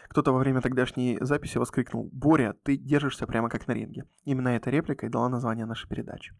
Кто-то 0.07 0.31
во 0.31 0.39
время 0.39 0.61
тогдашней 0.61 1.17
записи 1.19 1.57
воскликнул 1.57 2.09
«Боря, 2.13 2.55
ты 2.63 2.77
держишься 2.77 3.27
прямо 3.27 3.49
как 3.49 3.67
на 3.67 3.73
ринге». 3.73 4.05
Именно 4.23 4.49
эта 4.49 4.69
реплика 4.69 5.05
и 5.05 5.09
дала 5.09 5.27
название 5.27 5.65
нашей 5.65 5.89
передачи. 5.89 6.33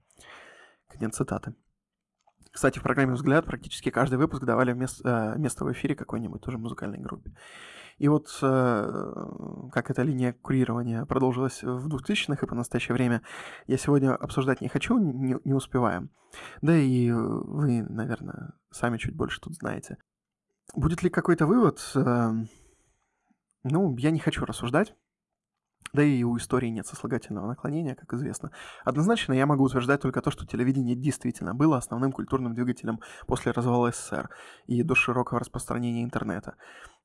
Конец 0.88 1.15
цитаты. 1.15 1.55
Кстати, 2.51 2.79
в 2.79 2.83
программе 2.83 3.13
«Взгляд» 3.13 3.45
практически 3.45 3.89
каждый 3.89 4.17
выпуск 4.17 4.43
давали 4.43 4.73
место, 4.73 5.35
э, 5.35 5.39
место 5.39 5.65
в 5.65 5.71
эфире 5.71 5.95
какой-нибудь 5.95 6.41
тоже 6.41 6.57
музыкальной 6.57 6.99
группе. 6.99 7.33
И 7.97 8.07
вот 8.07 8.35
э, 8.41 9.69
как 9.71 9.91
эта 9.91 10.01
линия 10.01 10.33
курирования 10.33 11.05
продолжилась 11.05 11.61
в 11.61 11.87
2000-х 11.87 12.45
и 12.45 12.49
по 12.49 12.55
настоящее 12.55 12.95
время, 12.95 13.21
я 13.67 13.77
сегодня 13.77 14.15
обсуждать 14.15 14.61
не 14.61 14.69
хочу, 14.69 14.97
не, 14.97 15.37
не 15.43 15.53
успеваем. 15.53 16.09
Да 16.61 16.75
и 16.75 17.11
вы, 17.11 17.83
наверное, 17.83 18.53
сами 18.71 18.97
чуть 18.97 19.15
больше 19.15 19.39
тут 19.39 19.55
знаете. 19.55 19.97
Будет 20.73 21.03
ли 21.03 21.09
какой-то 21.09 21.45
вывод? 21.45 21.79
Э, 21.95 22.31
ну, 23.63 23.95
я 23.97 24.11
не 24.11 24.19
хочу 24.19 24.45
рассуждать. 24.45 24.95
Да 25.93 26.03
и 26.03 26.23
у 26.23 26.38
истории 26.38 26.67
нет 26.67 26.88
сослагательного 26.88 27.47
наклонения, 27.47 27.95
как 27.95 28.13
известно. 28.13 28.51
Однозначно 28.86 29.34
я 29.34 29.45
могу 29.45 29.65
утверждать 29.65 30.01
только 30.01 30.21
то, 30.21 30.32
что 30.32 30.45
телевидение 30.45 30.95
действительно 30.95 31.53
было 31.53 31.77
основным 31.77 32.13
культурным 32.13 32.53
двигателем 32.53 33.01
после 33.27 33.51
развала 33.51 33.91
СССР 33.91 34.29
и 34.67 34.84
до 34.84 34.95
широкого 34.95 35.41
распространения 35.41 36.03
интернета. 36.03 36.55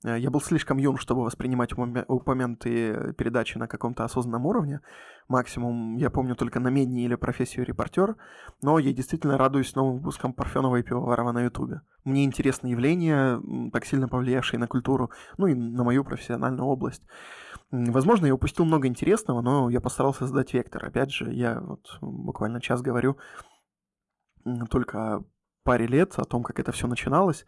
Э, 0.05 0.19
я 0.19 0.31
был 0.31 0.41
слишком 0.41 0.79
юн, 0.79 0.99
чтобы 0.99 1.25
воспринимать 1.25 1.73
упомянутые 1.73 3.13
передачи 3.15 3.59
на 3.59 3.67
каком-то 3.67 4.05
осознанном 4.05 4.47
уровне. 4.47 4.81
Максимум 5.29 5.97
я 5.97 6.11
помню 6.11 6.37
только 6.37 6.61
на 6.61 6.69
Медни 6.69 7.05
или 7.05 7.17
профессию 7.17 7.67
репортер, 7.67 8.17
но 8.63 8.79
я 8.79 8.93
действительно 8.93 9.37
радуюсь 9.37 9.75
новым 9.75 9.97
выпускам 9.97 10.33
Парфенова 10.33 10.77
и 10.77 10.83
Пивоварова 10.83 11.33
на 11.33 11.43
Ютубе. 11.43 11.81
Мне 12.05 12.25
интересны 12.25 12.69
явления, 12.69 13.41
так 13.73 13.85
сильно 13.85 14.07
повлиявшие 14.07 14.61
на 14.61 14.69
культуру, 14.69 15.11
ну 15.39 15.49
и 15.49 15.55
на 15.55 15.83
мою 15.83 16.05
профессиональную 16.05 16.67
область. 16.67 17.03
Возможно, 17.71 18.27
я 18.27 18.35
упустил 18.35 18.65
много 18.65 18.87
интересного, 18.87 19.41
но 19.41 19.71
я 19.71 19.81
постарался 19.81 20.27
задать 20.27 20.55
вектор. 20.55 20.85
Опять 20.85 21.13
же, 21.13 21.33
я 21.33 21.61
вот 21.61 21.99
буквально 22.01 22.61
час 22.61 22.81
говорю 22.81 23.17
только 24.71 25.17
о 25.17 25.25
паре 25.65 25.87
лет, 25.87 26.15
о 26.17 26.25
том, 26.25 26.45
как 26.45 26.61
это 26.61 26.71
все 26.71 26.87
начиналось. 26.87 27.45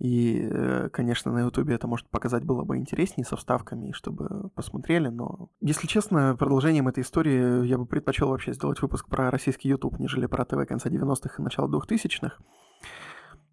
И, 0.00 0.40
э, 0.42 0.88
конечно, 0.92 1.32
на 1.32 1.40
Ютубе 1.42 1.74
это 1.76 1.86
может 1.86 2.10
показать 2.10 2.44
было 2.44 2.64
бы 2.64 2.76
интереснее 2.76 3.24
со 3.24 3.36
вставками, 3.36 3.92
чтобы 3.92 4.50
посмотрели, 4.50 5.08
но, 5.08 5.50
если 5.60 5.86
честно, 5.86 6.34
продолжением 6.36 6.88
этой 6.88 7.02
истории 7.02 7.64
я 7.66 7.78
бы 7.78 7.86
предпочел 7.86 8.28
вообще 8.28 8.52
сделать 8.52 8.82
выпуск 8.82 9.08
про 9.08 9.30
российский 9.30 9.68
YouTube, 9.68 10.00
нежели 10.00 10.26
про 10.26 10.44
ТВ 10.44 10.66
конца 10.66 10.90
90-х 10.90 11.36
и 11.38 11.42
начала 11.42 11.68
2000-х. 11.68 12.36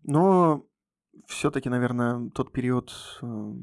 Но 0.03 0.63
все-таки, 1.27 1.69
наверное, 1.69 2.29
тот 2.31 2.51
период 2.51 2.91
э, 3.21 3.53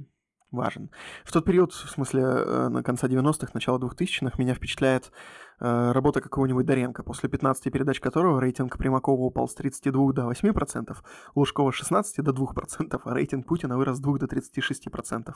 важен. 0.55 0.91
В 1.25 1.33
тот 1.33 1.45
период, 1.45 1.73
в 1.73 1.91
смысле, 1.91 2.23
э, 2.23 2.69
на 2.69 2.83
конца 2.83 3.07
90-х, 3.07 3.51
начала 3.55 3.79
2000-х, 3.79 4.37
меня 4.39 4.55
впечатляет 4.55 5.13
э, 5.61 5.93
работа 5.93 6.21
какого-нибудь 6.21 6.67
Доренко, 6.67 7.03
после 7.03 7.29
15 7.29 7.73
передач 7.73 8.01
которого 8.01 8.41
рейтинг 8.41 8.77
Примакова 8.79 9.23
упал 9.23 9.49
с 9.49 9.55
32 9.55 10.13
до 10.13 10.31
8%, 10.31 10.97
Лужкова 11.35 11.71
с 11.71 11.75
16 11.75 12.25
до 12.25 12.33
2%, 12.33 13.01
а 13.05 13.15
рейтинг 13.15 13.47
Путина 13.47 13.77
вырос 13.77 13.97
с 13.97 14.01
2 14.01 14.19
до 14.19 14.27
36%. 14.27 15.35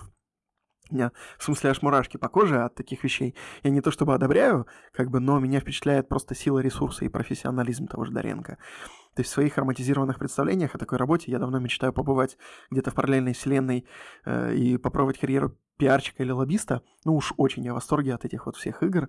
Меня, 0.90 1.12
в 1.38 1.44
смысле, 1.44 1.70
аж 1.70 1.82
мурашки 1.82 2.16
по 2.16 2.28
коже 2.28 2.62
от 2.62 2.74
таких 2.74 3.04
вещей. 3.04 3.34
Я 3.62 3.70
не 3.70 3.80
то 3.80 3.90
чтобы 3.90 4.14
одобряю, 4.14 4.66
как 4.92 5.10
бы, 5.10 5.20
но 5.20 5.38
меня 5.38 5.60
впечатляет 5.60 6.08
просто 6.08 6.34
сила 6.34 6.60
ресурса 6.60 7.04
и 7.04 7.08
профессионализм 7.08 7.86
того 7.86 8.06
же 8.06 8.12
Доренко. 8.12 8.56
То 9.18 9.22
есть 9.22 9.32
в 9.32 9.34
своих 9.34 9.58
романтизированных 9.58 10.16
представлениях 10.16 10.76
о 10.76 10.78
такой 10.78 10.96
работе 10.96 11.32
я 11.32 11.40
давно 11.40 11.58
мечтаю 11.58 11.92
побывать 11.92 12.38
где-то 12.70 12.92
в 12.92 12.94
параллельной 12.94 13.32
вселенной 13.32 13.84
э, 14.24 14.54
и 14.54 14.76
попробовать 14.76 15.18
карьеру 15.18 15.56
пиарчика 15.76 16.22
или 16.22 16.30
лоббиста. 16.30 16.82
Ну 17.04 17.16
уж 17.16 17.34
очень 17.36 17.64
я 17.64 17.72
в 17.72 17.74
восторге 17.74 18.14
от 18.14 18.24
этих 18.24 18.46
вот 18.46 18.54
всех 18.54 18.80
игр. 18.84 19.08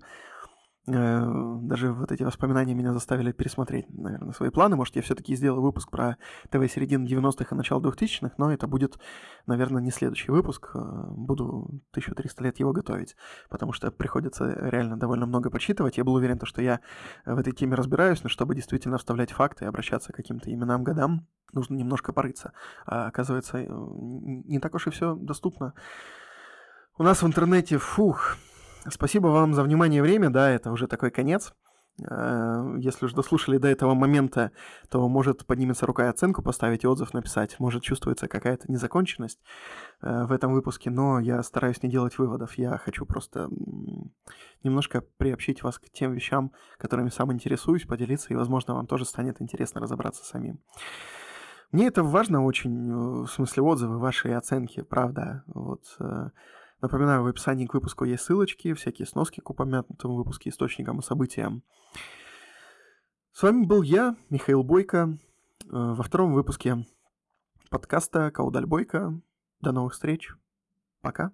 Э, 0.86 1.26
даже 1.62 1.92
вот 1.92 2.10
эти 2.10 2.22
воспоминания 2.22 2.74
меня 2.74 2.92
заставили 2.92 3.32
пересмотреть, 3.32 3.86
наверное, 3.90 4.32
свои 4.32 4.50
планы. 4.50 4.76
Может, 4.76 4.96
я 4.96 5.02
все-таки 5.02 5.36
сделаю 5.36 5.62
выпуск 5.62 5.90
про 5.90 6.16
ТВ 6.50 6.72
середины 6.72 7.06
90-х 7.06 7.54
и 7.54 7.54
начало 7.54 7.80
2000-х, 7.80 8.34
но 8.38 8.52
это 8.52 8.66
будет, 8.66 8.98
наверное, 9.46 9.82
не 9.82 9.90
следующий 9.90 10.30
выпуск. 10.32 10.70
Э, 10.74 10.78
буду 11.10 11.82
1300 11.90 12.42
лет 12.42 12.58
его 12.58 12.72
готовить, 12.72 13.16
потому 13.50 13.72
что 13.72 13.90
приходится 13.90 14.46
реально 14.46 14.98
довольно 14.98 15.26
много 15.26 15.50
почитывать. 15.50 15.98
Я 15.98 16.04
был 16.04 16.14
уверен, 16.14 16.40
что 16.44 16.62
я 16.62 16.80
в 17.26 17.38
этой 17.38 17.52
теме 17.52 17.74
разбираюсь, 17.74 18.22
но 18.22 18.30
чтобы 18.30 18.54
действительно 18.54 18.96
вставлять 18.96 19.32
факты 19.32 19.64
и 19.64 19.68
обращаться 19.68 20.12
к 20.12 20.16
каким-то 20.16 20.52
именам, 20.52 20.82
годам, 20.82 21.26
нужно 21.52 21.74
немножко 21.74 22.12
порыться. 22.12 22.52
А 22.86 23.06
оказывается, 23.06 23.58
э, 23.58 23.66
не 23.68 24.58
так 24.60 24.74
уж 24.74 24.86
и 24.86 24.90
все 24.90 25.14
доступно. 25.14 25.74
У 26.98 27.02
нас 27.02 27.22
в 27.22 27.26
интернете, 27.26 27.78
фух, 27.78 28.36
Спасибо 28.88 29.26
вам 29.28 29.54
за 29.54 29.62
внимание 29.62 29.98
и 29.98 30.02
время, 30.02 30.30
да, 30.30 30.50
это 30.50 30.72
уже 30.72 30.86
такой 30.86 31.10
конец. 31.10 31.52
Э, 32.08 32.76
если 32.78 33.06
уж 33.06 33.12
дослушали 33.12 33.58
до 33.58 33.68
этого 33.68 33.94
момента, 33.94 34.52
то 34.88 35.06
может 35.08 35.46
поднимется 35.46 35.86
рука 35.86 36.06
и 36.06 36.08
оценку 36.08 36.42
поставить 36.42 36.84
и 36.84 36.86
отзыв 36.86 37.12
написать. 37.12 37.58
Может 37.58 37.82
чувствуется 37.82 38.28
какая-то 38.28 38.70
незаконченность 38.70 39.40
э, 40.02 40.24
в 40.24 40.32
этом 40.32 40.52
выпуске, 40.52 40.90
но 40.90 41.20
я 41.20 41.42
стараюсь 41.42 41.82
не 41.82 41.90
делать 41.90 42.18
выводов. 42.18 42.56
Я 42.56 42.78
хочу 42.78 43.04
просто 43.04 43.50
немножко 44.62 45.02
приобщить 45.18 45.62
вас 45.62 45.78
к 45.78 45.90
тем 45.90 46.12
вещам, 46.12 46.52
которыми 46.78 47.10
сам 47.10 47.32
интересуюсь, 47.32 47.84
поделиться, 47.84 48.28
и, 48.32 48.36
возможно, 48.36 48.74
вам 48.74 48.86
тоже 48.86 49.04
станет 49.04 49.42
интересно 49.42 49.80
разобраться 49.80 50.24
самим. 50.24 50.60
Мне 51.70 51.86
это 51.86 52.02
важно 52.02 52.44
очень, 52.44 52.90
э, 52.90 53.24
в 53.24 53.28
смысле 53.28 53.62
отзывы, 53.62 53.98
ваши 53.98 54.30
оценки, 54.30 54.80
правда. 54.82 55.44
Вот 55.46 55.84
Напоминаю, 56.80 57.22
в 57.22 57.26
описании 57.26 57.66
к 57.66 57.74
выпуску 57.74 58.04
есть 58.04 58.22
ссылочки, 58.22 58.72
всякие 58.72 59.06
сноски 59.06 59.40
к 59.40 59.50
упомянутым 59.50 60.14
выпуске, 60.14 60.48
источникам 60.48 61.00
и 61.00 61.02
событиям. 61.02 61.62
С 63.32 63.42
вами 63.42 63.64
был 63.64 63.82
я, 63.82 64.16
Михаил 64.30 64.62
Бойко, 64.62 65.18
э, 65.64 65.66
во 65.70 66.02
втором 66.02 66.32
выпуске 66.32 66.86
подкаста 67.68 68.30
«Каудаль 68.30 68.66
Бойко». 68.66 69.20
До 69.60 69.72
новых 69.72 69.92
встреч. 69.92 70.32
Пока. 71.02 71.32